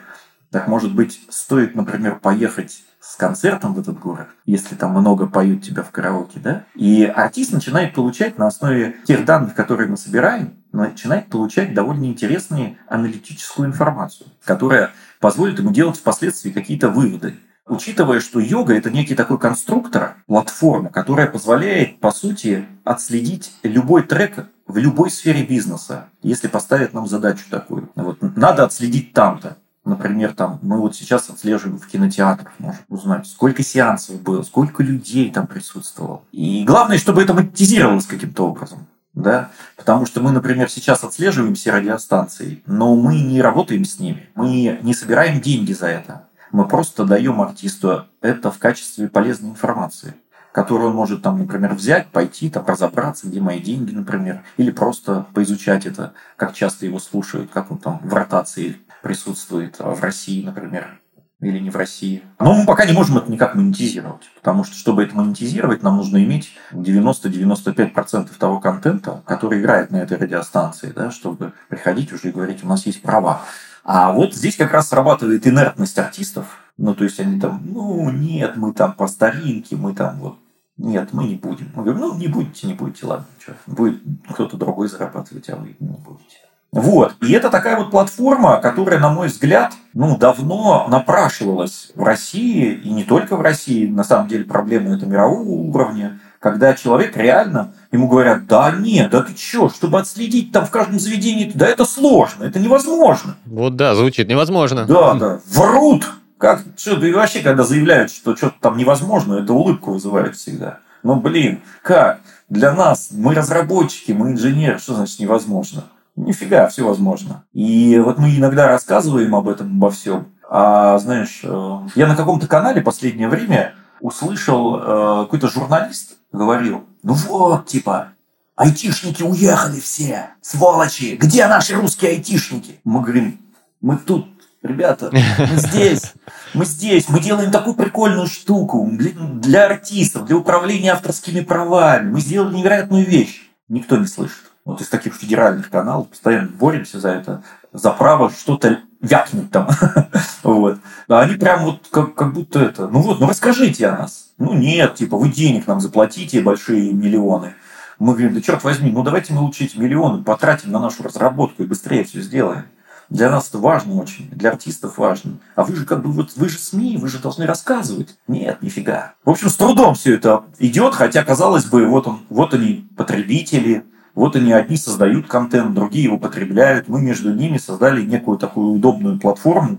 Так, 0.49 0.67
может 0.67 0.93
быть, 0.93 1.19
стоит, 1.29 1.75
например, 1.75 2.19
поехать 2.19 2.83
с 2.99 3.15
концертом 3.15 3.73
в 3.73 3.79
этот 3.79 3.99
город, 3.99 4.27
если 4.45 4.75
там 4.75 4.91
много 4.91 5.25
поют 5.25 5.63
тебя 5.63 5.81
в 5.83 5.91
караоке, 5.91 6.39
да? 6.39 6.65
И 6.75 7.03
артист 7.03 7.51
начинает 7.51 7.93
получать 7.93 8.37
на 8.37 8.47
основе 8.47 8.95
тех 9.05 9.25
данных, 9.25 9.55
которые 9.55 9.89
мы 9.89 9.97
собираем, 9.97 10.53
начинает 10.71 11.27
получать 11.27 11.73
довольно 11.73 12.05
интересную 12.05 12.77
аналитическую 12.87 13.67
информацию, 13.67 14.27
которая 14.45 14.91
позволит 15.19 15.59
ему 15.59 15.71
делать 15.71 15.97
впоследствии 15.97 16.51
какие-то 16.51 16.89
выводы 16.89 17.35
учитывая, 17.71 18.19
что 18.19 18.39
йога– 18.39 18.73
это 18.75 18.91
некий 18.91 19.15
такой 19.15 19.39
конструктор, 19.39 20.15
платформа, 20.27 20.89
которая 20.89 21.27
позволяет, 21.27 21.99
по 21.99 22.11
сути, 22.11 22.65
отследить 22.83 23.53
любой 23.63 24.03
трек 24.03 24.45
в 24.67 24.77
любой 24.77 25.09
сфере 25.09 25.43
бизнеса, 25.43 26.09
если 26.21 26.47
поставить 26.47 26.93
нам 26.93 27.07
задачу 27.07 27.45
такую. 27.49 27.89
Вот, 27.95 28.17
надо 28.35 28.65
отследить 28.65 29.13
там-то. 29.13 29.57
Например, 29.83 30.33
там, 30.33 30.59
мы 30.61 30.79
вот 30.79 30.95
сейчас 30.95 31.29
отслеживаем 31.29 31.79
в 31.79 31.87
кинотеатрах, 31.87 32.51
можем 32.59 32.81
узнать, 32.87 33.25
сколько 33.25 33.63
сеансов 33.63 34.21
было, 34.21 34.43
сколько 34.43 34.83
людей 34.83 35.31
там 35.31 35.47
присутствовало. 35.47 36.21
И 36.31 36.63
главное, 36.65 36.99
чтобы 36.99 37.23
это 37.23 37.33
монетизировалось 37.33 38.05
каким-то 38.05 38.47
образом. 38.47 38.85
Да? 39.13 39.49
Потому 39.75 40.05
что 40.05 40.21
мы, 40.21 40.31
например, 40.31 40.69
сейчас 40.69 41.03
отслеживаем 41.03 41.55
все 41.55 41.71
радиостанции, 41.71 42.61
но 42.65 42.95
мы 42.95 43.19
не 43.21 43.41
работаем 43.41 43.83
с 43.83 43.99
ними, 43.99 44.29
мы 44.35 44.79
не 44.81 44.93
собираем 44.93 45.41
деньги 45.41 45.73
за 45.73 45.87
это. 45.87 46.27
Мы 46.51 46.67
просто 46.67 47.05
даем 47.05 47.41
артисту 47.41 48.05
это 48.21 48.51
в 48.51 48.59
качестве 48.59 49.07
полезной 49.07 49.51
информации 49.51 50.15
которую 50.51 50.89
он 50.89 50.95
может 50.95 51.21
там, 51.21 51.39
например, 51.39 51.73
взять, 51.73 52.07
пойти, 52.07 52.49
там, 52.49 52.65
разобраться, 52.65 53.27
где 53.27 53.39
мои 53.39 53.59
деньги, 53.59 53.93
например, 53.93 54.43
или 54.57 54.71
просто 54.71 55.25
поизучать 55.33 55.85
это, 55.85 56.13
как 56.35 56.53
часто 56.53 56.85
его 56.85 56.99
слушают, 56.99 57.51
как 57.51 57.71
он 57.71 57.77
там 57.77 57.99
в 58.03 58.13
ротации 58.13 58.77
присутствует 59.01 59.77
а, 59.79 59.95
в 59.95 60.01
России, 60.01 60.43
например, 60.43 60.99
или 61.39 61.57
не 61.59 61.69
в 61.69 61.75
России. 61.75 62.23
Но 62.39 62.53
мы 62.53 62.65
пока 62.65 62.85
не 62.85 62.93
можем 62.93 63.17
это 63.17 63.31
никак 63.31 63.55
монетизировать, 63.55 64.29
потому 64.35 64.63
что, 64.63 64.75
чтобы 64.75 65.03
это 65.03 65.15
монетизировать, 65.15 65.81
нам 65.83 65.97
нужно 65.97 66.23
иметь 66.23 66.51
90-95% 66.73 68.29
того 68.37 68.59
контента, 68.59 69.23
который 69.25 69.59
играет 69.59 69.89
на 69.89 69.97
этой 69.97 70.17
радиостанции, 70.17 70.93
да, 70.95 71.11
чтобы 71.11 71.53
приходить 71.69 72.13
уже 72.13 72.29
и 72.29 72.31
говорить, 72.31 72.63
у 72.63 72.67
нас 72.67 72.85
есть 72.85 73.01
права. 73.01 73.41
А 73.83 74.11
вот 74.11 74.33
здесь 74.33 74.55
как 74.55 74.71
раз 74.71 74.89
срабатывает 74.89 75.47
инертность 75.47 75.97
артистов. 75.97 76.45
Ну, 76.77 76.95
то 76.95 77.03
есть 77.03 77.19
они 77.19 77.39
там, 77.39 77.61
ну, 77.63 78.09
нет, 78.09 78.55
мы 78.55 78.73
там 78.73 78.93
по 78.93 79.07
старинке, 79.07 79.75
мы 79.75 79.93
там 79.93 80.19
вот 80.19 80.37
нет, 80.77 81.09
мы 81.11 81.25
не 81.25 81.35
будем. 81.35 81.71
Мы 81.75 81.83
говорим, 81.83 82.01
ну, 82.01 82.17
не 82.17 82.27
будете, 82.27 82.65
не 82.65 82.73
будете, 82.73 83.05
ладно, 83.05 83.25
что. 83.39 83.53
Будет 83.67 84.01
кто-то 84.29 84.57
другой 84.57 84.87
зарабатывать, 84.87 85.47
а 85.49 85.55
вы 85.55 85.75
не 85.79 85.97
будете. 85.97 86.37
Вот. 86.71 87.15
И 87.21 87.31
это 87.33 87.49
такая 87.49 87.77
вот 87.77 87.91
платформа, 87.91 88.57
которая, 88.61 88.99
на 88.99 89.09
мой 89.09 89.27
взгляд, 89.27 89.73
ну, 89.93 90.17
давно 90.17 90.87
напрашивалась 90.87 91.91
в 91.95 92.03
России, 92.03 92.73
и 92.73 92.89
не 92.91 93.03
только 93.03 93.35
в 93.35 93.41
России. 93.41 93.87
На 93.87 94.03
самом 94.03 94.27
деле 94.27 94.45
проблема 94.45 94.95
это 94.95 95.05
мирового 95.05 95.49
уровня 95.49 96.19
когда 96.41 96.73
человек 96.73 97.15
реально, 97.15 97.71
ему 97.91 98.07
говорят, 98.07 98.47
да 98.47 98.71
нет, 98.71 99.11
да 99.11 99.21
ты 99.21 99.35
чё, 99.35 99.69
чтобы 99.69 99.99
отследить 99.99 100.51
там 100.51 100.65
в 100.65 100.71
каждом 100.71 100.99
заведении, 100.99 101.49
да 101.53 101.67
это 101.67 101.85
сложно, 101.85 102.45
это 102.45 102.59
невозможно. 102.59 103.35
Вот 103.45 103.75
да, 103.75 103.93
звучит 103.93 104.27
невозможно. 104.27 104.85
Да, 104.85 105.13
да, 105.13 105.39
врут. 105.45 106.09
Как, 106.39 106.63
что, 106.75 106.97
да 106.97 107.07
и 107.07 107.13
вообще, 107.13 107.41
когда 107.41 107.63
заявляют, 107.63 108.11
что 108.11 108.35
что-то 108.35 108.55
там 108.59 108.75
невозможно, 108.75 109.35
это 109.35 109.53
улыбку 109.53 109.91
вызывает 109.91 110.35
всегда. 110.35 110.79
Ну, 111.03 111.17
блин, 111.17 111.61
как? 111.83 112.21
Для 112.49 112.73
нас, 112.73 113.09
мы 113.11 113.35
разработчики, 113.35 114.11
мы 114.11 114.31
инженеры, 114.31 114.79
что 114.79 114.95
значит 114.95 115.19
невозможно? 115.19 115.83
Нифига, 116.15 116.67
все 116.69 116.87
возможно. 116.87 117.43
И 117.53 118.01
вот 118.03 118.17
мы 118.17 118.35
иногда 118.35 118.67
рассказываем 118.67 119.35
об 119.35 119.47
этом, 119.47 119.67
обо 119.77 119.91
всем. 119.91 120.29
А 120.49 120.97
знаешь, 120.97 121.41
э, 121.43 121.79
я 121.93 122.07
на 122.07 122.15
каком-то 122.15 122.47
канале 122.47 122.81
последнее 122.81 123.29
время 123.29 123.75
услышал 123.99 124.75
э, 124.75 125.23
какой-то 125.25 125.47
журналист 125.47 126.10
говорил, 126.31 126.85
ну 127.03 127.13
вот, 127.13 127.67
типа, 127.67 128.13
айтишники 128.55 129.23
уехали 129.23 129.79
все, 129.79 130.31
сволочи, 130.41 131.15
где 131.15 131.47
наши 131.47 131.75
русские 131.75 132.11
айтишники? 132.11 132.79
Мы 132.83 133.01
говорим, 133.01 133.39
мы 133.81 133.97
тут, 133.97 134.27
ребята, 134.61 135.09
мы 135.11 135.47
здесь, 135.57 136.13
мы 136.53 136.65
здесь, 136.65 137.09
мы 137.09 137.19
делаем 137.19 137.51
такую 137.51 137.75
прикольную 137.75 138.27
штуку 138.27 138.87
для, 138.91 139.11
для 139.11 139.65
артистов, 139.65 140.25
для 140.25 140.37
управления 140.37 140.93
авторскими 140.93 141.41
правами, 141.41 142.11
мы 142.11 142.21
сделали 142.21 142.55
невероятную 142.55 143.05
вещь. 143.05 143.47
Никто 143.67 143.97
не 143.97 144.05
слышит. 144.05 144.51
Вот 144.65 144.79
из 144.81 144.89
таких 144.89 145.15
федеральных 145.15 145.69
каналов 145.69 146.09
постоянно 146.09 146.49
боремся 146.49 146.99
за 146.99 147.09
это, 147.09 147.43
за 147.73 147.91
право 147.91 148.29
что-то 148.29 148.79
вякнуть 148.99 149.49
там. 149.49 149.69
вот. 150.43 150.77
А 151.07 151.21
они 151.21 151.35
прям 151.35 151.63
вот 151.63 151.87
как, 151.89 152.13
как 152.13 152.33
будто 152.33 152.59
это, 152.59 152.87
ну 152.87 153.01
вот, 153.01 153.19
ну 153.19 153.27
расскажите 153.27 153.87
о 153.87 153.97
нас. 153.97 154.30
Ну 154.41 154.53
нет, 154.53 154.95
типа, 154.95 155.17
вы 155.17 155.29
денег 155.29 155.67
нам 155.67 155.79
заплатите, 155.79 156.41
большие 156.41 156.93
миллионы. 156.93 157.53
Мы 157.99 158.13
говорим, 158.13 158.33
да 158.33 158.41
черт 158.41 158.63
возьми, 158.63 158.89
ну 158.89 159.03
давайте 159.03 159.33
мы 159.33 159.41
лучше 159.41 159.65
эти 159.65 159.77
миллионы 159.77 160.23
потратим 160.23 160.71
на 160.71 160.79
нашу 160.79 161.03
разработку 161.03 161.61
и 161.61 161.67
быстрее 161.67 162.03
все 162.03 162.21
сделаем. 162.21 162.63
Для 163.11 163.29
нас 163.29 163.49
это 163.49 163.59
важно 163.59 164.01
очень, 164.01 164.27
для 164.31 164.49
артистов 164.49 164.97
важно. 164.97 165.33
А 165.53 165.63
вы 165.63 165.75
же 165.75 165.85
как 165.85 166.01
бы 166.01 166.11
вот 166.11 166.31
вы 166.37 166.49
же 166.49 166.57
СМИ, 166.57 166.97
вы 166.97 167.07
же 167.07 167.19
должны 167.19 167.45
рассказывать. 167.45 168.17
Нет, 168.27 168.63
нифига. 168.63 169.13
В 169.23 169.29
общем, 169.29 169.47
с 169.49 169.55
трудом 169.55 169.93
все 169.93 170.15
это 170.15 170.45
идет, 170.57 170.95
хотя 170.95 171.23
казалось 171.23 171.65
бы, 171.65 171.85
вот 171.85 172.07
он, 172.07 172.21
вот 172.29 172.55
они 172.55 172.89
потребители, 172.97 173.83
вот 174.15 174.35
они 174.35 174.53
одни 174.53 174.75
создают 174.75 175.27
контент, 175.27 175.75
другие 175.75 176.05
его 176.05 176.17
потребляют. 176.17 176.87
Мы 176.87 176.99
между 176.99 177.31
ними 177.31 177.59
создали 177.59 178.01
некую 178.01 178.39
такую 178.39 178.73
удобную 178.73 179.19
платформу, 179.19 179.77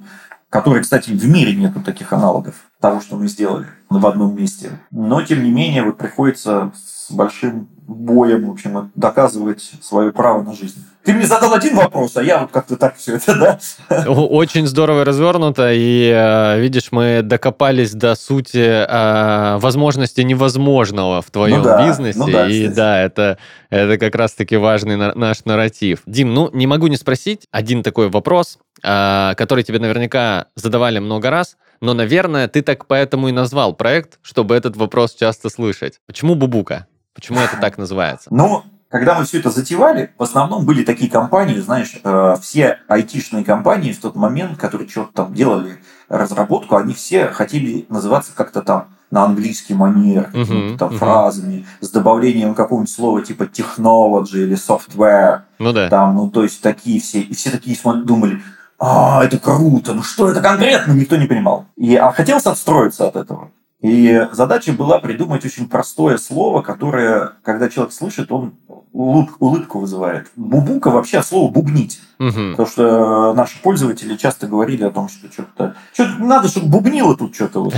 которой, 0.51 0.83
кстати, 0.83 1.11
в 1.11 1.29
мире 1.29 1.57
нету 1.57 1.81
таких 1.81 2.13
аналогов. 2.13 2.55
Того, 2.83 3.01
что 3.01 3.17
мы 3.17 3.29
сделали 3.29 3.67
в 3.89 4.07
одном 4.07 4.37
месте. 4.37 4.71
Но, 4.91 5.23
тем 5.23 5.43
не 5.45 5.51
менее, 5.51 5.85
вот 5.85 5.97
приходится 5.97 6.73
с 6.75 7.13
большим 7.13 7.69
боем, 7.87 8.47
в 8.47 8.51
общем, 8.51 8.91
доказывать 8.95 9.73
свое 9.81 10.13
право 10.13 10.43
на 10.43 10.53
жизнь. 10.53 10.85
Ты 11.05 11.13
мне 11.13 11.27
задал 11.27 11.53
один 11.53 11.77
вопрос, 11.77 12.17
а 12.17 12.23
я 12.23 12.39
вот 12.39 12.53
как-то 12.53 12.77
так 12.77 12.97
все 12.97 13.17
это, 13.17 13.59
да? 13.89 14.07
Очень 14.09 14.67
здорово 14.67 15.05
развернуто, 15.05 15.73
и, 15.73 16.11
э, 16.15 16.61
видишь, 16.61 16.93
мы 16.93 17.23
докопались 17.23 17.93
до 17.93 18.15
сути 18.15 18.59
э, 18.59 19.59
возможности 19.59 20.21
невозможного 20.21 21.21
в 21.21 21.31
твоем 21.31 21.59
ну 21.59 21.65
да, 21.65 21.87
бизнесе, 21.87 22.19
ну 22.19 22.31
да, 22.31 22.49
и 22.49 22.69
да, 22.69 23.01
это, 23.01 23.39
это 23.69 23.99
как 23.99 24.15
раз-таки 24.15 24.57
важный 24.57 24.97
наш 24.97 25.45
нарратив. 25.45 26.03
Дим, 26.07 26.35
ну, 26.35 26.51
не 26.53 26.69
могу 26.69 26.87
не 26.87 26.97
спросить 26.97 27.49
один 27.51 27.83
такой 27.83 28.09
вопрос, 28.09 28.59
э, 28.83 29.35
который 29.37 29.65
тебе 29.65 29.81
наверняка 29.81 30.47
задавали 30.55 31.01
много 31.01 31.31
раз, 31.31 31.57
но, 31.83 31.95
наверное, 31.95 32.47
ты 32.47 32.63
так 32.63 32.87
поэтому 32.87 33.29
и 33.29 33.33
назвал 33.33 33.75
проект, 33.75 34.21
чтобы 34.23 34.55
этот 34.55 34.77
вопрос 34.77 35.15
часто 35.15 35.51
слышать. 35.51 36.01
Почему 36.07 36.37
Бубука? 36.37 36.87
Почему 37.13 37.41
это 37.41 37.59
так 37.61 37.77
называется? 37.77 38.29
Ну, 38.33 38.63
когда 38.89 39.19
мы 39.19 39.25
все 39.25 39.41
это 39.41 39.51
затевали, 39.51 40.13
в 40.17 40.23
основном 40.23 40.65
были 40.65 40.85
такие 40.85 41.11
компании, 41.11 41.59
знаешь, 41.59 41.99
э, 42.05 42.37
все 42.41 42.79
айтишные 42.87 43.43
компании 43.43 43.93
в 43.93 44.01
тот 44.01 44.15
момент, 44.15 44.59
которые 44.59 44.89
что-то 44.89 45.13
там 45.13 45.35
делали, 45.35 45.79
разработку, 46.09 46.77
они 46.77 46.95
все 46.95 47.27
хотели 47.27 47.85
называться 47.89 48.33
как-то 48.33 48.63
там 48.63 48.89
на 49.11 49.25
английский 49.25 49.75
манер, 49.75 50.31
uh-huh, 50.33 50.79
там 50.79 50.91
uh-huh. 50.91 50.99
фразами, 50.99 51.67
с 51.81 51.91
добавлением 51.91 52.55
какого-нибудь 52.55 52.95
слова 52.95 53.23
типа 53.23 53.43
technology 53.43 54.45
или 54.45 54.57
software. 54.57 55.41
Ну 55.59 55.73
да. 55.73 55.89
Там, 55.89 56.15
ну, 56.15 56.31
то 56.31 56.45
есть 56.45 56.63
такие 56.63 57.01
все, 57.01 57.21
и 57.21 57.35
все 57.35 57.51
такие 57.51 57.77
думали, 58.05 58.41
а, 58.85 59.25
это 59.25 59.39
круто, 59.39 59.95
ну 59.95 60.03
что 60.03 60.29
это 60.29 60.41
конкретно, 60.41 60.93
никто 60.93 61.17
не 61.17 61.27
понимал. 61.27 61.67
И, 61.77 61.95
а 61.95 62.11
хотелось 62.11 62.47
отстроиться 62.47 63.07
от 63.07 63.15
этого. 63.15 63.53
И 63.81 64.29
задача 64.33 64.73
была 64.73 64.99
придумать 64.99 65.45
очень 65.45 65.69
простое 65.69 66.17
слово, 66.17 66.63
которое, 66.63 67.33
когда 67.45 67.69
человек 67.69 67.93
слышит, 67.93 68.33
он 68.33 68.55
улыбку 68.93 69.79
вызывает. 69.79 70.31
Бубука 70.35 70.91
вообще 70.91 71.23
слово 71.23 71.51
бубнить. 71.51 72.01
Угу. 72.19 72.51
Потому 72.51 72.69
что 72.69 73.35
наши 73.35 73.61
пользователи 73.63 74.17
часто 74.17 74.47
говорили 74.49 74.85
о 74.85 74.91
том, 74.91 75.09
что 75.09 75.33
что-то... 75.33 75.75
что 75.93 76.07
надо, 76.19 76.49
чтобы 76.49 76.67
бубнило 76.67 77.17
тут 77.17 77.35
что-то 77.35 77.65
вот, 77.65 77.75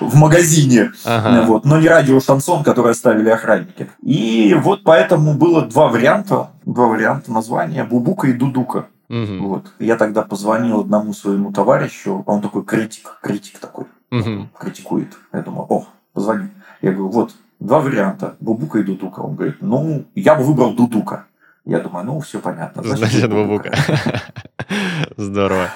в 0.00 0.16
магазине. 0.16 0.92
Вот, 1.46 1.64
но 1.64 1.78
не 1.78 1.88
радио 1.88 2.18
шансон, 2.20 2.64
которое 2.64 2.90
оставили 2.90 3.28
охранники. 3.28 3.90
И 4.02 4.54
вот 4.58 4.84
поэтому 4.84 5.34
было 5.34 5.62
два 5.62 5.88
варианта. 5.88 6.48
Два 6.64 6.86
варианта 6.86 7.32
названия. 7.32 7.84
Бубука 7.84 8.28
и 8.28 8.32
Дудука. 8.32 8.86
Угу. 9.08 9.46
Вот. 9.46 9.72
Я 9.78 9.96
тогда 9.96 10.22
позвонил 10.22 10.80
одному 10.80 11.12
своему 11.12 11.52
товарищу, 11.52 12.22
он 12.26 12.40
такой 12.40 12.64
критик, 12.64 13.18
критик 13.20 13.58
такой 13.58 13.86
угу. 14.12 14.48
критикует. 14.58 15.16
Я 15.32 15.42
думаю, 15.42 15.66
о, 15.68 15.86
позвони. 16.12 16.48
Я 16.80 16.92
говорю, 16.92 17.08
вот, 17.08 17.32
два 17.60 17.80
варианта, 17.80 18.36
Бубука 18.40 18.78
и 18.78 18.82
Дудука. 18.82 19.20
Он 19.20 19.34
говорит, 19.34 19.56
ну, 19.60 20.04
я 20.14 20.34
бы 20.34 20.44
выбрал 20.44 20.74
Дудука. 20.74 21.26
Я 21.64 21.80
думаю, 21.80 22.04
ну, 22.04 22.20
все 22.20 22.40
понятно. 22.40 22.82
Значит, 22.82 22.98
Значит 23.10 23.30
Бубука. 23.30 23.72
Здорово. 25.16 25.68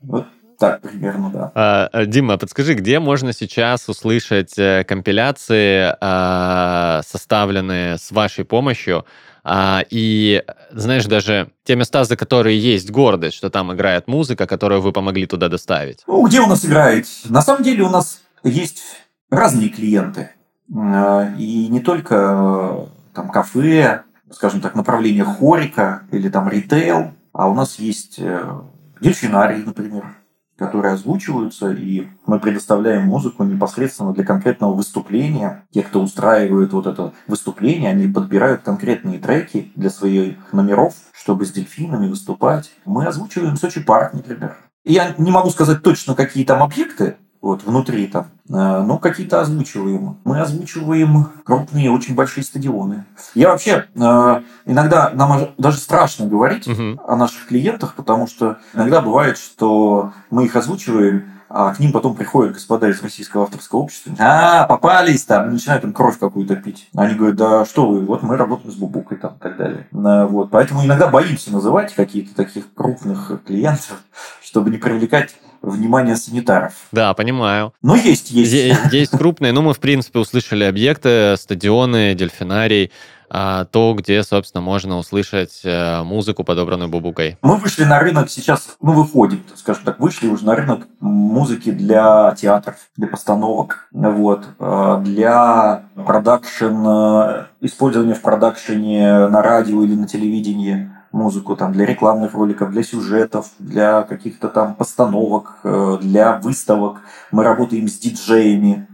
Вот 0.00 0.26
так 0.58 0.80
примерно, 0.80 1.30
да. 1.30 1.52
А, 1.54 2.04
Дима, 2.06 2.38
подскажи, 2.38 2.74
где 2.74 3.00
можно 3.00 3.32
сейчас 3.32 3.88
услышать 3.88 4.56
э, 4.58 4.84
компиляции, 4.84 5.92
а, 6.00 7.00
составленные 7.04 7.98
с 7.98 8.12
вашей 8.12 8.44
помощью, 8.44 9.04
а, 9.44 9.82
и, 9.90 10.42
знаешь, 10.70 11.04
даже 11.06 11.50
те 11.64 11.74
места, 11.74 12.04
за 12.04 12.16
которые 12.16 12.58
есть 12.58 12.90
гордость, 12.90 13.36
что 13.36 13.50
там 13.50 13.72
играет 13.72 14.06
музыка, 14.06 14.46
которую 14.46 14.80
вы 14.80 14.92
помогли 14.92 15.26
туда 15.26 15.48
доставить. 15.48 16.04
Ну, 16.06 16.26
где 16.26 16.40
у 16.40 16.46
нас 16.46 16.64
играет? 16.64 17.06
На 17.28 17.42
самом 17.42 17.62
деле 17.62 17.82
у 17.82 17.90
нас 17.90 18.22
есть 18.44 18.82
разные 19.30 19.68
клиенты. 19.68 20.30
А, 20.74 21.34
и 21.38 21.68
не 21.68 21.80
только 21.80 22.14
э, 22.14 23.14
там 23.14 23.30
кафе, 23.30 24.02
скажем 24.30 24.60
так, 24.60 24.74
направление 24.74 25.24
хорика 25.24 26.02
или 26.12 26.28
там 26.28 26.48
ритейл, 26.48 27.12
а 27.32 27.48
у 27.48 27.54
нас 27.54 27.78
есть 27.78 28.18
э, 28.18 28.60
дельфинарий, 29.00 29.62
например 29.64 30.21
которые 30.56 30.94
озвучиваются, 30.94 31.70
и 31.72 32.06
мы 32.26 32.38
предоставляем 32.38 33.04
музыку 33.04 33.44
непосредственно 33.44 34.12
для 34.12 34.24
конкретного 34.24 34.74
выступления. 34.74 35.64
Те, 35.70 35.82
кто 35.82 36.02
устраивает 36.02 36.72
вот 36.72 36.86
это 36.86 37.12
выступление, 37.26 37.90
они 37.90 38.06
подбирают 38.06 38.62
конкретные 38.62 39.18
треки 39.18 39.72
для 39.74 39.90
своих 39.90 40.52
номеров, 40.52 40.94
чтобы 41.12 41.46
с 41.46 41.52
дельфинами 41.52 42.08
выступать. 42.08 42.72
Мы 42.84 43.06
озвучиваем 43.06 43.56
Сочи 43.56 43.82
парк, 43.82 44.12
например. 44.12 44.56
Я 44.84 45.14
не 45.16 45.30
могу 45.30 45.50
сказать 45.50 45.82
точно, 45.82 46.16
какие 46.16 46.44
там 46.44 46.62
объекты, 46.62 47.16
вот, 47.42 47.64
внутри 47.64 48.06
там. 48.06 48.28
Э, 48.48 48.82
но 48.82 48.98
какие-то 48.98 49.40
озвучиваем. 49.40 50.16
Мы 50.24 50.40
озвучиваем 50.40 51.26
крупные, 51.44 51.90
очень 51.90 52.14
большие 52.14 52.44
стадионы. 52.44 53.04
Я 53.34 53.48
вообще 53.48 53.86
э, 53.94 54.42
иногда 54.64 55.10
нам 55.10 55.50
даже 55.58 55.78
страшно 55.78 56.26
говорить 56.26 56.68
угу. 56.68 57.00
о 57.04 57.16
наших 57.16 57.48
клиентах, 57.48 57.94
потому 57.94 58.28
что 58.28 58.58
иногда 58.72 59.02
бывает, 59.02 59.36
что 59.36 60.12
мы 60.30 60.44
их 60.44 60.54
озвучиваем, 60.54 61.24
а 61.48 61.74
к 61.74 61.80
ним 61.80 61.92
потом 61.92 62.14
приходят 62.14 62.54
господа 62.54 62.88
из 62.88 63.02
Российского 63.02 63.42
авторского 63.42 63.80
общества. 63.80 64.14
А, 64.18 64.64
попались 64.66 65.24
там, 65.24 65.52
начинают 65.52 65.84
им 65.84 65.92
кровь 65.92 66.18
какую-то 66.18 66.56
пить. 66.56 66.88
Они 66.94 67.14
говорят, 67.14 67.36
да 67.36 67.64
что 67.66 67.86
вы, 67.88 68.06
вот 68.06 68.22
мы 68.22 68.36
работаем 68.36 68.72
с 68.72 68.76
Бубукой 68.76 69.18
там 69.18 69.34
и 69.34 69.38
так 69.40 69.56
далее. 69.56 69.88
Э, 69.92 70.26
вот. 70.26 70.50
Поэтому 70.50 70.84
иногда 70.84 71.08
боимся 71.08 71.52
называть 71.52 71.92
какие-то 71.92 72.36
таких 72.36 72.72
крупных 72.72 73.42
клиентов, 73.44 74.02
чтобы 74.40 74.70
не 74.70 74.78
привлекать 74.78 75.34
внимание 75.62 76.16
санитаров. 76.16 76.74
Да, 76.92 77.14
понимаю. 77.14 77.72
Но 77.82 77.96
есть, 77.96 78.30
есть. 78.30 78.52
Есть 78.92 79.16
крупные, 79.16 79.52
ну 79.52 79.62
мы, 79.62 79.74
в 79.74 79.80
принципе, 79.80 80.18
услышали 80.18 80.64
объекты, 80.64 81.36
стадионы, 81.36 82.14
дельфинарий, 82.14 82.90
а, 83.34 83.64
то, 83.64 83.94
где, 83.94 84.22
собственно, 84.24 84.60
можно 84.60 84.98
услышать 84.98 85.62
э, 85.64 86.02
музыку, 86.02 86.44
подобранную 86.44 86.90
бубукой. 86.90 87.38
Мы 87.40 87.56
вышли 87.56 87.84
на 87.84 87.98
рынок 87.98 88.28
сейчас, 88.28 88.76
мы 88.78 88.92
выходим, 88.92 89.42
скажем 89.54 89.84
так, 89.84 90.00
вышли 90.00 90.28
уже 90.28 90.44
на 90.44 90.54
рынок 90.54 90.86
музыки 91.00 91.70
для 91.70 92.34
театров, 92.38 92.76
для 92.94 93.08
постановок, 93.08 93.88
вот, 93.90 94.44
э, 94.58 95.02
для 95.02 95.84
продакшн, 95.94 96.86
э, 96.86 97.44
использования 97.62 98.12
в 98.12 98.20
продакшене 98.20 99.28
на 99.28 99.40
радио 99.40 99.82
или 99.82 99.94
на 99.94 100.06
телевидении 100.06 100.90
музыку 101.12 101.56
там 101.56 101.72
для 101.72 101.86
рекламных 101.86 102.34
роликов, 102.34 102.70
для 102.70 102.82
сюжетов, 102.82 103.50
для 103.58 104.02
каких-то 104.02 104.48
там 104.48 104.74
постановок, 104.74 105.60
э, 105.64 105.98
для 106.00 106.38
выставок. 106.38 107.02
Мы 107.30 107.44
работаем 107.44 107.88
с 107.88 107.98
диджеями. 107.98 108.88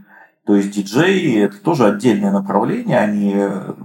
То 0.45 0.55
есть 0.55 0.71
диджеи– 0.71 1.41
это 1.43 1.57
тоже 1.57 1.85
отдельное 1.85 2.31
направление, 2.31 2.97
они 2.97 3.35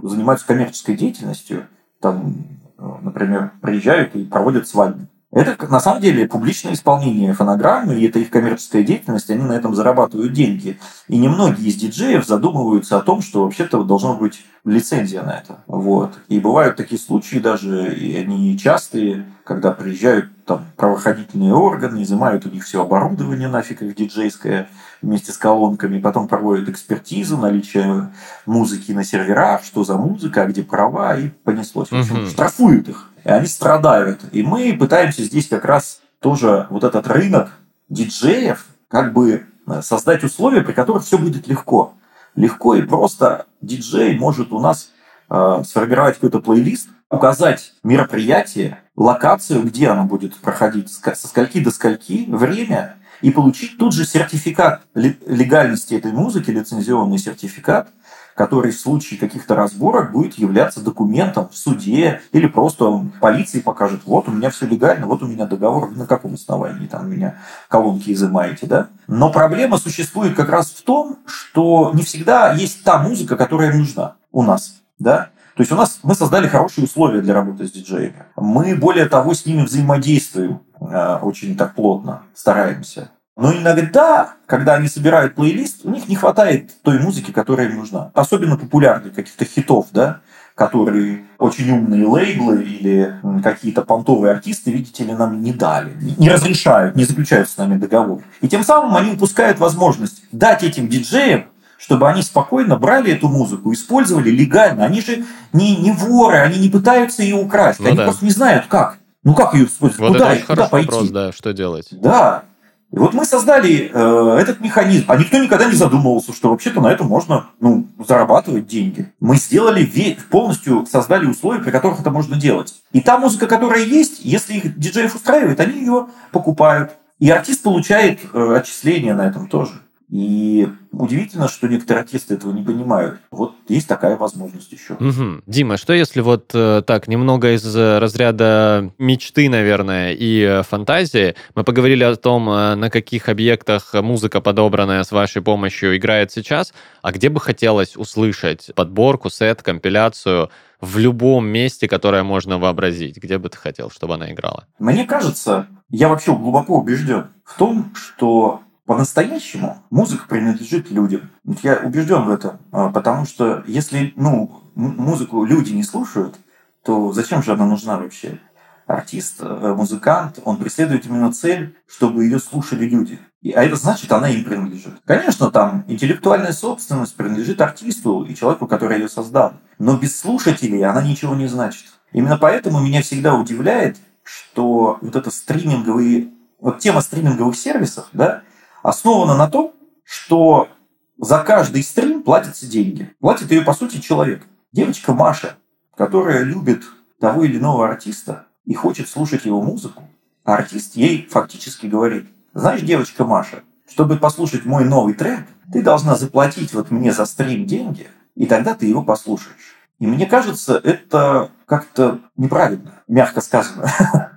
занимаются 0.01 0.47
коммерческой 0.47 0.95
деятельностью. 0.95 1.67
Там, 1.99 2.33
э, 2.77 2.91
например, 3.01 3.51
приезжают 3.61 4.15
и 4.15 4.23
проводят 4.23 4.67
свадьбы. 4.67 5.07
Это 5.35 5.69
на 5.69 5.81
самом 5.81 6.01
деле 6.01 6.29
публичное 6.29 6.71
исполнение 6.71 7.33
фонограммы, 7.33 7.95
и 7.95 8.07
это 8.07 8.19
их 8.19 8.29
коммерческая 8.29 8.83
деятельность, 8.83 9.29
они 9.29 9.43
на 9.43 9.51
этом 9.51 9.75
зарабатывают 9.75 10.31
деньги. 10.31 10.79
И 11.09 11.17
немногие 11.17 11.67
из 11.67 11.75
диджеев 11.75 12.25
задумываются 12.25 12.97
о 12.97 13.01
том, 13.01 13.21
что 13.21 13.43
вообще-то 13.43 13.83
должна 13.83 14.13
быть 14.13 14.45
лицензия 14.63 15.23
на 15.23 15.31
это. 15.31 15.57
Вот. 15.67 16.13
И 16.29 16.39
бывают 16.39 16.77
такие 16.77 16.97
случаи 16.97 17.39
даже, 17.39 17.93
и 17.93 18.15
они 18.15 18.57
частые, 18.57 19.25
когда 19.43 19.71
приезжают 19.71 20.29
там 20.45 20.63
правоохранительные 20.77 21.53
органы, 21.53 22.03
изымают 22.03 22.45
у 22.45 22.49
них 22.49 22.63
все 22.63 22.81
оборудование 22.81 23.49
нафиг 23.49 23.81
их 23.81 23.93
диджейское 23.93 24.69
вместе 25.01 25.33
с 25.33 25.37
колонками, 25.37 25.99
потом 25.99 26.29
проводят 26.29 26.69
экспертизу 26.69 27.37
наличие 27.37 28.09
музыки 28.45 28.93
на 28.93 29.03
серверах, 29.03 29.65
что 29.65 29.83
за 29.83 29.97
музыка, 29.97 30.43
а 30.43 30.45
где 30.45 30.63
права, 30.63 31.17
и 31.17 31.27
понеслось. 31.27 31.89
В 31.89 31.93
общем, 31.93 32.25
штрафуют 32.25 32.87
их 32.87 33.09
они 33.29 33.47
страдают. 33.47 34.21
И 34.31 34.43
мы 34.43 34.75
пытаемся 34.77 35.23
здесь 35.23 35.47
как 35.47 35.65
раз 35.65 36.01
тоже 36.19 36.67
вот 36.69 36.83
этот 36.83 37.07
рынок 37.07 37.51
диджеев 37.89 38.65
как 38.87 39.13
бы 39.13 39.45
э, 39.67 39.81
создать 39.81 40.23
условия, 40.23 40.61
при 40.61 40.73
которых 40.73 41.03
все 41.03 41.17
будет 41.17 41.47
легко. 41.47 41.93
Легко 42.35 42.75
и 42.75 42.81
просто 42.81 43.45
диджей 43.61 44.17
может 44.17 44.51
у 44.51 44.59
нас 44.59 44.91
э, 45.29 45.63
сформировать 45.65 46.15
какой-то 46.15 46.39
плейлист, 46.39 46.89
указать 47.09 47.73
мероприятие, 47.83 48.79
локацию, 48.95 49.63
где 49.63 49.89
оно 49.89 50.05
будет 50.05 50.35
проходить, 50.37 50.89
со 50.89 51.27
скольки 51.27 51.63
до 51.63 51.71
скольки, 51.71 52.25
время, 52.27 52.95
и 53.21 53.31
получить 53.31 53.77
тут 53.77 53.93
же 53.93 54.05
сертификат 54.05 54.81
легальности 54.93 55.95
этой 55.95 56.11
музыки, 56.11 56.51
лицензионный 56.51 57.17
сертификат, 57.17 57.89
который 58.35 58.71
в 58.71 58.79
случае 58.79 59.19
каких-то 59.19 59.55
разборок 59.55 60.11
будет 60.11 60.35
являться 60.35 60.81
документом 60.81 61.49
в 61.49 61.57
суде 61.57 62.21
или 62.33 62.47
просто 62.47 63.05
полиции 63.21 63.61
покажет, 63.61 64.01
вот 64.05 64.27
у 64.27 64.31
меня 64.31 64.49
все 64.49 64.67
легально, 64.67 65.07
вот 65.07 65.23
у 65.23 65.27
меня 65.27 65.45
договор, 65.45 65.89
на 65.91 66.05
каком 66.05 66.33
основании 66.33 66.85
там 66.85 67.05
у 67.05 67.07
меня 67.07 67.37
колонки 67.69 68.11
изымаете, 68.11 68.67
да? 68.67 68.87
Но 69.07 69.31
проблема 69.31 69.77
существует 69.77 70.35
как 70.35 70.49
раз 70.49 70.69
в 70.71 70.83
том, 70.83 71.19
что 71.25 71.91
не 71.93 72.03
всегда 72.03 72.53
есть 72.53 72.83
та 72.83 73.01
музыка, 73.01 73.37
которая 73.37 73.73
нужна 73.73 74.15
у 74.31 74.43
нас, 74.43 74.81
да? 74.99 75.29
То 75.55 75.61
есть 75.61 75.71
у 75.71 75.75
нас 75.75 75.99
мы 76.03 76.13
создали 76.15 76.47
хорошие 76.47 76.83
условия 76.83 77.21
для 77.21 77.33
работы 77.33 77.65
с 77.65 77.71
диджеями. 77.71 78.25
Мы, 78.35 78.75
более 78.75 79.05
того, 79.05 79.33
с 79.33 79.45
ними 79.45 79.63
взаимодействуем 79.63 80.59
э, 80.81 81.19
очень 81.21 81.55
так 81.55 81.75
плотно, 81.75 82.23
стараемся. 82.33 83.09
Но 83.37 83.53
иногда, 83.53 84.35
когда 84.45 84.75
они 84.75 84.87
собирают 84.87 85.35
плейлист, 85.35 85.85
у 85.85 85.91
них 85.91 86.07
не 86.07 86.15
хватает 86.15 86.71
той 86.83 86.99
музыки, 86.99 87.31
которая 87.31 87.67
им 87.67 87.77
нужна. 87.77 88.11
Особенно 88.13 88.57
популярных 88.57 89.13
каких-то 89.13 89.43
хитов, 89.43 89.87
да, 89.91 90.21
которые 90.55 91.25
очень 91.37 91.69
умные 91.69 92.05
лейблы 92.05 92.63
или 92.63 93.13
какие-то 93.43 93.81
понтовые 93.81 94.31
артисты, 94.31 94.71
видите 94.71 95.03
ли, 95.03 95.13
нам 95.13 95.41
не 95.41 95.51
дали, 95.51 95.91
не 96.17 96.29
разрешают, 96.29 96.95
не 96.95 97.03
заключают 97.03 97.49
с 97.49 97.57
нами 97.57 97.77
договор. 97.77 98.21
И 98.39 98.47
тем 98.47 98.63
самым 98.63 98.95
они 98.95 99.11
упускают 99.11 99.59
возможность 99.59 100.23
дать 100.31 100.63
этим 100.63 100.87
диджеям 100.87 101.45
чтобы 101.77 102.09
они 102.09 102.21
спокойно 102.21 102.77
брали 102.77 103.11
эту 103.11 103.27
музыку, 103.27 103.71
использовали 103.73 104.29
легально. 104.29 104.85
Они 104.85 105.01
же 105.01 105.25
не, 105.53 105.75
не 105.75 105.91
воры, 105.91 106.37
они 106.37 106.57
не 106.57 106.69
пытаются 106.69 107.21
ее 107.21 107.35
украсть, 107.35 107.79
ну, 107.79 107.87
они 107.87 107.97
да. 107.97 108.05
просто 108.05 108.25
не 108.25 108.31
знают, 108.31 108.65
как. 108.67 108.97
Ну 109.23 109.35
как 109.35 109.53
ее 109.53 109.65
использовать? 109.65 109.99
Вот 109.99 110.13
куда, 110.13 110.33
это 110.33 110.45
куда 110.47 110.67
пойти? 110.67 110.89
Вопрос, 110.89 111.09
да, 111.09 111.31
что 111.31 111.53
делать? 111.53 111.87
Да. 111.91 112.45
И 112.91 112.97
вот 112.97 113.13
мы 113.13 113.25
создали 113.25 113.91
э, 113.91 114.37
этот 114.39 114.61
механизм, 114.61 115.05
а 115.07 115.17
никто 115.17 115.37
никогда 115.37 115.65
не 115.65 115.75
задумывался, 115.75 116.33
что 116.33 116.49
вообще-то 116.49 116.81
на 116.81 116.87
этом 116.91 117.07
можно 117.07 117.47
ну, 117.59 117.87
зарабатывать 118.07 118.67
деньги. 118.67 119.11
Мы 119.19 119.35
сделали 119.35 119.83
полностью 120.29 120.85
создали 120.85 121.25
условия, 121.25 121.61
при 121.61 121.71
которых 121.71 121.99
это 121.99 122.11
можно 122.11 122.37
делать. 122.37 122.73
И 122.93 123.01
та 123.01 123.17
музыка, 123.17 123.47
которая 123.47 123.83
есть, 123.83 124.21
если 124.23 124.53
их 124.53 124.79
диджеев 124.79 125.15
устраивает, 125.15 125.59
они 125.59 125.79
ее 125.79 126.07
покупают. 126.31 126.91
И 127.19 127.29
артист 127.29 127.63
получает 127.63 128.19
э, 128.33 128.55
отчисления 128.55 129.15
на 129.15 129.27
этом 129.27 129.47
тоже. 129.47 129.71
И 130.09 130.67
удивительно, 130.91 131.47
что 131.47 131.67
некоторые 131.67 132.03
артисты 132.03 132.35
этого 132.35 132.53
не 132.53 132.63
понимают. 132.63 133.19
Вот 133.31 133.55
есть 133.67 133.87
такая 133.87 134.17
возможность 134.17 134.71
еще. 134.71 134.93
Угу. 134.93 135.41
Дима, 135.47 135.77
что 135.77 135.93
если 135.93 136.21
вот 136.21 136.51
э, 136.53 136.83
так, 136.85 137.07
немного 137.07 137.55
из 137.55 137.75
э, 137.75 137.97
разряда 137.99 138.91
мечты, 138.99 139.49
наверное, 139.49 140.13
и 140.13 140.41
э, 140.41 140.63
фантазии, 140.63 141.35
мы 141.55 141.63
поговорили 141.63 142.03
о 142.03 142.15
том, 142.15 142.45
на 142.45 142.89
каких 142.89 143.29
объектах 143.29 143.93
музыка, 143.95 144.41
подобранная 144.41 145.03
с 145.03 145.11
вашей 145.11 145.41
помощью, 145.41 145.97
играет 145.97 146.31
сейчас, 146.31 146.73
а 147.01 147.11
где 147.11 147.29
бы 147.29 147.39
хотелось 147.39 147.97
услышать 147.97 148.71
подборку, 148.75 149.29
сет, 149.29 149.63
компиляцию 149.63 150.49
в 150.81 150.97
любом 150.97 151.47
месте, 151.47 151.87
которое 151.87 152.23
можно 152.23 152.59
вообразить? 152.59 153.17
Где 153.17 153.37
бы 153.37 153.49
ты 153.49 153.57
хотел, 153.57 153.89
чтобы 153.89 154.15
она 154.15 154.31
играла? 154.31 154.65
Мне 154.77 155.05
кажется, 155.05 155.67
я 155.89 156.09
вообще 156.09 156.35
глубоко 156.35 156.77
убежден 156.77 157.27
в 157.43 157.57
том, 157.57 157.93
что 157.95 158.61
по-настоящему 158.85 159.83
музыка 159.89 160.25
принадлежит 160.27 160.91
людям. 160.91 161.31
Я 161.63 161.77
убежден 161.77 162.23
в 162.23 162.29
этом, 162.29 162.59
а, 162.71 162.89
потому 162.89 163.25
что 163.25 163.63
если 163.67 164.13
ну, 164.15 164.61
музыку 164.75 165.43
люди 165.43 165.71
не 165.71 165.83
слушают, 165.83 166.35
то 166.83 167.11
зачем 167.11 167.41
же 167.41 167.53
она 167.53 167.65
нужна 167.65 167.97
вообще? 167.97 168.39
Артист, 168.85 169.37
э, 169.39 169.73
музыкант, 169.75 170.39
он 170.45 170.57
преследует 170.57 171.07
именно 171.07 171.33
цель, 171.33 171.75
чтобы 171.87 172.25
ее 172.25 172.37
слушали 172.37 172.85
люди. 172.85 173.19
А 173.55 173.63
это 173.63 173.75
значит, 173.75 174.11
она 174.11 174.29
им 174.29 174.43
принадлежит. 174.43 174.93
Конечно, 175.05 175.49
там 175.49 175.83
интеллектуальная 175.87 176.51
собственность 176.51 177.15
принадлежит 177.15 177.61
артисту 177.61 178.23
и 178.23 178.35
человеку, 178.35 178.67
который 178.67 178.99
ее 178.99 179.09
создал. 179.09 179.53
Но 179.79 179.97
без 179.97 180.19
слушателей 180.19 180.83
она 180.83 181.01
ничего 181.01 181.33
не 181.33 181.47
значит. 181.47 181.85
Именно 182.11 182.37
поэтому 182.37 182.79
меня 182.79 183.01
всегда 183.01 183.33
удивляет, 183.33 183.97
что 184.23 184.99
вот 185.01 185.15
это 185.15 185.31
стриминговые, 185.31 186.29
вот 186.59 186.79
тема 186.79 187.01
стриминговых 187.01 187.55
сервисов, 187.55 188.07
да, 188.13 188.43
основана 188.85 189.35
на 189.35 189.49
том, 189.49 189.73
что 190.03 190.69
за 191.17 191.39
каждый 191.39 191.81
стрим 191.83 192.21
платятся 192.21 192.67
деньги. 192.67 193.13
Платит 193.19 193.51
ее, 193.51 193.61
по 193.61 193.73
сути, 193.73 193.99
человек. 193.99 194.43
Девочка 194.71 195.13
Маша, 195.13 195.55
которая 195.97 196.43
любит 196.43 196.83
того 197.19 197.43
или 197.43 197.57
иного 197.57 197.87
артиста 197.87 198.45
и 198.65 198.75
хочет 198.75 199.09
слушать 199.09 199.45
его 199.45 199.61
музыку, 199.61 200.03
артист 200.43 200.95
ей 200.95 201.27
фактически 201.31 201.87
говорит, 201.87 202.27
знаешь, 202.53 202.81
девочка 202.81 203.25
Маша, 203.25 203.63
чтобы 203.89 204.17
послушать 204.17 204.65
мой 204.65 204.85
новый 204.85 205.15
трек, 205.15 205.47
ты 205.73 205.81
должна 205.81 206.15
заплатить 206.15 206.73
вот 206.73 206.91
мне 206.91 207.11
за 207.11 207.25
стрим 207.25 207.65
деньги, 207.65 208.07
и 208.35 208.45
тогда 208.45 208.75
ты 208.75 208.85
его 208.85 209.01
послушаешь. 209.01 209.75
И 209.97 210.05
мне 210.05 210.27
кажется, 210.27 210.79
это 210.83 211.49
как-то 211.65 212.19
неправильно, 212.35 213.01
мягко 213.07 213.41
сказано. 213.41 213.89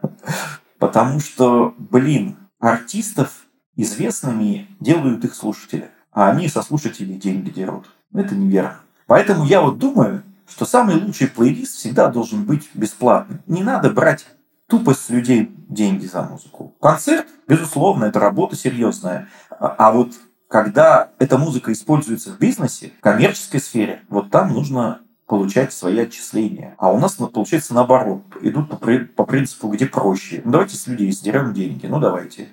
Потому 0.79 1.21
что, 1.21 1.75
блин, 1.77 2.37
артистов 2.61 3.48
известными 3.79 4.66
делают 4.81 5.24
их 5.24 5.35
слушатели, 5.35 5.89
а 6.12 6.31
они 6.31 6.49
со 6.49 6.62
слушателей 6.62 7.14
деньги 7.14 7.49
дерут. 7.49 7.87
Это 8.12 8.35
неверно. 8.35 8.81
Поэтому 9.07 9.45
я 9.45 9.62
вот 9.62 9.79
думаю, 9.79 10.22
что 10.47 10.66
самый 10.66 10.97
лучший 10.97 11.29
плейлист 11.29 11.76
всегда 11.76 12.09
должен 12.09 12.45
быть 12.45 12.68
бесплатным. 12.74 13.41
Не 13.47 13.62
надо 13.62 13.91
брать 13.91 14.26
тупо 14.66 14.95
с 14.95 15.09
людей 15.09 15.51
деньги 15.68 16.07
за 16.07 16.22
музыку. 16.22 16.74
Концерт, 16.81 17.26
безусловно, 17.47 18.07
это 18.07 18.18
работа 18.18 18.57
серьезная. 18.57 19.29
А, 19.51 19.93
вот 19.93 20.12
когда 20.49 21.11
эта 21.18 21.39
музыка 21.39 21.72
используется 21.72 22.31
в 22.31 22.39
бизнесе, 22.39 22.93
в 22.99 23.03
коммерческой 23.03 23.61
сфере, 23.61 24.03
вот 24.09 24.31
там 24.31 24.53
нужно 24.53 25.01
получать 25.26 25.72
свои 25.72 25.99
отчисления. 25.99 26.74
А 26.79 26.91
у 26.91 26.99
нас 26.99 27.14
получается 27.14 27.74
наоборот. 27.74 28.22
Идут 28.41 28.70
по, 28.70 28.76
по 28.76 29.24
принципу, 29.24 29.68
где 29.68 29.87
проще. 29.87 30.41
Ну, 30.45 30.53
давайте 30.53 30.76
с 30.76 30.87
людей 30.87 31.12
сдерем 31.12 31.53
деньги. 31.53 31.87
Ну, 31.87 32.01
давайте. 32.01 32.49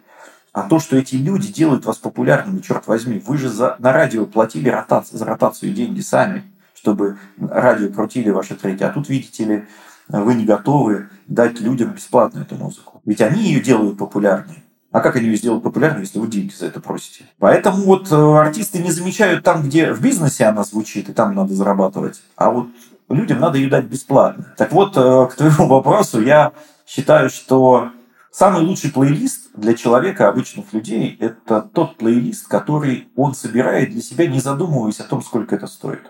А 0.55 0.61
то, 0.61 0.79
что 0.79 0.95
эти 0.95 1.17
люди 1.17 1.51
делают 1.51 1.83
вас 1.83 1.97
популярными, 1.97 2.61
черт 2.61 2.87
возьми, 2.87 3.21
вы 3.27 3.37
же 3.37 3.49
за, 3.49 3.75
на 3.79 3.91
радио 3.91 4.25
платили 4.25 4.69
ротацию, 4.69 5.19
за 5.19 5.25
ротацию 5.25 5.73
деньги 5.73 5.99
сами, 5.99 6.43
чтобы 6.73 7.17
радио 7.37 7.89
крутили 7.89 8.29
ваши 8.29 8.55
треки. 8.55 8.81
А 8.81 8.89
тут, 8.89 9.09
видите 9.09 9.43
ли, 9.43 9.65
вы 10.07 10.33
не 10.33 10.45
готовы 10.45 11.09
дать 11.27 11.59
людям 11.59 11.89
бесплатно 11.89 12.39
эту 12.39 12.55
музыку. 12.55 13.01
Ведь 13.03 13.19
они 13.19 13.43
ее 13.43 13.59
делают 13.59 13.97
популярнее. 13.97 14.63
А 14.93 15.01
как 15.01 15.17
они 15.17 15.25
ее 15.27 15.35
сделают 15.35 15.61
популярной, 15.61 16.03
если 16.03 16.19
вы 16.19 16.27
деньги 16.27 16.53
за 16.53 16.67
это 16.67 16.79
просите? 16.79 17.25
Поэтому 17.37 17.83
вот 17.83 18.09
э, 18.09 18.15
артисты 18.15 18.79
не 18.81 18.91
замечают 18.91 19.43
там, 19.43 19.61
где 19.61 19.91
в 19.91 20.01
бизнесе 20.01 20.45
она 20.45 20.63
звучит, 20.63 21.09
и 21.09 21.13
там 21.13 21.35
надо 21.35 21.53
зарабатывать. 21.53 22.21
А 22.37 22.49
вот 22.49 22.69
людям 23.09 23.41
надо 23.41 23.57
ее 23.57 23.69
дать 23.69 23.87
бесплатно. 23.87 24.53
Так 24.57 24.71
вот, 24.71 24.95
э, 24.95 25.27
к 25.29 25.35
твоему 25.35 25.67
вопросу, 25.67 26.21
я 26.21 26.53
считаю, 26.87 27.29
что 27.29 27.89
Самый 28.37 28.63
лучший 28.63 28.91
плейлист 28.91 29.51
для 29.53 29.75
человека, 29.75 30.27
обычных 30.27 30.73
людей, 30.73 31.15
это 31.21 31.61
тот 31.61 31.95
плейлист, 31.95 32.49
который 32.49 33.07
он 33.15 33.33
собирает 33.33 33.91
для 33.91 34.01
себя, 34.01 34.27
не 34.27 34.41
задумываясь 34.41 34.99
о 34.99 35.05
том, 35.05 35.21
сколько 35.21 35.55
это 35.55 35.67
стоит, 35.67 36.01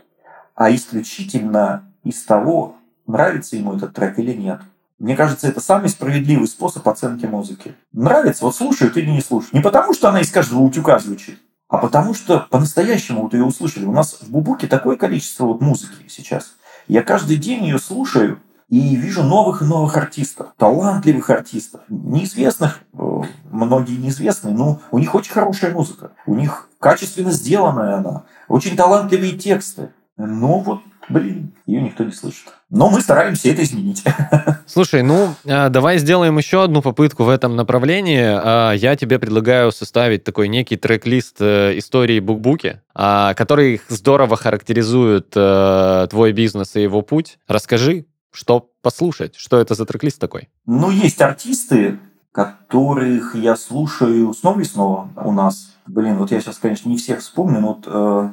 а 0.55 0.73
исключительно 0.73 1.93
из 2.03 2.23
того, 2.23 2.77
нравится 3.05 3.57
ему 3.57 3.75
этот 3.75 3.93
трек 3.93 4.17
или 4.17 4.33
нет. 4.33 4.59
Мне 4.97 5.15
кажется, 5.15 5.47
это 5.47 5.59
самый 5.61 5.87
справедливый 5.89 6.47
способ 6.47 6.87
оценки 6.87 7.27
музыки. 7.27 7.75
Нравится, 7.93 8.43
вот 8.43 8.55
слушают 8.55 8.97
или 8.97 9.11
не 9.11 9.21
слушают. 9.21 9.53
Не 9.53 9.61
потому, 9.61 9.93
что 9.93 10.09
она 10.09 10.21
из 10.21 10.31
каждого 10.31 10.61
утюга 10.61 10.97
звучит, 10.97 11.37
а 11.67 11.77
потому 11.77 12.15
что 12.15 12.47
по-настоящему 12.49 13.21
вот 13.21 13.35
ее 13.35 13.43
услышали. 13.43 13.85
У 13.85 13.91
нас 13.91 14.17
в 14.19 14.31
Бубуке 14.31 14.65
такое 14.65 14.97
количество 14.97 15.45
вот 15.45 15.61
музыки 15.61 16.07
сейчас. 16.07 16.55
Я 16.87 17.03
каждый 17.03 17.37
день 17.37 17.65
ее 17.65 17.77
слушаю, 17.77 18.39
и 18.75 18.95
вижу 18.97 19.23
новых 19.23 19.61
и 19.61 19.65
новых 19.65 19.95
артистов, 19.95 20.47
талантливых 20.57 21.29
артистов, 21.29 21.79
неизвестных, 21.87 22.81
э, 22.91 23.21
многие 23.49 23.95
неизвестные, 23.95 24.53
но 24.53 24.81
у 24.91 24.99
них 24.99 25.15
очень 25.15 25.31
хорошая 25.31 25.71
музыка, 25.71 26.11
у 26.25 26.35
них 26.35 26.67
качественно 26.79 27.31
сделанная 27.31 27.95
она, 27.95 28.23
очень 28.49 28.75
талантливые 28.75 29.31
тексты. 29.37 29.91
Но 30.17 30.59
вот, 30.59 30.79
блин, 31.07 31.53
ее 31.65 31.81
никто 31.81 32.03
не 32.03 32.11
слышит. 32.11 32.47
Но 32.69 32.89
мы 32.89 32.99
стараемся 32.99 33.49
это 33.49 33.63
изменить. 33.63 34.03
Слушай, 34.65 35.03
ну, 35.03 35.35
а, 35.45 35.69
давай 35.69 35.97
сделаем 35.97 36.37
еще 36.37 36.63
одну 36.63 36.81
попытку 36.81 37.23
в 37.23 37.29
этом 37.29 37.55
направлении. 37.55 38.23
А, 38.23 38.73
я 38.73 38.97
тебе 38.97 39.19
предлагаю 39.19 39.71
составить 39.71 40.25
такой 40.25 40.49
некий 40.49 40.75
трек-лист 40.75 41.37
э, 41.39 41.77
истории 41.77 42.19
Букбуки, 42.19 42.81
а, 42.93 43.33
который 43.35 43.81
здорово 43.87 44.35
характеризует 44.35 45.31
э, 45.35 46.07
твой 46.09 46.33
бизнес 46.33 46.75
и 46.75 46.81
его 46.81 47.01
путь. 47.01 47.37
Расскажи, 47.47 48.05
что 48.35 48.69
послушать? 48.81 49.35
Что 49.35 49.57
это 49.59 49.73
за 49.73 49.85
трек-лист 49.85 50.19
такой? 50.19 50.49
Ну, 50.65 50.91
есть 50.91 51.21
артисты, 51.21 51.99
которых 52.31 53.35
я 53.35 53.55
слушаю 53.55 54.33
снова 54.33 54.59
и 54.59 54.65
снова 54.65 55.09
у 55.15 55.31
нас. 55.31 55.75
Блин, 55.87 56.17
вот 56.17 56.31
я 56.31 56.41
сейчас, 56.41 56.57
конечно, 56.57 56.89
не 56.89 56.97
всех 56.97 57.19
вспомню, 57.19 57.61
но 57.61 57.67
вот 57.67 57.83
э, 57.87 58.29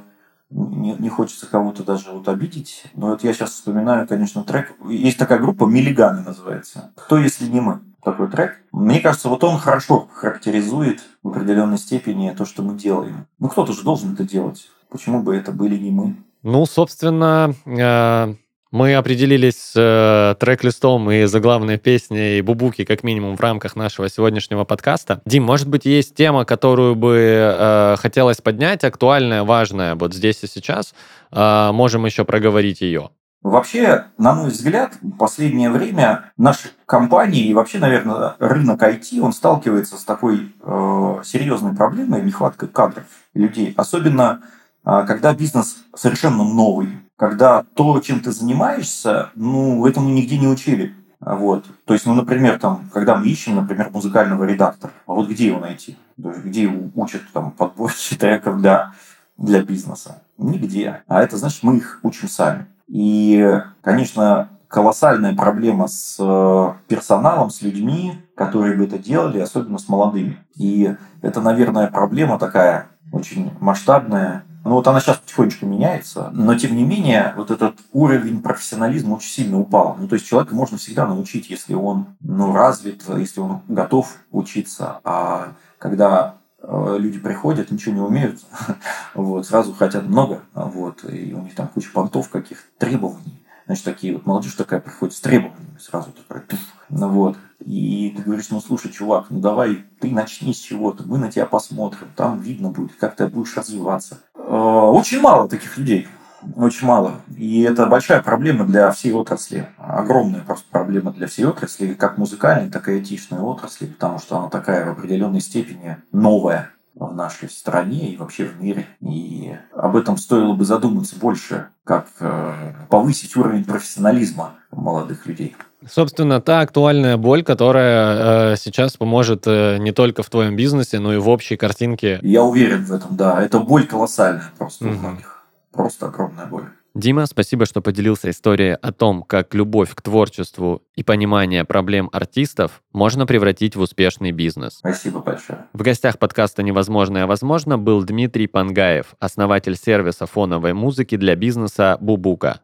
не, 0.50 0.94
не 0.98 1.08
хочется 1.08 1.46
кого-то 1.46 1.84
даже 1.84 2.10
вот 2.10 2.28
обидеть. 2.28 2.84
Но 2.94 3.08
вот 3.08 3.22
я 3.22 3.32
сейчас 3.32 3.50
вспоминаю, 3.50 4.08
конечно, 4.08 4.42
трек. 4.44 4.74
Есть 4.88 5.18
такая 5.18 5.38
группа 5.38 5.64
«Миллиганы» 5.64 6.22
называется. 6.22 6.90
«Кто, 6.96 7.18
если 7.18 7.46
не 7.46 7.60
мы?» 7.60 7.80
такой 8.02 8.28
трек. 8.28 8.60
Мне 8.72 9.00
кажется, 9.00 9.28
вот 9.28 9.44
он 9.44 9.58
хорошо 9.58 10.08
характеризует 10.12 11.00
в 11.22 11.28
определенной 11.28 11.78
степени 11.78 12.30
то, 12.30 12.44
что 12.44 12.62
мы 12.62 12.76
делаем. 12.76 13.26
Ну, 13.38 13.48
кто-то 13.48 13.72
же 13.72 13.82
должен 13.82 14.14
это 14.14 14.24
делать. 14.24 14.68
Почему 14.90 15.22
бы 15.22 15.36
это 15.36 15.52
были 15.52 15.78
не 15.78 15.90
мы? 15.90 16.16
Ну, 16.42 16.66
собственно, 16.66 17.54
э, 17.64 18.34
мы 18.72 18.94
определились 18.94 19.56
с 19.56 19.72
э, 19.76 20.34
трек-листом 20.40 21.10
и 21.10 21.26
заглавной 21.26 21.76
песней 21.76 22.40
Бубуки 22.40 22.84
как 22.84 23.04
минимум 23.04 23.36
в 23.36 23.40
рамках 23.40 23.76
нашего 23.76 24.08
сегодняшнего 24.08 24.64
подкаста. 24.64 25.20
Дим, 25.26 25.44
может 25.44 25.68
быть, 25.68 25.84
есть 25.84 26.14
тема, 26.14 26.44
которую 26.46 26.96
бы 26.96 27.16
э, 27.18 27.96
хотелось 27.98 28.40
поднять, 28.40 28.82
актуальная, 28.82 29.44
важная, 29.44 29.94
вот 29.94 30.14
здесь 30.14 30.42
и 30.42 30.46
сейчас. 30.46 30.94
Э, 31.30 31.70
можем 31.72 32.06
еще 32.06 32.24
проговорить 32.24 32.80
ее. 32.80 33.10
Вообще, 33.42 34.04
на 34.18 34.34
мой 34.34 34.50
взгляд, 34.50 34.98
в 35.02 35.16
последнее 35.16 35.68
время 35.68 36.32
наши 36.36 36.70
компании 36.86 37.44
и 37.44 37.54
вообще, 37.54 37.78
наверное, 37.78 38.36
рынок 38.38 38.82
IT, 38.82 39.20
он 39.20 39.32
сталкивается 39.32 39.96
с 39.96 40.04
такой 40.04 40.54
э, 40.62 41.20
серьезной 41.24 41.74
проблемой 41.74 42.22
нехваткой 42.22 42.68
кадров 42.68 43.04
людей. 43.34 43.74
Особенно, 43.76 44.42
э, 44.86 45.04
когда 45.06 45.34
бизнес 45.34 45.78
совершенно 45.94 46.44
новый, 46.44 46.90
когда 47.22 47.64
то, 47.74 48.00
чем 48.00 48.18
ты 48.18 48.32
занимаешься, 48.32 49.30
ну, 49.36 49.86
этому 49.86 50.08
нигде 50.08 50.38
не 50.38 50.48
учили. 50.48 50.92
Вот. 51.20 51.64
То 51.84 51.94
есть, 51.94 52.04
ну, 52.04 52.14
например, 52.14 52.58
там, 52.58 52.90
когда 52.92 53.14
мы 53.14 53.28
ищем, 53.28 53.54
например, 53.54 53.90
музыкального 53.90 54.42
редактора, 54.42 54.92
а 55.06 55.12
вот 55.12 55.28
где 55.28 55.46
его 55.46 55.60
найти? 55.60 55.96
Где 56.16 56.66
учат 56.96 57.22
там 57.32 57.52
подборки 57.52 58.16
треков 58.18 58.58
для, 58.60 58.94
для 59.38 59.62
бизнеса? 59.62 60.24
Нигде. 60.36 61.04
А 61.06 61.22
это 61.22 61.36
значит, 61.36 61.62
мы 61.62 61.76
их 61.76 62.00
учим 62.02 62.26
сами. 62.26 62.66
И, 62.88 63.62
конечно, 63.82 64.48
колоссальная 64.66 65.32
проблема 65.32 65.86
с 65.86 66.16
э, 66.18 66.72
персоналом, 66.88 67.50
с 67.50 67.62
людьми, 67.62 68.14
которые 68.34 68.76
бы 68.76 68.86
это 68.86 68.98
делали, 68.98 69.38
особенно 69.38 69.78
с 69.78 69.88
молодыми. 69.88 70.38
И 70.56 70.92
это, 71.20 71.40
наверное, 71.40 71.86
проблема 71.86 72.40
такая 72.40 72.88
очень 73.12 73.52
масштабная. 73.60 74.44
Ну 74.64 74.72
вот 74.72 74.86
она 74.88 75.00
сейчас 75.00 75.18
потихонечку 75.18 75.66
меняется, 75.66 76.30
но 76.32 76.54
тем 76.56 76.76
не 76.76 76.84
менее 76.84 77.34
вот 77.36 77.50
этот 77.50 77.74
уровень 77.92 78.42
профессионализма 78.42 79.14
очень 79.14 79.30
сильно 79.30 79.58
упал. 79.58 79.96
Ну 79.98 80.08
то 80.08 80.14
есть 80.14 80.26
человека 80.26 80.54
можно 80.54 80.78
всегда 80.78 81.06
научить, 81.06 81.50
если 81.50 81.74
он 81.74 82.06
ну, 82.20 82.52
развит, 82.52 83.02
если 83.08 83.40
он 83.40 83.60
готов 83.68 84.16
учиться. 84.30 85.00
А 85.04 85.52
когда 85.78 86.36
Э, 86.64 86.96
люди 86.98 87.18
приходят, 87.18 87.70
ничего 87.70 87.94
не 87.94 88.00
умеют, 88.00 88.40
вот, 89.14 89.46
сразу 89.46 89.72
хотят 89.74 90.06
много, 90.06 90.42
вот, 90.54 91.04
и 91.10 91.34
у 91.34 91.42
них 91.42 91.54
там 91.56 91.66
куча 91.68 91.90
понтов 91.92 92.28
каких 92.28 92.64
требований. 92.78 93.42
Значит, 93.66 93.84
такие 93.84 94.12
вот 94.14 94.26
молодежь 94.26 94.54
такая 94.54 94.80
приходит 94.80 95.14
с 95.14 95.20
требованиями, 95.20 95.61
сразу 95.78 96.12
такая, 96.12 96.44
ну 96.88 97.08
вот. 97.08 97.36
И 97.60 98.12
ты 98.16 98.22
говоришь, 98.22 98.50
ну 98.50 98.60
слушай, 98.60 98.90
чувак, 98.90 99.26
ну 99.30 99.40
давай 99.40 99.84
ты 100.00 100.10
начни 100.10 100.52
с 100.52 100.58
чего-то, 100.58 101.04
мы 101.04 101.18
на 101.18 101.30
тебя 101.30 101.46
посмотрим, 101.46 102.08
там 102.16 102.40
видно 102.40 102.70
будет, 102.70 102.94
как 102.96 103.16
ты 103.16 103.26
будешь 103.28 103.56
развиваться. 103.56 104.18
Э, 104.34 104.40
очень 104.40 105.20
мало 105.20 105.48
таких 105.48 105.78
людей 105.78 106.08
очень 106.56 106.86
мало. 106.86 107.20
И 107.36 107.62
это 107.62 107.86
большая 107.86 108.22
проблема 108.22 108.64
для 108.64 108.90
всей 108.90 109.12
отрасли. 109.12 109.68
Огромная 109.76 110.40
просто 110.40 110.66
проблема 110.70 111.12
для 111.12 111.26
всей 111.26 111.44
отрасли, 111.44 111.94
как 111.94 112.18
музыкальной, 112.18 112.70
так 112.70 112.88
и 112.88 112.92
айтишной 112.92 113.40
отрасли, 113.40 113.86
потому 113.86 114.18
что 114.18 114.38
она 114.38 114.48
такая 114.48 114.86
в 114.86 114.90
определенной 114.98 115.40
степени 115.40 115.98
новая 116.10 116.70
в 116.94 117.14
нашей 117.14 117.48
стране 117.48 118.12
и 118.12 118.16
вообще 118.16 118.44
в 118.44 118.60
мире. 118.60 118.86
И 119.00 119.56
об 119.74 119.96
этом 119.96 120.16
стоило 120.16 120.54
бы 120.54 120.64
задуматься 120.64 121.16
больше, 121.18 121.68
как 121.84 122.08
э, 122.20 122.74
повысить 122.88 123.36
уровень 123.36 123.64
профессионализма 123.64 124.54
молодых 124.70 125.26
людей. 125.26 125.56
Собственно, 125.90 126.40
та 126.40 126.60
актуальная 126.60 127.16
боль, 127.16 127.42
которая 127.42 128.52
э, 128.52 128.56
сейчас 128.56 128.96
поможет 128.96 129.44
э, 129.46 129.78
не 129.78 129.92
только 129.92 130.22
в 130.22 130.30
твоем 130.30 130.54
бизнесе, 130.54 130.98
но 131.00 131.12
и 131.12 131.18
в 131.18 131.28
общей 131.28 131.56
картинке. 131.56 132.20
Я 132.22 132.42
уверен 132.42 132.84
в 132.84 132.92
этом, 132.92 133.16
да. 133.16 133.42
Это 133.42 133.58
боль 133.58 133.86
колоссальная 133.86 134.50
просто 134.56 134.86
угу. 134.86 134.94
у 134.94 134.98
многих 134.98 135.32
просто 135.72 136.06
огромная 136.06 136.46
боль. 136.46 136.68
Дима, 136.94 137.24
спасибо, 137.24 137.64
что 137.64 137.80
поделился 137.80 138.28
историей 138.28 138.72
о 138.72 138.92
том, 138.92 139.22
как 139.22 139.54
любовь 139.54 139.94
к 139.94 140.02
творчеству 140.02 140.82
и 140.94 141.02
понимание 141.02 141.64
проблем 141.64 142.10
артистов 142.12 142.82
можно 142.92 143.24
превратить 143.24 143.76
в 143.76 143.80
успешный 143.80 144.30
бизнес. 144.30 144.74
Спасибо 144.74 145.20
большое. 145.20 145.66
В 145.72 145.80
гостях 145.80 146.18
подкаста 146.18 146.62
«Невозможное 146.62 147.26
возможно» 147.26 147.78
был 147.78 148.02
Дмитрий 148.04 148.46
Пангаев, 148.46 149.14
основатель 149.20 149.74
сервиса 149.74 150.26
фоновой 150.26 150.74
музыки 150.74 151.16
для 151.16 151.34
бизнеса 151.34 151.96
«Бубука». 151.98 152.60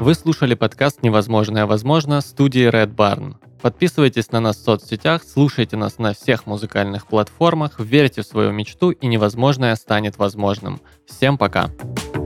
Вы 0.00 0.14
слушали 0.14 0.54
подкаст 0.54 1.02
«Невозможное 1.02 1.66
возможно» 1.66 2.22
студии 2.22 2.66
Red 2.70 2.94
Barn. 2.94 3.34
Подписывайтесь 3.60 4.30
на 4.30 4.40
нас 4.40 4.56
в 4.56 4.64
соцсетях, 4.64 5.22
слушайте 5.24 5.76
нас 5.76 5.98
на 5.98 6.14
всех 6.14 6.46
музыкальных 6.46 7.06
платформах, 7.06 7.80
верьте 7.80 8.22
в 8.22 8.26
свою 8.26 8.52
мечту 8.52 8.90
и 8.90 9.06
невозможное 9.06 9.74
станет 9.76 10.18
возможным. 10.18 10.80
Всем 11.06 11.36
пока! 11.36 11.58
Пока. 11.58 12.17